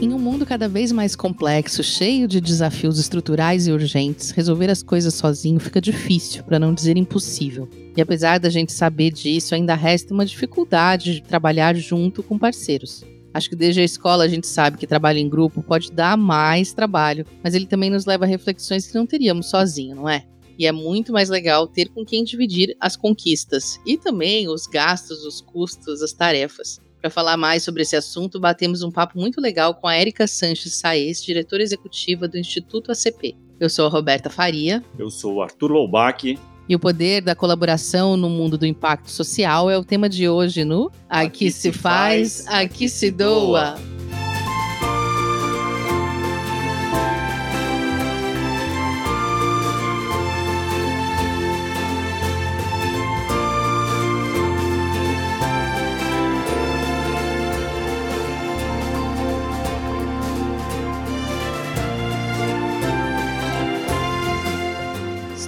Em 0.00 0.12
um 0.12 0.18
mundo 0.18 0.44
cada 0.44 0.68
vez 0.68 0.90
mais 0.90 1.14
complexo, 1.14 1.82
cheio 1.82 2.26
de 2.26 2.40
desafios 2.40 2.98
estruturais 2.98 3.66
e 3.66 3.72
urgentes, 3.72 4.32
resolver 4.32 4.68
as 4.68 4.82
coisas 4.82 5.14
sozinho 5.14 5.60
fica 5.60 5.80
difícil, 5.80 6.42
para 6.42 6.58
não 6.58 6.74
dizer 6.74 6.96
impossível. 6.96 7.68
E 7.96 8.02
apesar 8.02 8.38
da 8.38 8.50
gente 8.50 8.72
saber 8.72 9.12
disso, 9.12 9.54
ainda 9.54 9.74
resta 9.74 10.12
uma 10.12 10.26
dificuldade 10.26 11.14
de 11.14 11.22
trabalhar 11.22 11.74
junto 11.76 12.22
com 12.22 12.36
parceiros. 12.38 13.04
Acho 13.32 13.48
que 13.48 13.56
desde 13.56 13.80
a 13.80 13.84
escola 13.84 14.24
a 14.24 14.28
gente 14.28 14.46
sabe 14.46 14.76
que 14.76 14.86
trabalho 14.86 15.18
em 15.18 15.28
grupo 15.28 15.62
pode 15.62 15.90
dar 15.90 16.16
mais 16.16 16.72
trabalho, 16.72 17.24
mas 17.42 17.54
ele 17.54 17.66
também 17.66 17.90
nos 17.90 18.04
leva 18.04 18.24
a 18.24 18.28
reflexões 18.28 18.86
que 18.86 18.94
não 18.94 19.06
teríamos 19.06 19.48
sozinho, 19.48 19.96
não 19.96 20.08
é? 20.08 20.24
E 20.58 20.66
é 20.66 20.72
muito 20.72 21.12
mais 21.12 21.28
legal 21.28 21.66
ter 21.66 21.88
com 21.88 22.04
quem 22.04 22.22
dividir 22.24 22.76
as 22.78 22.96
conquistas 22.96 23.80
e 23.86 23.96
também 23.96 24.48
os 24.48 24.66
gastos, 24.66 25.24
os 25.24 25.40
custos, 25.40 26.02
as 26.02 26.12
tarefas. 26.12 26.80
Para 27.04 27.10
falar 27.10 27.36
mais 27.36 27.62
sobre 27.62 27.82
esse 27.82 27.94
assunto, 27.94 28.40
batemos 28.40 28.82
um 28.82 28.90
papo 28.90 29.18
muito 29.18 29.38
legal 29.38 29.74
com 29.74 29.86
a 29.86 29.94
Érica 29.94 30.26
Sanches 30.26 30.72
Saez, 30.72 31.22
diretora 31.22 31.62
executiva 31.62 32.26
do 32.26 32.38
Instituto 32.38 32.90
ACP. 32.90 33.36
Eu 33.60 33.68
sou 33.68 33.84
a 33.84 33.90
Roberta 33.90 34.30
Faria. 34.30 34.82
Eu 34.98 35.10
sou 35.10 35.34
o 35.34 35.42
Arthur 35.42 35.70
Loubach. 35.70 36.38
E 36.66 36.74
o 36.74 36.78
poder 36.78 37.20
da 37.20 37.34
colaboração 37.34 38.16
no 38.16 38.30
mundo 38.30 38.56
do 38.56 38.64
impacto 38.64 39.10
social 39.10 39.70
é 39.70 39.76
o 39.76 39.84
tema 39.84 40.08
de 40.08 40.30
hoje 40.30 40.64
no 40.64 40.90
Aqui, 41.06 41.26
aqui 41.26 41.50
se 41.50 41.72
faz, 41.72 42.46
aqui 42.48 42.88
se 42.88 43.10
doa. 43.10 43.74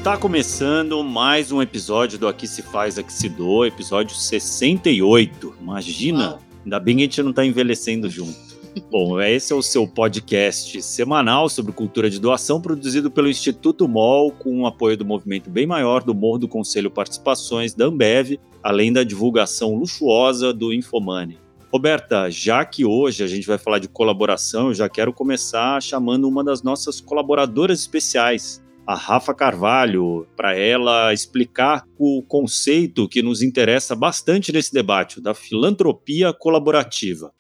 Está 0.07 0.17
começando 0.17 1.03
mais 1.03 1.51
um 1.51 1.61
episódio 1.61 2.17
do 2.17 2.29
Aqui 2.29 2.47
Se 2.47 2.63
Faz, 2.63 2.97
Aqui 2.97 3.13
Se 3.13 3.29
Doa, 3.29 3.67
episódio 3.67 4.15
68. 4.15 5.57
Imagina, 5.61 6.39
ainda 6.63 6.79
bem 6.79 6.95
que 6.95 7.03
a 7.03 7.05
gente 7.07 7.23
não 7.25 7.31
está 7.31 7.45
envelhecendo 7.45 8.09
junto. 8.09 8.39
Bom, 8.89 9.21
esse 9.21 9.53
é 9.53 9.57
o 9.57 9.63
seu 9.63 9.85
podcast 9.85 10.81
semanal 10.81 11.49
sobre 11.49 11.73
cultura 11.73 12.09
de 12.09 12.21
doação, 12.21 12.61
produzido 12.61 13.11
pelo 13.11 13.29
Instituto 13.29 13.89
MOL, 13.89 14.31
com 14.31 14.61
o 14.61 14.67
apoio 14.69 14.97
do 14.97 15.05
movimento 15.05 15.51
bem 15.51 15.67
maior 15.67 16.05
do 16.05 16.15
Morro 16.15 16.39
do 16.39 16.47
Conselho 16.47 16.89
Participações 16.89 17.75
da 17.75 17.87
Ambev, 17.87 18.39
além 18.63 18.93
da 18.93 19.03
divulgação 19.03 19.75
luxuosa 19.75 20.55
do 20.55 20.73
Infomani. 20.73 21.37
Roberta, 21.73 22.31
já 22.31 22.65
que 22.65 22.85
hoje 22.85 23.25
a 23.25 23.27
gente 23.27 23.45
vai 23.45 23.59
falar 23.59 23.81
de 23.81 23.89
colaboração, 23.89 24.69
eu 24.69 24.75
já 24.75 24.89
quero 24.89 25.13
começar 25.13 25.83
chamando 25.83 26.29
uma 26.29 26.45
das 26.45 26.63
nossas 26.63 27.01
colaboradoras 27.01 27.81
especiais, 27.81 28.65
a 28.87 28.95
Rafa 28.95 29.35
Carvalho, 29.35 30.29
para 30.37 30.57
ela 30.57 31.13
explicar 31.13 31.85
o 31.99 32.23
conceito 32.23 33.09
que 33.09 33.21
nos 33.21 33.43
interessa 33.43 33.97
bastante 33.97 34.53
nesse 34.53 34.73
debate, 34.73 35.21
da 35.21 35.35
filantropia 35.35 36.33
colaborativa. 36.33 37.33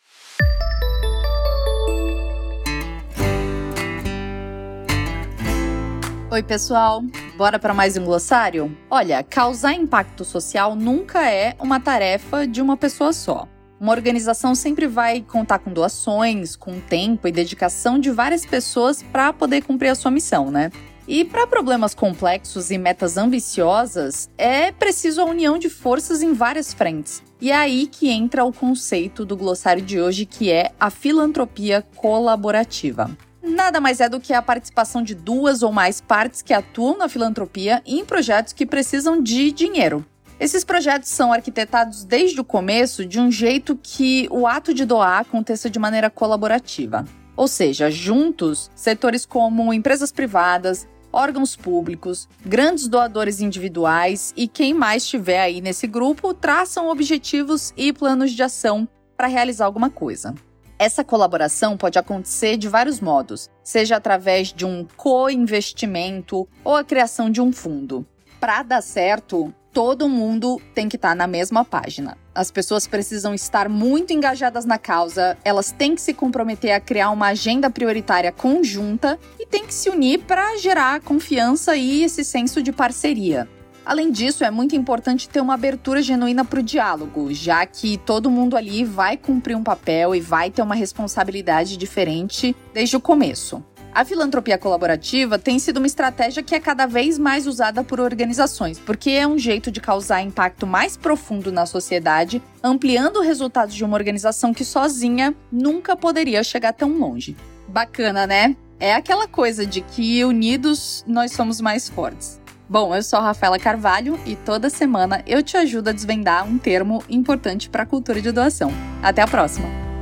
Oi, 6.29 6.43
pessoal. 6.43 7.01
Bora 7.37 7.61
para 7.61 7.73
mais 7.73 7.97
um 7.97 8.05
glossário? 8.05 8.77
Olha, 8.91 9.23
causar 9.23 9.73
impacto 9.73 10.25
social 10.25 10.75
nunca 10.75 11.31
é 11.31 11.55
uma 11.61 11.79
tarefa 11.79 12.45
de 12.45 12.61
uma 12.61 12.77
pessoa 12.77 13.13
só. 13.13 13.49
Uma 13.79 13.93
organização 13.93 14.55
sempre 14.55 14.89
vai 14.89 15.21
contar 15.21 15.61
com 15.61 15.73
doações, 15.73 16.57
com 16.57 16.81
tempo 16.81 17.29
e 17.29 17.33
dedicação 17.33 18.01
de 18.01 18.11
várias 18.11 18.45
pessoas 18.45 19.03
para 19.03 19.33
poder 19.33 19.63
cumprir 19.63 19.91
a 19.91 19.95
sua 19.95 20.11
missão, 20.11 20.51
né? 20.51 20.73
E 21.09 21.25
para 21.25 21.47
problemas 21.47 21.95
complexos 21.95 22.73
e 22.73 22.79
metas 22.79 23.17
ambiciosas, 23.17 24.29
é 24.37 24.73
preciso 24.73 25.21
a 25.21 25.25
união 25.25 25.57
de 25.57 25.71
forças 25.71 26.21
em 26.21 26.33
várias 26.33 26.75
frentes. 26.75 27.23
E 27.41 27.53
é 27.53 27.55
aí 27.55 27.87
que 27.87 28.11
entra 28.11 28.45
o 28.45 28.53
conceito 28.53 29.25
do 29.25 29.37
glossário 29.37 29.83
de 29.83 30.01
hoje, 30.01 30.27
que 30.27 30.51
é 30.51 30.73
a 30.81 30.91
filantropia 30.91 31.87
colaborativa. 31.95 33.09
Nada 33.41 33.81
mais 33.81 34.01
é 34.01 34.09
do 34.09 34.19
que 34.19 34.33
a 34.33 34.43
participação 34.43 35.01
de 35.01 35.15
duas 35.15 35.63
ou 35.63 35.71
mais 35.71 36.01
partes 36.01 36.43
que 36.43 36.53
atuam 36.53 36.99
na 36.99 37.09
filantropia 37.09 37.81
em 37.87 38.05
projetos 38.05 38.53
que 38.53 38.67
precisam 38.67 39.23
de 39.23 39.53
dinheiro. 39.53 40.05
Esses 40.41 40.65
projetos 40.65 41.09
são 41.11 41.33
arquitetados 41.33 42.03
desde 42.03 42.41
o 42.41 42.45
começo 42.45 43.07
de 43.07 43.21
um 43.21 43.31
jeito 43.31 43.79
que 43.81 44.27
o 44.29 44.45
ato 44.45 44.75
de 44.75 44.85
doar 44.85 45.21
aconteça 45.21 45.71
de 45.71 45.79
maneira 45.79 46.11
colaborativa. 46.11 47.05
Ou 47.37 47.47
seja, 47.47 47.91
juntos, 47.91 48.71
setores 48.75 49.25
como 49.25 49.73
empresas 49.73 50.11
privadas, 50.11 50.87
órgãos 51.17 51.57
públicos, 51.57 52.29
grandes 52.45 52.87
doadores 52.87 53.41
individuais 53.41 54.35
e 54.37 54.47
quem 54.47 54.75
mais 54.75 55.03
estiver 55.03 55.41
aí 55.41 55.63
nesse 55.63 55.87
grupo 55.87 56.35
traçam 56.35 56.91
objetivos 56.91 57.73
e 57.75 57.91
planos 57.91 58.33
de 58.33 58.43
ação 58.43 58.87
para 59.17 59.27
realizar 59.27 59.65
alguma 59.65 59.89
coisa. 59.89 60.35
Essa 60.79 61.03
colaboração 61.03 61.75
pode 61.75 61.99
acontecer 61.99 62.59
de 62.59 62.69
vários 62.69 63.01
modos, 63.01 63.49
seja 63.65 63.97
através 63.97 64.53
de 64.53 64.67
um 64.67 64.87
co-investimento 64.95 66.47
ou 66.63 66.77
a 66.77 66.85
criação 66.85 67.31
de 67.31 67.41
um 67.41 67.51
fundo. 67.51 68.07
Para 68.39 68.63
dar 68.63 68.83
certo, 68.83 69.55
todo 69.77 70.09
mundo 70.09 70.59
tem 70.75 70.89
que 70.89 70.97
estar 70.97 71.11
tá 71.11 71.15
na 71.15 71.27
mesma 71.27 71.63
página. 71.63 72.17
As 72.35 72.51
pessoas 72.51 72.87
precisam 72.87 73.35
estar 73.35 73.69
muito 73.69 74.11
engajadas 74.11 74.65
na 74.65 74.79
causa, 74.79 75.37
elas 75.45 75.71
têm 75.71 75.95
que 75.95 76.01
se 76.01 76.15
comprometer 76.15 76.73
a 76.73 76.81
criar 76.81 77.11
uma 77.11 77.27
agenda 77.27 77.69
prioritária 77.69 78.33
conjunta 78.33 79.19
e 79.39 79.45
têm 79.45 79.67
que 79.67 79.75
se 79.75 79.91
unir 79.91 80.21
para 80.21 80.57
gerar 80.57 81.03
confiança 81.03 81.77
e 81.77 82.03
esse 82.03 82.25
senso 82.25 82.63
de 82.63 82.73
parceria. 82.73 83.47
Além 83.85 84.11
disso, 84.11 84.45
é 84.45 84.51
muito 84.51 84.75
importante 84.75 85.29
ter 85.29 85.43
uma 85.43 85.53
abertura 85.53 86.01
genuína 86.01 86.43
para 86.43 86.61
o 86.61 86.63
diálogo, 86.63 87.35
já 87.35 87.67
que 87.67 87.99
todo 87.99 88.31
mundo 88.31 88.57
ali 88.57 88.83
vai 88.83 89.19
cumprir 89.19 89.55
um 89.55 89.63
papel 89.63 90.15
e 90.15 90.21
vai 90.23 90.51
ter 90.51 90.63
uma 90.63 90.75
responsabilidade 90.75 91.77
diferente 91.77 92.57
desde 92.73 92.97
o 92.97 93.01
começo. 93.01 93.63
A 93.97 94.05
filantropia 94.05 94.59
colaborativa 94.59 95.39
tem 95.39 95.59
sido 95.59 95.79
uma 95.79 95.87
estratégia 95.87 96.43
que 96.43 96.55
é 96.55 96.61
cada 96.61 96.85
vez 96.85 97.19
mais 97.19 97.47
usada 97.47 97.83
por 97.83 97.99
organizações, 97.99 98.79
porque 98.79 99.09
é 99.09 99.27
um 99.27 99.39
jeito 99.39 99.71
de 99.71 99.81
causar 99.81 100.21
impacto 100.21 100.67
mais 100.67 100.99
profundo 100.99 101.51
na 101.51 101.65
sociedade, 101.65 102.43
ampliando 102.63 103.23
resultados 103.23 103.75
de 103.75 103.83
uma 103.83 103.97
organização 103.97 104.53
que 104.53 104.67
sozinha 104.67 105.35
nunca 105.51 105.97
poderia 105.97 106.45
chegar 106.45 106.75
tão 106.75 106.99
longe. 106.99 107.35
Bacana, 107.69 108.27
né? 108.27 108.55
É 108.79 108.95
aquela 108.95 109.27
coisa 109.27 109.65
de 109.65 109.81
que 109.81 110.23
unidos 110.27 111.03
nós 111.07 111.33
somos 111.33 111.59
mais 111.59 111.89
fortes. 111.89 112.39
Bom, 112.69 112.95
eu 112.95 113.03
sou 113.03 113.19
a 113.19 113.23
Rafaela 113.23 113.59
Carvalho 113.59 114.21
e 114.27 114.37
toda 114.37 114.69
semana 114.69 115.23
eu 115.27 115.43
te 115.43 115.57
ajudo 115.57 115.89
a 115.89 115.93
desvendar 115.93 116.47
um 116.47 116.59
termo 116.59 117.03
importante 117.09 117.71
para 117.71 117.85
a 117.85 117.87
cultura 117.87 118.21
de 118.21 118.31
doação. 118.31 118.71
Até 119.03 119.23
a 119.23 119.27
próxima! 119.27 119.96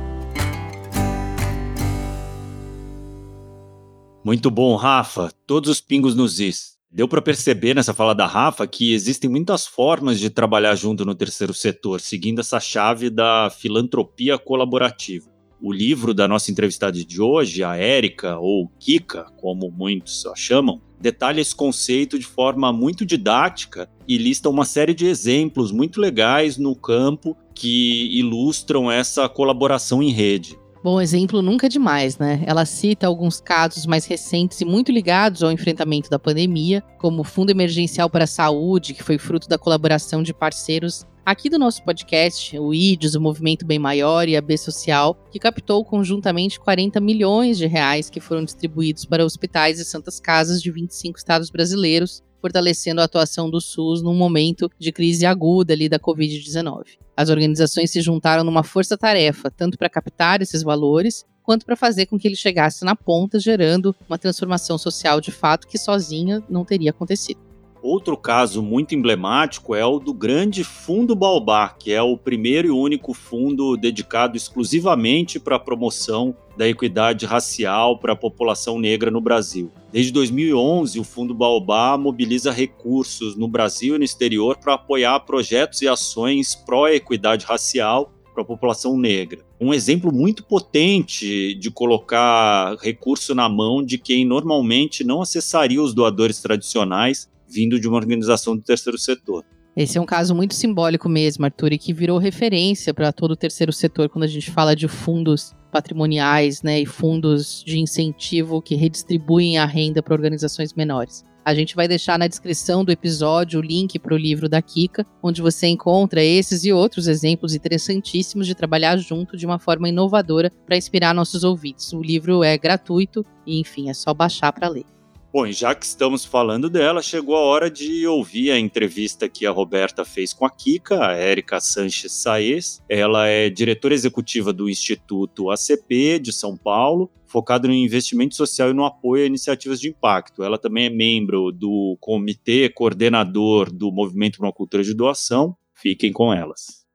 Muito 4.25 4.49
bom, 4.49 4.75
Rafa. 4.75 5.31
Todos 5.45 5.69
os 5.69 5.79
pingos 5.79 6.15
nos 6.15 6.39
is. 6.39 6.79
Deu 6.91 7.07
para 7.07 7.21
perceber 7.21 7.75
nessa 7.75 7.93
fala 7.93 8.15
da 8.15 8.25
Rafa 8.25 8.65
que 8.65 8.91
existem 8.91 9.29
muitas 9.29 9.67
formas 9.67 10.19
de 10.19 10.31
trabalhar 10.31 10.73
junto 10.73 11.05
no 11.05 11.13
terceiro 11.13 11.53
setor, 11.53 12.01
seguindo 12.01 12.39
essa 12.39 12.59
chave 12.59 13.11
da 13.11 13.51
filantropia 13.55 14.35
colaborativa. 14.39 15.29
O 15.61 15.71
livro 15.71 16.11
da 16.11 16.27
nossa 16.27 16.49
entrevistada 16.49 16.97
de 16.97 17.21
hoje, 17.21 17.63
a 17.63 17.75
Érica, 17.75 18.39
ou 18.39 18.67
Kika, 18.79 19.25
como 19.37 19.69
muitos 19.69 20.25
a 20.25 20.33
chamam, 20.33 20.81
detalha 20.99 21.39
esse 21.39 21.53
conceito 21.53 22.17
de 22.17 22.25
forma 22.25 22.73
muito 22.73 23.05
didática 23.05 23.87
e 24.07 24.17
lista 24.17 24.49
uma 24.49 24.65
série 24.65 24.95
de 24.95 25.05
exemplos 25.05 25.71
muito 25.71 26.01
legais 26.01 26.57
no 26.57 26.75
campo 26.75 27.37
que 27.53 28.09
ilustram 28.17 28.91
essa 28.91 29.29
colaboração 29.29 30.01
em 30.01 30.11
rede. 30.11 30.57
Bom 30.85 31.01
exemplo 31.01 31.41
nunca 31.41 31.65
é 31.65 31.69
demais, 31.69 32.19
né? 32.19 32.43
Ela 32.45 32.63
cita 32.63 33.07
alguns 33.07 33.41
casos 33.41 33.87
mais 33.87 34.05
recentes 34.05 34.61
e 34.61 34.65
muito 34.65 34.91
ligados 34.91 35.41
ao 35.41 35.51
enfrentamento 35.51 36.11
da 36.11 36.19
pandemia, 36.19 36.83
como 36.99 37.21
o 37.21 37.23
Fundo 37.23 37.49
Emergencial 37.49 38.07
para 38.07 38.25
a 38.25 38.27
Saúde, 38.27 38.93
que 38.93 39.01
foi 39.01 39.17
fruto 39.17 39.49
da 39.49 39.57
colaboração 39.57 40.21
de 40.21 40.31
parceiros 40.31 41.03
aqui 41.25 41.49
do 41.49 41.57
nosso 41.57 41.83
podcast, 41.83 42.55
o 42.59 42.71
IDES, 42.71 43.15
o 43.15 43.19
Movimento 43.19 43.65
Bem 43.65 43.79
Maior 43.79 44.29
e 44.29 44.37
a 44.37 44.41
B 44.41 44.55
Social, 44.57 45.17
que 45.31 45.39
captou 45.39 45.83
conjuntamente 45.83 46.59
40 46.59 47.01
milhões 47.01 47.57
de 47.57 47.65
reais 47.65 48.07
que 48.07 48.19
foram 48.19 48.45
distribuídos 48.45 49.05
para 49.05 49.25
hospitais 49.25 49.79
e 49.79 49.85
santas 49.85 50.19
casas 50.19 50.61
de 50.61 50.69
25 50.69 51.17
estados 51.17 51.49
brasileiros 51.49 52.21
fortalecendo 52.45 53.01
a 53.01 53.05
atuação 53.05 53.49
do 53.49 53.59
SUS 53.59 54.03
num 54.03 54.13
momento 54.13 54.69
de 54.77 54.91
crise 54.91 55.25
aguda 55.25 55.73
ali 55.73 55.89
da 55.89 55.97
Covid-19. 55.97 56.83
As 57.17 57.29
organizações 57.29 57.89
se 57.89 58.01
juntaram 58.01 58.43
numa 58.43 58.63
força-tarefa, 58.63 59.49
tanto 59.49 59.79
para 59.79 59.89
captar 59.89 60.43
esses 60.43 60.61
valores, 60.61 61.25
quanto 61.41 61.65
para 61.65 61.75
fazer 61.75 62.05
com 62.05 62.19
que 62.19 62.27
ele 62.27 62.35
chegasse 62.35 62.85
na 62.85 62.95
ponta, 62.95 63.39
gerando 63.39 63.95
uma 64.07 64.19
transformação 64.19 64.77
social 64.77 65.19
de 65.19 65.31
fato 65.31 65.67
que 65.67 65.79
sozinha 65.79 66.43
não 66.47 66.63
teria 66.63 66.91
acontecido. 66.91 67.44
Outro 67.87 68.17
caso 68.17 68.63
muito 68.63 68.95
emblemático 68.95 69.75
é 69.75 69.85
o 69.85 69.99
do 69.99 70.11
Grande 70.11 70.63
Fundo 70.63 71.15
Baobá, 71.15 71.69
que 71.69 71.91
é 71.93 72.01
o 72.01 72.17
primeiro 72.17 72.69
e 72.69 72.71
único 72.71 73.13
fundo 73.13 73.77
dedicado 73.77 74.35
exclusivamente 74.35 75.39
para 75.39 75.57
a 75.57 75.59
promoção 75.59 76.35
da 76.57 76.67
equidade 76.67 77.27
racial 77.27 77.99
para 77.99 78.13
a 78.13 78.15
população 78.15 78.79
negra 78.79 79.11
no 79.11 79.21
Brasil. 79.21 79.71
Desde 79.91 80.11
2011, 80.13 80.99
o 80.99 81.03
Fundo 81.03 81.35
Baobá 81.35 81.95
mobiliza 81.95 82.51
recursos 82.51 83.35
no 83.35 83.47
Brasil 83.47 83.93
e 83.93 83.99
no 83.99 84.03
exterior 84.03 84.57
para 84.57 84.73
apoiar 84.73 85.19
projetos 85.19 85.83
e 85.83 85.87
ações 85.87 86.55
pró-equidade 86.55 87.45
racial 87.45 88.11
para 88.33 88.41
a 88.41 88.47
população 88.47 88.97
negra. 88.97 89.45
Um 89.61 89.71
exemplo 89.71 90.11
muito 90.11 90.43
potente 90.43 91.53
de 91.53 91.69
colocar 91.69 92.75
recurso 92.81 93.35
na 93.35 93.47
mão 93.47 93.83
de 93.83 93.99
quem 93.99 94.25
normalmente 94.25 95.03
não 95.03 95.21
acessaria 95.21 95.79
os 95.79 95.93
doadores 95.93 96.41
tradicionais 96.41 97.29
vindo 97.55 97.79
de 97.79 97.87
uma 97.87 97.95
organização 97.95 98.55
do 98.55 98.61
terceiro 98.61 98.97
setor. 98.97 99.45
Esse 99.75 99.97
é 99.97 100.01
um 100.01 100.05
caso 100.05 100.35
muito 100.35 100.53
simbólico 100.53 101.07
mesmo, 101.09 101.45
Arthur, 101.45 101.73
e 101.73 101.77
que 101.77 101.93
virou 101.93 102.17
referência 102.17 102.93
para 102.93 103.11
todo 103.11 103.31
o 103.31 103.35
terceiro 103.35 103.73
setor 103.73 104.09
quando 104.09 104.23
a 104.23 104.27
gente 104.27 104.51
fala 104.51 104.75
de 104.75 104.87
fundos 104.87 105.53
patrimoniais 105.71 106.61
né, 106.61 106.79
e 106.79 106.85
fundos 106.85 107.61
de 107.65 107.79
incentivo 107.79 108.61
que 108.61 108.75
redistribuem 108.75 109.57
a 109.57 109.65
renda 109.65 110.01
para 110.01 110.13
organizações 110.13 110.73
menores. 110.73 111.23
A 111.43 111.53
gente 111.53 111.75
vai 111.75 111.87
deixar 111.87 112.17
na 112.17 112.25
descrição 112.25 112.83
do 112.83 112.91
episódio 112.91 113.59
o 113.59 113.63
link 113.63 113.99
para 113.99 114.15
o 114.15 114.17
livro 114.17 114.49
da 114.49 114.61
Kika, 114.61 115.05
onde 115.21 115.41
você 115.41 115.67
encontra 115.67 116.23
esses 116.23 116.63
e 116.63 116.73
outros 116.73 117.07
exemplos 117.07 117.53
interessantíssimos 117.53 118.47
de 118.47 118.55
trabalhar 118.55 118.97
junto 118.97 119.37
de 119.37 119.45
uma 119.45 119.59
forma 119.59 119.89
inovadora 119.89 120.51
para 120.65 120.77
inspirar 120.77 121.13
nossos 121.13 121.43
ouvintes. 121.43 121.93
O 121.93 122.01
livro 122.01 122.43
é 122.43 122.57
gratuito 122.57 123.23
e, 123.45 123.59
enfim, 123.59 123.89
é 123.89 123.93
só 123.93 124.13
baixar 124.13 124.51
para 124.53 124.69
ler. 124.69 124.94
Bom, 125.35 125.51
já 125.51 125.75
que 125.75 125.85
estamos 125.85 126.23
falando 126.23 126.69
dela, 126.69 127.01
chegou 127.01 127.35
a 127.35 127.41
hora 127.41 127.69
de 127.69 128.07
ouvir 128.07 128.51
a 128.51 128.57
entrevista 128.57 129.27
que 129.27 129.45
a 129.45 129.51
Roberta 129.51 130.05
fez 130.05 130.31
com 130.31 130.45
a 130.45 130.49
Kika, 130.49 131.07
a 131.07 131.11
Érica 131.11 131.59
Sanches 131.59 132.13
Saez. 132.13 132.81
Ela 132.87 133.27
é 133.27 133.49
diretora 133.49 133.93
executiva 133.93 134.53
do 134.53 134.69
Instituto 134.69 135.51
ACP 135.51 136.19
de 136.19 136.31
São 136.31 136.55
Paulo, 136.55 137.11
focado 137.25 137.67
no 137.67 137.73
investimento 137.73 138.33
social 138.33 138.69
e 138.69 138.73
no 138.73 138.85
apoio 138.85 139.23
a 139.23 139.27
iniciativas 139.27 139.81
de 139.81 139.89
impacto. 139.89 140.41
Ela 140.41 140.57
também 140.57 140.85
é 140.85 140.89
membro 140.89 141.51
do 141.51 141.97
comitê 141.99 142.69
coordenador 142.69 143.69
do 143.69 143.91
Movimento 143.91 144.37
para 144.37 144.47
uma 144.47 144.53
Cultura 144.53 144.83
de 144.85 144.93
Doação. 144.93 145.53
Fiquem 145.73 146.13
com 146.13 146.33
elas. 146.33 146.85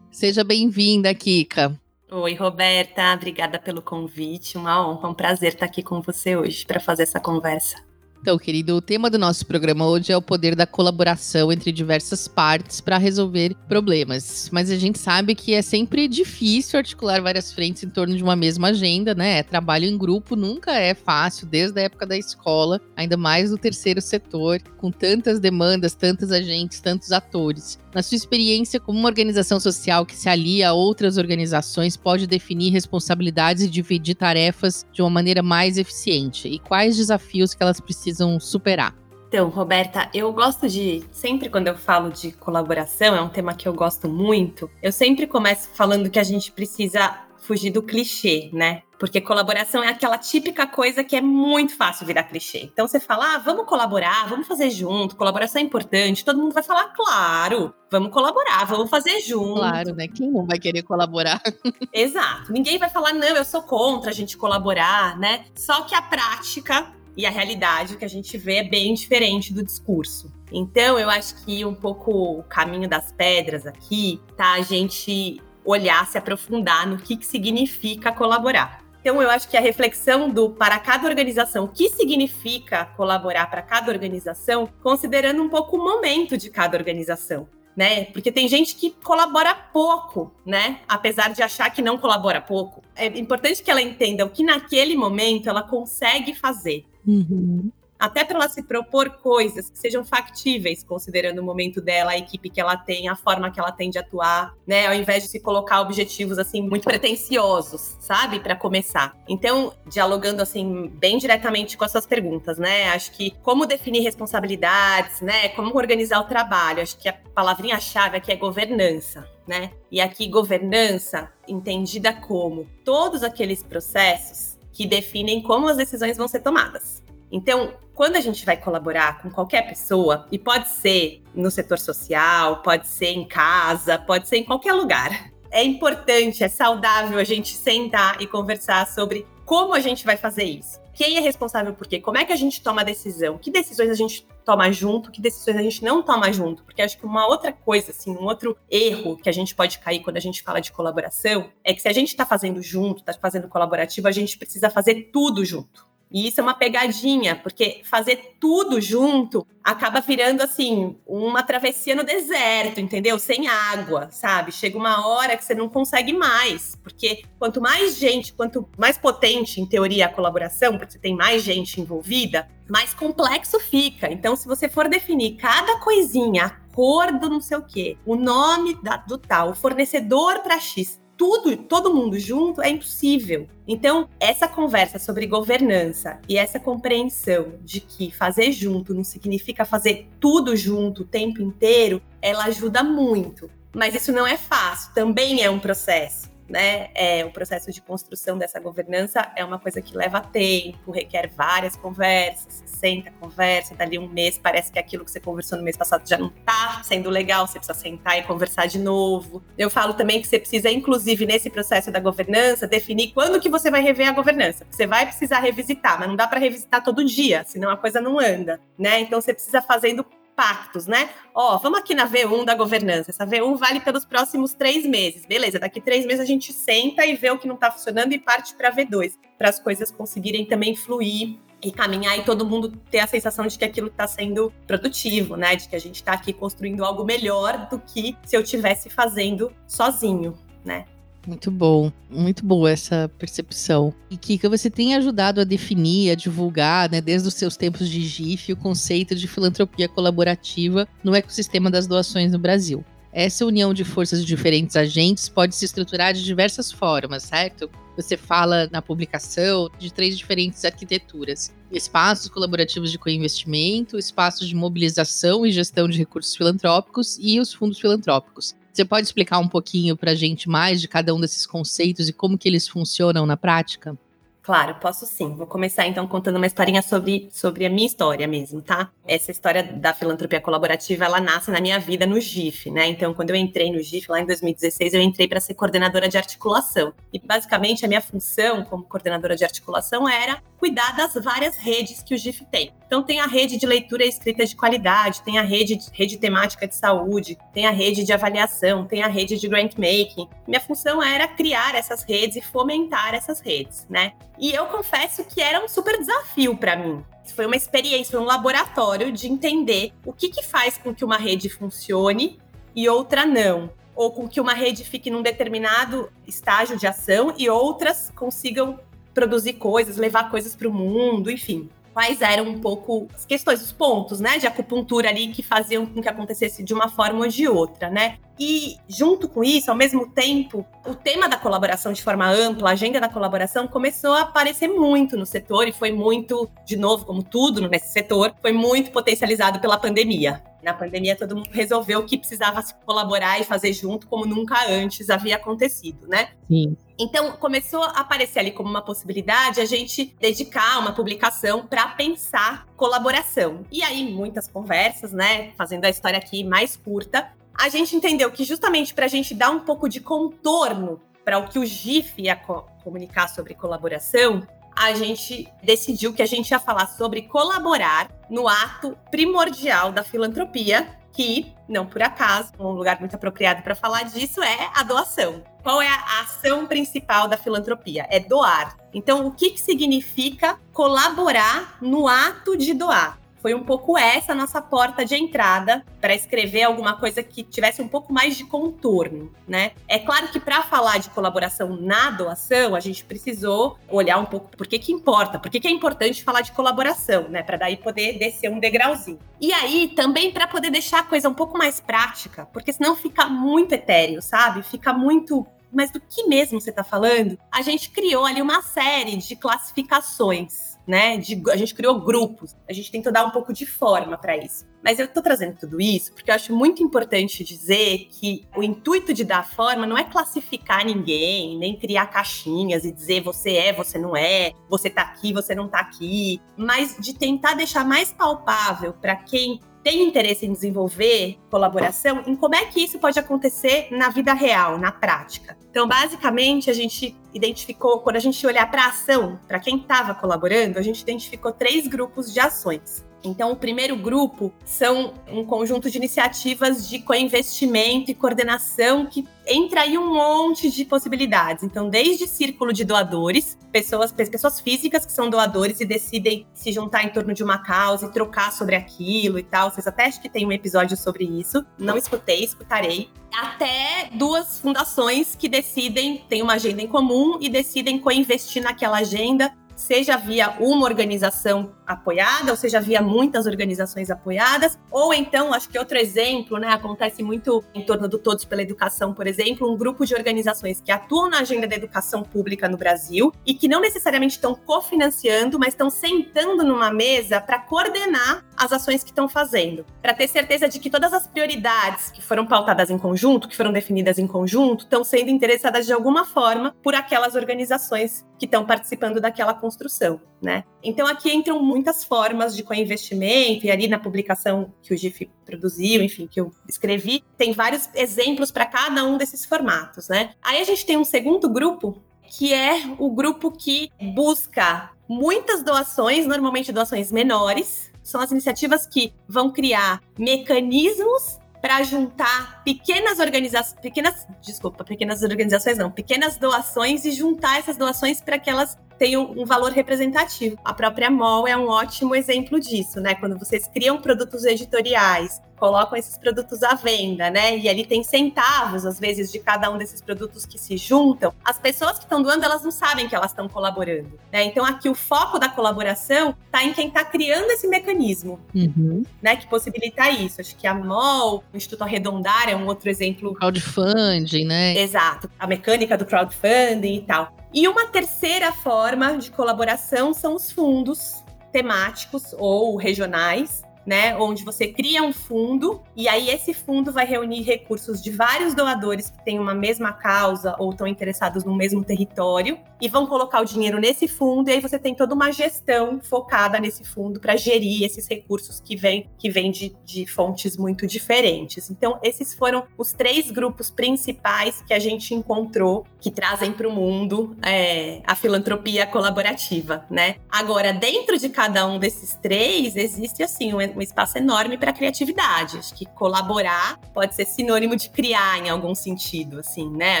Seja 0.10 0.42
bem-vinda, 0.42 1.14
Kika. 1.14 1.78
Oi, 2.16 2.32
Roberta, 2.34 3.12
obrigada 3.12 3.58
pelo 3.58 3.82
convite. 3.82 4.56
Uma 4.56 4.88
honra, 4.88 5.08
um 5.08 5.14
prazer 5.14 5.54
estar 5.54 5.66
aqui 5.66 5.82
com 5.82 6.00
você 6.00 6.36
hoje 6.36 6.64
para 6.64 6.78
fazer 6.78 7.02
essa 7.02 7.18
conversa. 7.18 7.82
Então, 8.20 8.38
querido, 8.38 8.76
o 8.76 8.80
tema 8.80 9.10
do 9.10 9.18
nosso 9.18 9.44
programa 9.44 9.86
hoje 9.86 10.12
é 10.12 10.16
o 10.16 10.22
poder 10.22 10.54
da 10.54 10.66
colaboração 10.66 11.50
entre 11.52 11.72
diversas 11.72 12.28
partes 12.28 12.80
para 12.80 12.98
resolver 12.98 13.56
problemas. 13.68 14.48
Mas 14.52 14.70
a 14.70 14.76
gente 14.76 14.98
sabe 14.98 15.34
que 15.34 15.52
é 15.52 15.60
sempre 15.60 16.06
difícil 16.06 16.78
articular 16.78 17.20
várias 17.20 17.52
frentes 17.52 17.82
em 17.82 17.90
torno 17.90 18.16
de 18.16 18.22
uma 18.22 18.36
mesma 18.36 18.68
agenda, 18.68 19.12
né? 19.12 19.42
Trabalho 19.42 19.84
em 19.84 19.98
grupo 19.98 20.36
nunca 20.36 20.72
é 20.72 20.94
fácil, 20.94 21.48
desde 21.48 21.80
a 21.80 21.82
época 21.82 22.06
da 22.06 22.16
escola, 22.16 22.80
ainda 22.96 23.16
mais 23.16 23.50
no 23.50 23.58
terceiro 23.58 24.00
setor, 24.00 24.62
com 24.78 24.90
tantas 24.90 25.40
demandas, 25.40 25.94
tantos 25.94 26.30
agentes, 26.30 26.80
tantos 26.80 27.10
atores. 27.10 27.78
Na 27.94 28.02
sua 28.02 28.16
experiência, 28.16 28.80
como 28.80 28.98
uma 28.98 29.08
organização 29.08 29.60
social 29.60 30.04
que 30.04 30.16
se 30.16 30.28
alia 30.28 30.70
a 30.70 30.72
outras 30.72 31.16
organizações 31.16 31.96
pode 31.96 32.26
definir 32.26 32.72
responsabilidades 32.72 33.62
e 33.62 33.70
dividir 33.70 34.16
tarefas 34.16 34.84
de 34.92 35.00
uma 35.00 35.10
maneira 35.10 35.44
mais 35.44 35.78
eficiente? 35.78 36.48
E 36.48 36.58
quais 36.58 36.96
desafios 36.96 37.54
que 37.54 37.62
elas 37.62 37.80
precisam 37.80 38.40
superar? 38.40 38.96
Então, 39.28 39.48
Roberta, 39.48 40.08
eu 40.12 40.32
gosto 40.32 40.68
de. 40.68 41.04
Sempre 41.12 41.48
quando 41.48 41.68
eu 41.68 41.76
falo 41.76 42.10
de 42.10 42.32
colaboração, 42.32 43.16
é 43.16 43.20
um 43.20 43.28
tema 43.28 43.54
que 43.54 43.66
eu 43.66 43.72
gosto 43.72 44.08
muito, 44.08 44.70
eu 44.82 44.92
sempre 44.92 45.26
começo 45.26 45.68
falando 45.74 46.10
que 46.10 46.18
a 46.18 46.24
gente 46.24 46.52
precisa 46.52 47.23
fugir 47.44 47.70
do 47.70 47.82
clichê, 47.82 48.50
né? 48.52 48.82
Porque 48.98 49.20
colaboração 49.20 49.82
é 49.82 49.88
aquela 49.88 50.16
típica 50.16 50.66
coisa 50.66 51.04
que 51.04 51.14
é 51.14 51.20
muito 51.20 51.76
fácil 51.76 52.06
virar 52.06 52.22
clichê. 52.24 52.60
Então 52.60 52.88
você 52.88 52.98
fala, 52.98 53.34
ah, 53.34 53.38
vamos 53.38 53.66
colaborar, 53.66 54.26
vamos 54.28 54.46
fazer 54.46 54.70
junto, 54.70 55.16
colaboração 55.16 55.60
é 55.60 55.64
importante. 55.64 56.24
Todo 56.24 56.40
mundo 56.40 56.54
vai 56.54 56.62
falar, 56.62 56.92
claro, 56.94 57.74
vamos 57.90 58.10
colaborar, 58.10 58.64
vamos 58.64 58.88
fazer 58.88 59.20
junto. 59.20 59.56
Claro, 59.56 59.94
né? 59.94 60.08
Quem 60.08 60.30
não 60.30 60.46
vai 60.46 60.58
querer 60.58 60.82
colaborar? 60.82 61.42
Exato. 61.92 62.50
Ninguém 62.52 62.78
vai 62.78 62.88
falar, 62.88 63.12
não, 63.12 63.36
eu 63.36 63.44
sou 63.44 63.62
contra 63.62 64.10
a 64.10 64.14
gente 64.14 64.36
colaborar, 64.36 65.18
né? 65.18 65.44
Só 65.54 65.82
que 65.82 65.94
a 65.94 66.00
prática 66.00 66.90
e 67.16 67.26
a 67.26 67.30
realidade 67.30 67.96
que 67.96 68.04
a 68.04 68.08
gente 68.08 68.38
vê 68.38 68.56
é 68.56 68.64
bem 68.64 68.94
diferente 68.94 69.52
do 69.52 69.62
discurso. 69.62 70.32
Então, 70.50 70.98
eu 70.98 71.10
acho 71.10 71.44
que 71.44 71.64
um 71.64 71.74
pouco 71.74 72.10
o 72.38 72.42
caminho 72.44 72.88
das 72.88 73.12
pedras 73.12 73.66
aqui 73.66 74.20
tá 74.36 74.54
a 74.54 74.62
gente 74.62 75.40
olhar, 75.64 76.06
se 76.06 76.18
aprofundar 76.18 76.86
no 76.86 76.98
que, 76.98 77.16
que 77.16 77.26
significa 77.26 78.12
colaborar. 78.12 78.84
Então, 79.00 79.20
eu 79.20 79.30
acho 79.30 79.48
que 79.48 79.56
a 79.56 79.60
reflexão 79.60 80.30
do 80.30 80.50
para 80.50 80.78
cada 80.78 81.06
organização, 81.06 81.64
o 81.64 81.68
que 81.68 81.90
significa 81.90 82.86
colaborar 82.96 83.50
para 83.50 83.60
cada 83.60 83.92
organização, 83.92 84.68
considerando 84.82 85.42
um 85.42 85.48
pouco 85.48 85.76
o 85.76 85.84
momento 85.84 86.38
de 86.38 86.48
cada 86.48 86.76
organização. 86.76 87.46
Né? 87.76 88.04
Porque 88.06 88.30
tem 88.30 88.46
gente 88.48 88.76
que 88.76 88.92
colabora 89.02 89.52
pouco, 89.52 90.32
né? 90.46 90.78
Apesar 90.86 91.32
de 91.32 91.42
achar 91.42 91.68
que 91.70 91.82
não 91.82 91.98
colabora 91.98 92.40
pouco. 92.40 92.82
É 92.94 93.06
importante 93.18 93.64
que 93.64 93.70
ela 93.70 93.82
entenda 93.82 94.24
o 94.24 94.30
que 94.30 94.44
naquele 94.44 94.96
momento 94.96 95.48
ela 95.48 95.62
consegue 95.62 96.34
fazer. 96.34 96.86
Uhum 97.04 97.72
até 98.04 98.22
para 98.22 98.36
ela 98.36 98.48
se 98.48 98.62
propor 98.62 99.08
coisas 99.10 99.70
que 99.70 99.78
sejam 99.78 100.04
factíveis, 100.04 100.84
considerando 100.84 101.38
o 101.38 101.42
momento 101.42 101.80
dela, 101.80 102.12
a 102.12 102.18
equipe 102.18 102.50
que 102.50 102.60
ela 102.60 102.76
tem, 102.76 103.08
a 103.08 103.16
forma 103.16 103.50
que 103.50 103.58
ela 103.58 103.72
tem 103.72 103.88
de 103.88 103.98
atuar, 103.98 104.54
né? 104.66 104.86
Ao 104.86 104.94
invés 104.94 105.22
de 105.22 105.30
se 105.30 105.40
colocar 105.40 105.80
objetivos 105.80 106.38
assim 106.38 106.60
muito 106.60 106.84
pretensiosos, 106.84 107.96
sabe? 108.00 108.40
Para 108.40 108.54
começar. 108.54 109.16
Então, 109.26 109.72
dialogando 109.86 110.42
assim 110.42 110.88
bem 110.88 111.16
diretamente 111.16 111.78
com 111.78 111.84
as 111.84 111.92
suas 111.92 112.06
perguntas, 112.06 112.58
né? 112.58 112.90
Acho 112.90 113.10
que 113.12 113.30
como 113.42 113.64
definir 113.64 114.02
responsabilidades, 114.02 115.22
né? 115.22 115.48
Como 115.50 115.74
organizar 115.74 116.20
o 116.20 116.24
trabalho. 116.24 116.82
Acho 116.82 116.98
que 116.98 117.08
a 117.08 117.12
palavrinha-chave 117.12 118.18
aqui 118.18 118.30
é 118.32 118.36
governança. 118.36 119.26
Né? 119.46 119.72
E 119.90 120.00
aqui, 120.00 120.26
governança, 120.26 121.30
entendida 121.46 122.14
como 122.14 122.66
todos 122.82 123.22
aqueles 123.22 123.62
processos 123.62 124.56
que 124.72 124.86
definem 124.86 125.42
como 125.42 125.68
as 125.68 125.76
decisões 125.76 126.16
vão 126.16 126.26
ser 126.26 126.40
tomadas. 126.40 127.02
Então, 127.30 127.74
quando 127.94 128.16
a 128.16 128.20
gente 128.20 128.44
vai 128.44 128.56
colaborar 128.56 129.22
com 129.22 129.30
qualquer 129.30 129.66
pessoa, 129.68 130.26
e 130.30 130.38
pode 130.38 130.68
ser 130.68 131.22
no 131.34 131.50
setor 131.50 131.78
social, 131.78 132.60
pode 132.62 132.88
ser 132.88 133.10
em 133.10 133.26
casa, 133.26 133.98
pode 133.98 134.28
ser 134.28 134.38
em 134.38 134.44
qualquer 134.44 134.72
lugar, 134.72 135.30
é 135.50 135.62
importante, 135.62 136.42
é 136.42 136.48
saudável 136.48 137.18
a 137.18 137.24
gente 137.24 137.54
sentar 137.54 138.20
e 138.20 138.26
conversar 138.26 138.88
sobre 138.88 139.24
como 139.44 139.72
a 139.72 139.78
gente 139.78 140.04
vai 140.04 140.16
fazer 140.16 140.42
isso. 140.42 140.82
Quem 140.92 141.16
é 141.16 141.20
responsável 141.20 141.74
por 141.74 141.86
quê? 141.86 142.00
Como 142.00 142.18
é 142.18 142.24
que 142.24 142.32
a 142.32 142.36
gente 142.36 142.60
toma 142.62 142.80
a 142.80 142.84
decisão? 142.84 143.36
Que 143.38 143.50
decisões 143.50 143.90
a 143.90 143.94
gente 143.94 144.26
toma 144.44 144.70
junto? 144.72 145.10
Que 145.10 145.20
decisões 145.20 145.56
a 145.56 145.62
gente 145.62 145.84
não 145.84 146.02
toma 146.02 146.32
junto? 146.32 146.62
Porque 146.62 146.82
acho 146.82 146.98
que 146.98 147.04
uma 147.04 147.26
outra 147.26 147.52
coisa, 147.52 147.90
assim, 147.90 148.12
um 148.12 148.24
outro 148.24 148.56
erro 148.70 149.16
que 149.16 149.28
a 149.28 149.32
gente 149.32 149.54
pode 149.54 149.78
cair 149.80 150.00
quando 150.00 150.16
a 150.16 150.20
gente 150.20 150.42
fala 150.42 150.60
de 150.60 150.70
colaboração 150.70 151.50
é 151.64 151.74
que 151.74 151.82
se 151.82 151.88
a 151.88 151.92
gente 151.92 152.08
está 152.08 152.24
fazendo 152.24 152.62
junto, 152.62 153.00
está 153.00 153.12
fazendo 153.14 153.48
colaborativo, 153.48 154.06
a 154.06 154.12
gente 154.12 154.38
precisa 154.38 154.70
fazer 154.70 155.10
tudo 155.12 155.44
junto. 155.44 155.93
E 156.10 156.28
isso 156.28 156.40
é 156.40 156.42
uma 156.42 156.54
pegadinha, 156.54 157.34
porque 157.34 157.80
fazer 157.84 158.36
tudo 158.38 158.80
junto 158.80 159.46
acaba 159.62 160.00
virando 160.00 160.42
assim 160.42 160.96
uma 161.06 161.42
travessia 161.42 161.94
no 161.94 162.04
deserto, 162.04 162.80
entendeu? 162.80 163.18
Sem 163.18 163.48
água, 163.48 164.08
sabe? 164.10 164.52
Chega 164.52 164.78
uma 164.78 165.08
hora 165.08 165.36
que 165.36 165.44
você 165.44 165.54
não 165.54 165.68
consegue 165.68 166.12
mais, 166.12 166.76
porque 166.82 167.24
quanto 167.38 167.60
mais 167.60 167.96
gente, 167.96 168.32
quanto 168.32 168.68
mais 168.78 168.96
potente 168.96 169.60
em 169.60 169.66
teoria 169.66 170.06
a 170.06 170.08
colaboração, 170.08 170.78
porque 170.78 170.98
tem 170.98 171.16
mais 171.16 171.42
gente 171.42 171.80
envolvida, 171.80 172.48
mais 172.68 172.94
complexo 172.94 173.58
fica. 173.58 174.12
Então, 174.12 174.36
se 174.36 174.46
você 174.46 174.68
for 174.68 174.88
definir 174.88 175.36
cada 175.36 175.78
coisinha, 175.80 176.44
a 176.44 176.50
cor 176.74 177.12
do 177.18 177.28
não 177.28 177.40
sei 177.40 177.56
o 177.56 177.62
quê, 177.62 177.96
o 178.04 178.16
nome 178.16 178.74
da, 178.82 178.96
do 178.96 179.18
tal, 179.18 179.50
o 179.50 179.54
fornecedor 179.54 180.40
para 180.40 180.60
X, 180.60 181.00
tudo, 181.24 181.56
todo 181.56 181.94
mundo 181.94 182.18
junto 182.18 182.60
é 182.60 182.68
impossível. 182.68 183.48
Então, 183.66 184.10
essa 184.20 184.46
conversa 184.46 184.98
sobre 184.98 185.26
governança 185.26 186.20
e 186.28 186.36
essa 186.36 186.60
compreensão 186.60 187.54
de 187.62 187.80
que 187.80 188.10
fazer 188.10 188.52
junto 188.52 188.92
não 188.92 189.02
significa 189.02 189.64
fazer 189.64 190.06
tudo 190.20 190.54
junto 190.54 191.00
o 191.00 191.06
tempo 191.06 191.40
inteiro, 191.40 192.02
ela 192.20 192.44
ajuda 192.44 192.84
muito. 192.84 193.50
Mas 193.74 193.94
isso 193.94 194.12
não 194.12 194.26
é 194.26 194.36
fácil, 194.36 194.92
também 194.92 195.42
é 195.42 195.48
um 195.48 195.58
processo. 195.58 196.33
Né? 196.48 196.90
É, 196.94 197.24
o 197.24 197.30
processo 197.30 197.72
de 197.72 197.80
construção 197.80 198.36
dessa 198.36 198.60
governança 198.60 199.32
é 199.34 199.44
uma 199.44 199.58
coisa 199.58 199.80
que 199.80 199.96
leva 199.96 200.20
tempo, 200.20 200.90
requer 200.90 201.28
várias 201.28 201.76
conversas, 201.76 202.62
senta, 202.66 203.10
conversa, 203.20 203.74
dali 203.74 203.98
um 203.98 204.08
mês 204.08 204.38
parece 204.38 204.70
que 204.70 204.78
aquilo 204.78 205.04
que 205.04 205.10
você 205.10 205.20
conversou 205.20 205.58
no 205.58 205.64
mês 205.64 205.76
passado 205.76 206.06
já 206.08 206.18
não 206.18 206.28
tá 206.28 206.82
sendo 206.84 207.08
legal, 207.08 207.46
você 207.46 207.58
precisa 207.58 207.78
sentar 207.78 208.18
e 208.18 208.22
conversar 208.22 208.66
de 208.66 208.78
novo. 208.78 209.42
Eu 209.56 209.70
falo 209.70 209.94
também 209.94 210.20
que 210.20 210.28
você 210.28 210.38
precisa, 210.38 210.70
inclusive, 210.70 211.26
nesse 211.26 211.48
processo 211.48 211.90
da 211.90 212.00
governança, 212.00 212.66
definir 212.66 213.12
quando 213.12 213.40
que 213.40 213.48
você 213.48 213.70
vai 213.70 213.82
rever 213.82 214.08
a 214.08 214.12
governança. 214.12 214.66
Você 214.70 214.86
vai 214.86 215.06
precisar 215.06 215.40
revisitar, 215.40 215.98
mas 215.98 216.08
não 216.08 216.16
dá 216.16 216.26
para 216.26 216.38
revisitar 216.38 216.82
todo 216.82 217.04
dia, 217.04 217.44
senão 217.46 217.70
a 217.70 217.76
coisa 217.76 218.00
não 218.00 218.18
anda, 218.18 218.60
né? 218.78 219.00
Então 219.00 219.20
você 219.20 219.32
precisa 219.32 219.62
fazendo 219.62 220.04
pactos, 220.34 220.86
né? 220.86 221.10
Ó, 221.34 221.58
vamos 221.58 221.78
aqui 221.78 221.94
na 221.94 222.08
V1 222.08 222.44
da 222.44 222.54
governança. 222.54 223.10
Essa 223.10 223.26
V1 223.26 223.56
vale 223.56 223.80
pelos 223.80 224.04
próximos 224.04 224.52
três 224.52 224.84
meses. 224.84 225.24
Beleza, 225.26 225.58
daqui 225.58 225.80
três 225.80 226.04
meses 226.04 226.20
a 226.20 226.24
gente 226.24 226.52
senta 226.52 227.06
e 227.06 227.14
vê 227.16 227.30
o 227.30 227.38
que 227.38 227.48
não 227.48 227.56
tá 227.56 227.70
funcionando 227.70 228.12
e 228.12 228.18
parte 228.18 228.54
para 228.54 228.74
V2, 228.74 229.14
para 229.38 229.48
as 229.48 229.58
coisas 229.58 229.90
conseguirem 229.90 230.44
também 230.44 230.74
fluir 230.74 231.38
e 231.62 231.72
caminhar 231.72 232.18
e 232.18 232.24
todo 232.24 232.44
mundo 232.44 232.70
ter 232.90 232.98
a 232.98 233.06
sensação 233.06 233.46
de 233.46 233.58
que 233.58 233.64
aquilo 233.64 233.88
está 233.88 234.06
sendo 234.06 234.52
produtivo, 234.66 235.36
né? 235.36 235.56
De 235.56 235.68
que 235.68 235.74
a 235.74 235.80
gente 235.80 235.96
está 235.96 236.12
aqui 236.12 236.32
construindo 236.32 236.84
algo 236.84 237.04
melhor 237.04 237.68
do 237.70 237.78
que 237.78 238.16
se 238.24 238.36
eu 238.36 238.42
estivesse 238.42 238.90
fazendo 238.90 239.50
sozinho, 239.66 240.36
né? 240.64 240.84
Muito 241.26 241.50
bom, 241.50 241.90
muito 242.10 242.44
boa 242.44 242.70
essa 242.70 243.10
percepção. 243.18 243.94
E 244.10 244.16
Kika, 244.16 244.48
você 244.48 244.68
tem 244.68 244.94
ajudado 244.94 245.40
a 245.40 245.44
definir, 245.44 246.10
a 246.10 246.14
divulgar, 246.14 246.90
né, 246.90 247.00
desde 247.00 247.28
os 247.28 247.34
seus 247.34 247.56
tempos 247.56 247.88
de 247.88 248.02
GIF, 248.06 248.52
o 248.52 248.56
conceito 248.56 249.14
de 249.14 249.26
filantropia 249.26 249.88
colaborativa 249.88 250.86
no 251.02 251.14
ecossistema 251.14 251.70
das 251.70 251.86
doações 251.86 252.30
no 252.32 252.38
Brasil. 252.38 252.84
Essa 253.10 253.46
união 253.46 253.72
de 253.72 253.84
forças 253.84 254.20
de 254.20 254.26
diferentes 254.26 254.76
agentes 254.76 255.28
pode 255.28 255.54
se 255.54 255.64
estruturar 255.64 256.12
de 256.12 256.24
diversas 256.24 256.72
formas, 256.72 257.22
certo? 257.22 257.70
Você 257.96 258.16
fala 258.16 258.68
na 258.72 258.82
publicação 258.82 259.70
de 259.78 259.92
três 259.92 260.18
diferentes 260.18 260.64
arquiteturas: 260.64 261.54
espaços 261.70 262.28
colaborativos 262.28 262.90
de 262.90 262.98
coinvestimento, 262.98 263.96
espaços 263.96 264.48
de 264.48 264.54
mobilização 264.56 265.46
e 265.46 265.52
gestão 265.52 265.88
de 265.88 265.96
recursos 265.96 266.34
filantrópicos 266.34 267.16
e 267.20 267.38
os 267.38 267.54
fundos 267.54 267.78
filantrópicos. 267.78 268.56
Você 268.74 268.84
pode 268.84 269.06
explicar 269.06 269.38
um 269.38 269.46
pouquinho 269.46 269.96
para 269.96 270.10
a 270.10 270.14
gente 270.16 270.48
mais 270.48 270.80
de 270.80 270.88
cada 270.88 271.14
um 271.14 271.20
desses 271.20 271.46
conceitos 271.46 272.08
e 272.08 272.12
como 272.12 272.36
que 272.36 272.48
eles 272.48 272.66
funcionam 272.66 273.24
na 273.24 273.36
prática? 273.36 273.96
Claro, 274.42 274.74
posso 274.74 275.06
sim. 275.06 275.34
Vou 275.36 275.46
começar 275.46 275.86
então 275.86 276.06
contando 276.06 276.36
uma 276.36 276.46
historinha 276.46 276.82
sobre, 276.82 277.28
sobre 277.32 277.64
a 277.64 277.70
minha 277.70 277.86
história 277.86 278.26
mesmo, 278.26 278.60
tá? 278.60 278.90
Essa 279.06 279.30
história 279.30 279.62
da 279.62 279.94
filantropia 279.94 280.38
colaborativa, 280.38 281.04
ela 281.04 281.18
nasce 281.18 281.50
na 281.50 281.62
minha 281.62 281.78
vida 281.78 282.04
no 282.04 282.20
GIF, 282.20 282.70
né? 282.70 282.86
Então, 282.88 283.14
quando 283.14 283.30
eu 283.30 283.36
entrei 283.36 283.72
no 283.72 283.80
GIF 283.80 284.10
lá 284.10 284.20
em 284.20 284.26
2016, 284.26 284.92
eu 284.92 285.00
entrei 285.00 285.26
para 285.26 285.40
ser 285.40 285.54
coordenadora 285.54 286.08
de 286.08 286.18
articulação. 286.18 286.92
E 287.10 287.18
basicamente 287.18 287.86
a 287.86 287.88
minha 287.88 288.02
função 288.02 288.64
como 288.64 288.84
coordenadora 288.84 289.34
de 289.34 289.44
articulação 289.44 290.06
era 290.06 290.42
cuidar 290.64 290.96
das 290.96 291.12
várias 291.22 291.56
redes 291.56 292.02
que 292.02 292.14
o 292.14 292.16
GIF 292.16 292.42
tem. 292.46 292.72
Então, 292.86 293.02
tem 293.02 293.20
a 293.20 293.26
rede 293.26 293.58
de 293.58 293.66
leitura 293.66 294.02
e 294.02 294.08
escrita 294.08 294.46
de 294.46 294.56
qualidade, 294.56 295.20
tem 295.20 295.38
a 295.38 295.42
rede, 295.42 295.78
rede 295.92 296.16
temática 296.16 296.66
de 296.66 296.74
saúde, 296.74 297.36
tem 297.52 297.66
a 297.66 297.70
rede 297.70 298.02
de 298.02 298.14
avaliação, 298.14 298.86
tem 298.86 299.02
a 299.02 299.06
rede 299.06 299.38
de 299.38 299.46
grant 299.46 299.74
making. 299.76 300.26
Minha 300.48 300.62
função 300.62 301.02
era 301.02 301.28
criar 301.28 301.74
essas 301.74 302.02
redes 302.02 302.36
e 302.36 302.40
fomentar 302.40 303.14
essas 303.14 303.40
redes, 303.40 303.86
né? 303.90 304.14
E 304.38 304.52
eu 304.52 304.64
confesso 304.64 305.22
que 305.26 305.42
era 305.42 305.62
um 305.62 305.68
super 305.68 305.98
desafio 305.98 306.56
para 306.56 306.76
mim. 306.76 307.04
Foi 307.36 307.44
uma 307.44 307.56
experiência, 307.56 308.12
foi 308.12 308.20
um 308.20 308.24
laboratório 308.24 309.12
de 309.12 309.28
entender 309.28 309.92
o 310.02 310.14
que, 310.14 310.30
que 310.30 310.42
faz 310.42 310.78
com 310.78 310.94
que 310.94 311.04
uma 311.04 311.18
rede 311.18 311.50
funcione 311.50 312.38
e 312.74 312.88
outra 312.88 313.26
não. 313.26 313.70
Ou 313.94 314.10
com 314.12 314.26
que 314.26 314.40
uma 314.40 314.54
rede 314.54 314.82
fique 314.82 315.10
num 315.10 315.20
determinado 315.20 316.10
estágio 316.26 316.78
de 316.78 316.86
ação 316.86 317.34
e 317.36 317.50
outras 317.50 318.10
consigam 318.16 318.80
produzir 319.14 319.54
coisas, 319.54 319.96
levar 319.96 320.30
coisas 320.30 320.54
para 320.54 320.68
o 320.68 320.72
mundo, 320.72 321.30
enfim 321.30 321.70
quais 321.94 322.20
eram 322.20 322.48
um 322.48 322.58
pouco 322.58 323.08
as 323.14 323.24
questões, 323.24 323.62
os 323.62 323.70
pontos, 323.70 324.18
né, 324.18 324.36
de 324.36 324.48
acupuntura 324.48 325.08
ali 325.08 325.28
que 325.28 325.42
faziam 325.42 325.86
com 325.86 326.02
que 326.02 326.08
acontecesse 326.08 326.62
de 326.64 326.74
uma 326.74 326.88
forma 326.88 327.20
ou 327.20 327.28
de 327.28 327.46
outra, 327.46 327.88
né? 327.88 328.18
E 328.38 328.76
junto 328.88 329.28
com 329.28 329.44
isso, 329.44 329.70
ao 329.70 329.76
mesmo 329.76 330.08
tempo, 330.08 330.66
o 330.84 330.92
tema 330.92 331.28
da 331.28 331.36
colaboração 331.36 331.92
de 331.92 332.02
forma 332.02 332.28
ampla, 332.28 332.70
a 332.70 332.72
agenda 332.72 333.00
da 333.00 333.08
colaboração 333.08 333.68
começou 333.68 334.12
a 334.12 334.22
aparecer 334.22 334.66
muito 334.66 335.16
no 335.16 335.24
setor 335.24 335.68
e 335.68 335.72
foi 335.72 335.92
muito, 335.92 336.50
de 336.66 336.76
novo, 336.76 337.04
como 337.04 337.22
tudo 337.22 337.68
nesse 337.68 337.92
setor, 337.92 338.34
foi 338.42 338.50
muito 338.50 338.90
potencializado 338.90 339.60
pela 339.60 339.78
pandemia. 339.78 340.42
Na 340.64 340.74
pandemia, 340.74 341.14
todo 341.14 341.36
mundo 341.36 341.50
resolveu 341.52 342.04
que 342.04 342.18
precisava 342.18 342.60
se 342.60 342.74
colaborar 342.84 343.40
e 343.40 343.44
fazer 343.44 343.72
junto, 343.72 344.08
como 344.08 344.26
nunca 344.26 344.68
antes 344.68 345.10
havia 345.10 345.36
acontecido, 345.36 346.08
né? 346.08 346.30
Sim. 346.48 346.76
Então, 346.98 347.32
começou 347.32 347.82
a 347.82 348.00
aparecer 348.00 348.38
ali 348.38 348.52
como 348.52 348.70
uma 348.70 348.82
possibilidade 348.82 349.60
a 349.60 349.64
gente 349.64 350.14
dedicar 350.20 350.78
uma 350.78 350.92
publicação 350.92 351.66
para 351.66 351.88
pensar 351.88 352.66
colaboração. 352.76 353.64
E 353.70 353.82
aí, 353.82 354.12
muitas 354.12 354.46
conversas, 354.46 355.12
né? 355.12 355.52
Fazendo 355.58 355.84
a 355.84 355.90
história 355.90 356.18
aqui 356.18 356.44
mais 356.44 356.76
curta, 356.76 357.32
a 357.52 357.68
gente 357.68 357.96
entendeu 357.96 358.30
que 358.30 358.44
justamente 358.44 358.94
para 358.94 359.06
a 359.06 359.08
gente 359.08 359.34
dar 359.34 359.50
um 359.50 359.60
pouco 359.60 359.88
de 359.88 360.00
contorno 360.00 361.00
para 361.24 361.38
o 361.38 361.48
que 361.48 361.58
o 361.58 361.64
GIF 361.64 362.20
ia 362.20 362.36
co 362.36 362.66
comunicar 362.84 363.28
sobre 363.28 363.54
colaboração, 363.54 364.46
a 364.76 364.92
gente 364.92 365.48
decidiu 365.62 366.12
que 366.12 366.20
a 366.20 366.26
gente 366.26 366.50
ia 366.50 366.58
falar 366.58 366.86
sobre 366.86 367.22
colaborar 367.22 368.10
no 368.28 368.46
ato 368.46 368.96
primordial 369.10 369.90
da 369.90 370.02
filantropia, 370.02 370.86
que, 371.12 371.54
não 371.66 371.86
por 371.86 372.02
acaso, 372.02 372.52
um 372.58 372.72
lugar 372.72 373.00
muito 373.00 373.14
apropriado 373.14 373.62
para 373.62 373.74
falar 373.74 374.02
disso 374.02 374.42
é 374.42 374.70
a 374.74 374.82
doação. 374.82 375.42
Qual 375.64 375.80
é 375.80 375.88
a 375.88 376.20
ação 376.20 376.66
principal 376.66 377.26
da 377.26 377.38
filantropia? 377.38 378.06
É 378.10 378.20
doar. 378.20 378.76
Então, 378.92 379.26
o 379.26 379.30
que, 379.32 379.48
que 379.48 379.60
significa 379.60 380.60
colaborar 380.74 381.78
no 381.80 382.06
ato 382.06 382.54
de 382.54 382.74
doar? 382.74 383.18
Foi 383.44 383.52
um 383.52 383.62
pouco 383.62 383.98
essa 383.98 384.32
a 384.32 384.34
nossa 384.34 384.60
porta 384.62 385.04
de 385.04 385.14
entrada 385.14 385.84
para 386.00 386.14
escrever 386.14 386.62
alguma 386.62 386.96
coisa 386.96 387.22
que 387.22 387.42
tivesse 387.42 387.82
um 387.82 387.88
pouco 387.88 388.10
mais 388.10 388.38
de 388.38 388.44
contorno, 388.44 389.30
né? 389.46 389.72
É 389.86 389.98
claro 389.98 390.28
que 390.28 390.40
para 390.40 390.62
falar 390.62 390.96
de 390.96 391.10
colaboração 391.10 391.76
na 391.76 392.10
doação, 392.10 392.74
a 392.74 392.80
gente 392.80 393.04
precisou 393.04 393.78
olhar 393.86 394.16
um 394.16 394.24
pouco 394.24 394.56
por 394.56 394.66
que 394.66 394.78
que 394.78 394.92
importa, 394.92 395.38
por 395.38 395.50
que 395.50 395.60
que 395.60 395.68
é 395.68 395.70
importante 395.70 396.24
falar 396.24 396.40
de 396.40 396.52
colaboração, 396.52 397.28
né? 397.28 397.42
Para 397.42 397.58
daí 397.58 397.76
poder 397.76 398.18
descer 398.18 398.50
um 398.50 398.58
degrauzinho. 398.58 399.18
E 399.38 399.52
aí 399.52 399.92
também 399.94 400.32
para 400.32 400.46
poder 400.46 400.70
deixar 400.70 401.00
a 401.00 401.04
coisa 401.04 401.28
um 401.28 401.34
pouco 401.34 401.58
mais 401.58 401.80
prática, 401.80 402.46
porque 402.50 402.72
senão 402.72 402.96
fica 402.96 403.26
muito 403.26 403.74
etéreo, 403.74 404.22
sabe? 404.22 404.62
Fica 404.62 404.90
muito 404.90 405.46
mas 405.74 405.90
do 405.90 406.00
que 406.00 406.26
mesmo 406.26 406.60
você 406.60 406.70
está 406.70 406.84
falando? 406.84 407.38
A 407.50 407.62
gente 407.62 407.90
criou 407.90 408.24
ali 408.24 408.40
uma 408.40 408.62
série 408.62 409.16
de 409.16 409.36
classificações 409.36 410.74
né? 410.86 411.16
De, 411.16 411.42
a 411.50 411.56
gente 411.56 411.74
criou 411.74 412.00
grupos, 412.00 412.54
a 412.68 412.72
gente 412.72 412.90
tentou 412.90 413.12
dar 413.12 413.24
um 413.24 413.30
pouco 413.30 413.52
de 413.52 413.66
forma 413.66 414.18
para 414.18 414.36
isso. 414.36 414.66
Mas 414.82 414.98
eu 414.98 415.06
estou 415.06 415.22
trazendo 415.22 415.56
tudo 415.56 415.80
isso 415.80 416.12
porque 416.12 416.30
eu 416.30 416.34
acho 416.34 416.54
muito 416.54 416.82
importante 416.82 417.42
dizer 417.42 418.06
que 418.10 418.46
o 418.54 418.62
intuito 418.62 419.14
de 419.14 419.24
dar 419.24 419.48
forma 419.48 419.86
não 419.86 419.96
é 419.96 420.04
classificar 420.04 420.84
ninguém, 420.84 421.56
nem 421.58 421.78
criar 421.78 422.06
caixinhas 422.06 422.84
e 422.84 422.92
dizer 422.92 423.22
você 423.22 423.56
é, 423.56 423.72
você 423.72 423.98
não 423.98 424.14
é, 424.14 424.52
você 424.68 424.88
está 424.88 425.02
aqui, 425.02 425.32
você 425.32 425.54
não 425.54 425.66
está 425.66 425.80
aqui, 425.80 426.40
mas 426.56 426.96
de 426.98 427.14
tentar 427.14 427.54
deixar 427.54 427.84
mais 427.84 428.12
palpável 428.12 428.92
para 428.92 429.16
quem 429.16 429.60
tem 429.84 430.02
interesse 430.02 430.46
em 430.46 430.52
desenvolver 430.52 431.38
colaboração, 431.50 432.24
em 432.26 432.34
como 432.34 432.54
é 432.54 432.64
que 432.64 432.82
isso 432.82 432.98
pode 432.98 433.18
acontecer 433.18 433.88
na 433.90 434.08
vida 434.08 434.32
real, 434.32 434.78
na 434.78 434.90
prática. 434.90 435.56
Então, 435.70 435.86
basicamente, 435.86 436.70
a 436.70 436.72
gente 436.72 437.14
identificou, 437.34 438.00
quando 438.00 438.16
a 438.16 438.20
gente 438.20 438.44
olhar 438.46 438.68
para 438.70 438.84
a 438.84 438.88
ação, 438.88 439.38
para 439.46 439.60
quem 439.60 439.76
estava 439.76 440.14
colaborando, 440.14 440.78
a 440.78 440.82
gente 440.82 441.02
identificou 441.02 441.52
três 441.52 441.86
grupos 441.86 442.32
de 442.32 442.40
ações. 442.40 443.04
Então, 443.24 443.52
o 443.52 443.56
primeiro 443.56 443.96
grupo 443.96 444.52
são 444.64 445.14
um 445.26 445.44
conjunto 445.44 445.90
de 445.90 445.96
iniciativas 445.96 446.88
de 446.88 446.98
co-investimento 446.98 448.10
e 448.10 448.14
coordenação 448.14 449.06
que 449.06 449.26
entra 449.46 449.82
aí 449.82 449.96
um 449.96 450.12
monte 450.14 450.70
de 450.70 450.84
possibilidades. 450.84 451.64
Então, 451.64 451.88
desde 451.88 452.26
círculo 452.26 452.72
de 452.72 452.84
doadores, 452.84 453.58
pessoas, 453.72 454.12
pessoas 454.12 454.60
físicas 454.60 455.06
que 455.06 455.12
são 455.12 455.30
doadores 455.30 455.80
e 455.80 455.84
decidem 455.84 456.46
se 456.52 456.70
juntar 456.70 457.04
em 457.04 457.08
torno 457.08 457.32
de 457.34 457.42
uma 457.42 457.58
causa 457.58 458.06
e 458.06 458.12
trocar 458.12 458.52
sobre 458.52 458.76
aquilo 458.76 459.38
e 459.38 459.42
tal. 459.42 459.70
Vocês 459.70 459.86
até 459.86 460.06
acho 460.06 460.20
que 460.20 460.28
tem 460.28 460.46
um 460.46 460.52
episódio 460.52 460.96
sobre 460.96 461.24
isso. 461.24 461.64
Não 461.78 461.96
escutei, 461.96 462.44
escutarei. 462.44 463.10
Até 463.36 464.10
duas 464.12 464.60
fundações 464.60 465.34
que 465.34 465.48
decidem, 465.48 466.18
têm 466.28 466.42
uma 466.42 466.54
agenda 466.54 466.80
em 466.82 466.86
comum 466.86 467.38
e 467.40 467.48
decidem 467.48 467.98
co-investir 467.98 468.62
naquela 468.62 468.98
agenda 468.98 469.52
seja 469.74 470.16
via 470.16 470.50
uma 470.60 470.84
organização 470.84 471.72
apoiada, 471.86 472.50
ou 472.50 472.56
seja 472.56 472.80
via 472.80 473.02
muitas 473.02 473.46
organizações 473.46 474.10
apoiadas, 474.10 474.78
ou 474.90 475.12
então, 475.12 475.52
acho 475.52 475.68
que 475.68 475.78
outro 475.78 475.98
exemplo, 475.98 476.58
né, 476.58 476.68
acontece 476.68 477.22
muito 477.22 477.62
em 477.74 477.82
torno 477.82 478.08
do 478.08 478.18
Todos 478.18 478.44
pela 478.44 478.62
Educação, 478.62 479.12
por 479.12 479.26
exemplo, 479.26 479.70
um 479.70 479.76
grupo 479.76 480.06
de 480.06 480.14
organizações 480.14 480.80
que 480.80 480.90
atuam 480.90 481.28
na 481.28 481.40
agenda 481.40 481.66
da 481.66 481.76
educação 481.76 482.22
pública 482.22 482.68
no 482.68 482.76
Brasil 482.76 483.32
e 483.44 483.54
que 483.54 483.68
não 483.68 483.80
necessariamente 483.80 484.36
estão 484.36 484.54
cofinanciando, 484.54 485.58
mas 485.58 485.74
estão 485.74 485.90
sentando 485.90 486.64
numa 486.64 486.90
mesa 486.90 487.40
para 487.40 487.58
coordenar 487.58 488.44
as 488.56 488.72
ações 488.72 489.02
que 489.02 489.10
estão 489.10 489.28
fazendo, 489.28 489.84
para 490.00 490.14
ter 490.14 490.28
certeza 490.28 490.68
de 490.68 490.78
que 490.78 490.88
todas 490.88 491.12
as 491.12 491.26
prioridades 491.26 492.10
que 492.10 492.22
foram 492.22 492.46
pautadas 492.46 492.90
em 492.90 492.98
conjunto, 492.98 493.48
que 493.48 493.56
foram 493.56 493.72
definidas 493.72 494.18
em 494.18 494.26
conjunto, 494.26 494.84
estão 494.84 495.04
sendo 495.04 495.30
interessadas 495.30 495.86
de 495.86 495.92
alguma 495.92 496.24
forma 496.24 496.74
por 496.82 496.94
aquelas 496.94 497.34
organizações 497.34 498.24
que 498.44 498.46
estão 498.46 498.64
participando 498.66 499.20
daquela 499.20 499.54
construção, 499.54 500.20
né? 500.40 500.64
Então 500.82 501.06
aqui 501.06 501.32
entram 501.32 501.62
muitas 501.62 502.04
formas 502.04 502.54
de 502.54 502.62
co-investimento 502.62 503.64
e 503.64 503.70
ali 503.70 503.88
na 503.88 503.98
publicação 503.98 504.72
que 504.82 504.92
o 504.92 504.96
GIF 504.96 505.30
produziu, 505.46 506.02
enfim, 506.02 506.26
que 506.26 506.38
eu 506.38 506.52
escrevi, 506.68 507.24
tem 507.38 507.52
vários 507.52 507.88
exemplos 507.94 508.52
para 508.52 508.66
cada 508.66 509.04
um 509.04 509.16
desses 509.16 509.46
formatos, 509.46 510.08
né? 510.08 510.32
Aí 510.42 510.60
a 510.60 510.64
gente 510.64 510.84
tem 510.84 510.98
um 510.98 511.04
segundo 511.04 511.48
grupo 511.48 512.02
que 512.26 512.52
é 512.52 512.82
o 512.98 513.10
grupo 513.10 513.50
que 513.50 513.90
busca 514.14 514.90
muitas 515.08 515.62
doações, 515.62 516.26
normalmente 516.26 516.72
doações 516.72 517.10
menores, 517.10 517.90
são 518.02 518.20
as 518.20 518.30
iniciativas 518.30 518.86
que 518.86 519.14
vão 519.26 519.50
criar 519.50 520.02
mecanismos 520.18 521.38
para 521.64 521.82
juntar 521.82 522.62
pequenas 522.62 523.18
organizações, 523.18 523.80
pequenas, 523.80 524.26
desculpa, 524.42 524.84
pequenas 524.84 525.22
organizações 525.22 525.78
não, 525.78 525.90
pequenas 525.90 526.36
doações 526.36 527.06
e 527.06 527.10
juntar 527.10 527.58
essas 527.58 527.78
doações 527.78 528.20
para 528.20 528.38
que 528.38 528.50
elas 528.50 528.76
tenham 528.98 529.30
um 529.30 529.46
valor 529.46 529.72
representativo. 529.72 530.58
A 530.62 530.74
própria 530.74 531.10
MOL 531.10 531.48
é 531.48 531.56
um 531.56 531.66
ótimo 531.66 532.14
exemplo 532.14 532.60
disso, 532.60 533.00
né? 533.00 533.14
Quando 533.14 533.38
vocês 533.38 533.66
criam 533.66 533.98
produtos 533.98 534.44
editoriais, 534.44 535.40
colocam 535.56 535.98
esses 535.98 536.16
produtos 536.18 536.62
à 536.62 536.74
venda, 536.74 537.30
né? 537.30 537.56
E 537.58 537.68
ali 537.68 537.84
tem 537.86 538.02
centavos, 538.02 538.84
às 538.84 538.98
vezes, 538.98 539.30
de 539.30 539.38
cada 539.38 539.70
um 539.70 539.78
desses 539.78 540.00
produtos 540.00 540.44
que 540.44 540.58
se 540.58 540.76
juntam. 540.76 541.32
As 541.44 541.58
pessoas 541.58 541.98
que 541.98 542.04
estão 542.04 542.22
doando, 542.22 542.44
elas 542.44 542.62
não 542.62 542.70
sabem 542.70 543.08
que 543.08 543.14
elas 543.14 543.30
estão 543.30 543.48
colaborando, 543.48 544.18
né? 544.32 544.44
Então, 544.44 544.64
aqui 544.64 544.88
o 544.88 544.94
foco 544.94 545.38
da 545.38 545.48
colaboração 545.48 546.34
está 546.46 546.64
em 546.64 546.72
quem 546.72 546.88
está 546.88 547.04
criando 547.04 547.50
esse 547.50 547.66
mecanismo, 547.68 548.40
uhum. 548.54 549.02
né? 549.22 549.36
Que 549.36 549.46
possibilita 549.46 550.10
isso. 550.10 550.40
Acho 550.40 550.56
que 550.56 550.66
a 550.66 550.74
MOL, 550.74 551.44
o 551.52 551.56
Instituto 551.56 551.82
Arredondar 551.82 552.48
é 552.48 552.56
um 552.56 552.66
outro 552.66 552.88
exemplo. 552.88 553.34
Crowdfunding, 553.34 554.44
né? 554.44 554.76
Exato. 554.78 555.30
A 555.38 555.46
mecânica 555.46 555.96
do 555.96 556.04
crowdfunding 556.04 556.96
e 556.96 557.02
tal. 557.02 557.34
E 557.52 557.68
uma 557.68 557.86
terceira 557.86 558.50
forma 558.52 559.16
de 559.16 559.30
colaboração 559.30 560.12
são 560.12 560.34
os 560.34 560.50
fundos 560.50 561.22
temáticos 561.52 562.34
ou 562.36 562.76
regionais, 562.76 563.62
né? 563.86 564.16
Onde 564.16 564.44
você 564.44 564.68
cria 564.68 565.02
um 565.02 565.12
fundo 565.12 565.82
e 565.94 566.08
aí 566.08 566.30
esse 566.30 566.54
fundo 566.54 566.92
vai 566.92 567.06
reunir 567.06 567.42
recursos 567.42 568.02
de 568.02 568.10
vários 568.10 568.54
doadores 568.54 569.10
que 569.10 569.24
têm 569.24 569.38
uma 569.38 569.54
mesma 569.54 569.92
causa 569.92 570.56
ou 570.58 570.70
estão 570.70 570.86
interessados 570.86 571.44
no 571.44 571.54
mesmo 571.54 571.84
território 571.84 572.58
e 572.84 572.88
vão 572.88 573.06
colocar 573.06 573.40
o 573.40 573.44
dinheiro 573.44 573.80
nesse 573.80 574.06
fundo 574.06 574.48
e 574.48 574.52
aí 574.52 574.60
você 574.60 574.78
tem 574.78 574.94
toda 574.94 575.14
uma 575.14 575.32
gestão 575.32 576.00
focada 576.02 576.58
nesse 576.60 576.84
fundo 576.84 577.18
para 577.18 577.34
gerir 577.34 577.82
esses 577.82 578.06
recursos 578.06 578.60
que 578.60 578.76
vêm 578.76 579.08
que 579.18 579.30
vem 579.30 579.50
de, 579.50 579.74
de 579.84 580.06
fontes 580.06 580.56
muito 580.56 580.86
diferentes. 580.86 581.70
Então, 581.70 581.98
esses 582.02 582.34
foram 582.34 582.64
os 582.76 582.92
três 582.92 583.30
grupos 583.30 583.70
principais 583.70 584.62
que 584.66 584.74
a 584.74 584.78
gente 584.78 585.14
encontrou 585.14 585.86
que 585.98 586.10
trazem 586.10 586.52
para 586.52 586.68
o 586.68 586.72
mundo 586.72 587.34
é, 587.42 588.02
a 588.06 588.14
filantropia 588.14 588.86
colaborativa, 588.86 589.86
né? 589.88 590.16
Agora, 590.30 590.72
dentro 590.72 591.18
de 591.18 591.30
cada 591.30 591.66
um 591.66 591.78
desses 591.78 592.14
três, 592.14 592.76
existe 592.76 593.22
assim 593.22 593.54
um 593.54 593.60
um 593.74 593.80
espaço 593.80 594.18
enorme 594.18 594.58
para 594.58 594.72
criatividade. 594.72 595.58
Acho 595.58 595.74
que 595.74 595.86
colaborar 595.86 596.78
pode 596.92 597.14
ser 597.14 597.24
sinônimo 597.26 597.76
de 597.76 597.88
criar 597.88 598.38
em 598.38 598.50
algum 598.50 598.74
sentido, 598.74 599.40
assim, 599.40 599.70
né? 599.70 600.00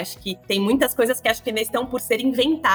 Acho 0.00 0.18
que 0.18 0.36
tem 0.46 0.60
muitas 0.60 0.94
coisas 0.94 1.20
que 1.20 1.28
acho 1.28 1.42
que 1.42 1.50
ainda 1.50 1.62
estão 1.62 1.86
por 1.86 2.00
ser 2.00 2.20
inventadas, 2.20 2.73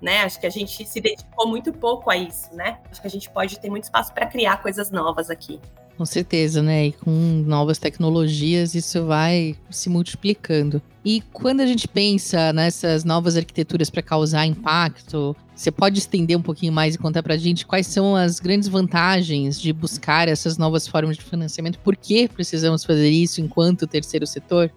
né? 0.00 0.22
Acho 0.22 0.40
que 0.40 0.46
a 0.46 0.50
gente 0.50 0.84
se 0.84 1.00
dedicou 1.00 1.48
muito 1.48 1.72
pouco 1.72 2.10
a 2.10 2.16
isso, 2.16 2.54
né? 2.54 2.78
Acho 2.90 3.00
que 3.00 3.06
a 3.06 3.10
gente 3.10 3.30
pode 3.30 3.58
ter 3.58 3.70
muito 3.70 3.84
espaço 3.84 4.12
para 4.12 4.26
criar 4.26 4.60
coisas 4.60 4.90
novas 4.90 5.30
aqui. 5.30 5.60
Com 5.96 6.06
certeza, 6.06 6.62
né? 6.62 6.86
E 6.86 6.92
com 6.92 7.10
novas 7.46 7.78
tecnologias 7.78 8.74
isso 8.74 9.06
vai 9.06 9.54
se 9.70 9.88
multiplicando. 9.88 10.82
E 11.04 11.20
quando 11.32 11.60
a 11.60 11.66
gente 11.66 11.86
pensa 11.86 12.52
nessas 12.52 13.04
novas 13.04 13.36
arquiteturas 13.36 13.90
para 13.90 14.02
causar 14.02 14.46
impacto, 14.46 15.36
você 15.54 15.70
pode 15.70 15.98
estender 15.98 16.36
um 16.36 16.42
pouquinho 16.42 16.72
mais 16.72 16.94
e 16.94 16.98
contar 16.98 17.22
para 17.22 17.34
a 17.34 17.38
gente 17.38 17.66
quais 17.66 17.86
são 17.86 18.16
as 18.16 18.40
grandes 18.40 18.68
vantagens 18.68 19.60
de 19.60 19.72
buscar 19.72 20.28
essas 20.28 20.56
novas 20.58 20.88
formas 20.88 21.16
de 21.16 21.22
financiamento? 21.22 21.78
Por 21.78 21.96
que 21.96 22.28
precisamos 22.28 22.84
fazer 22.84 23.10
isso 23.10 23.40
enquanto 23.40 23.86
terceiro 23.86 24.26
setor? 24.26 24.72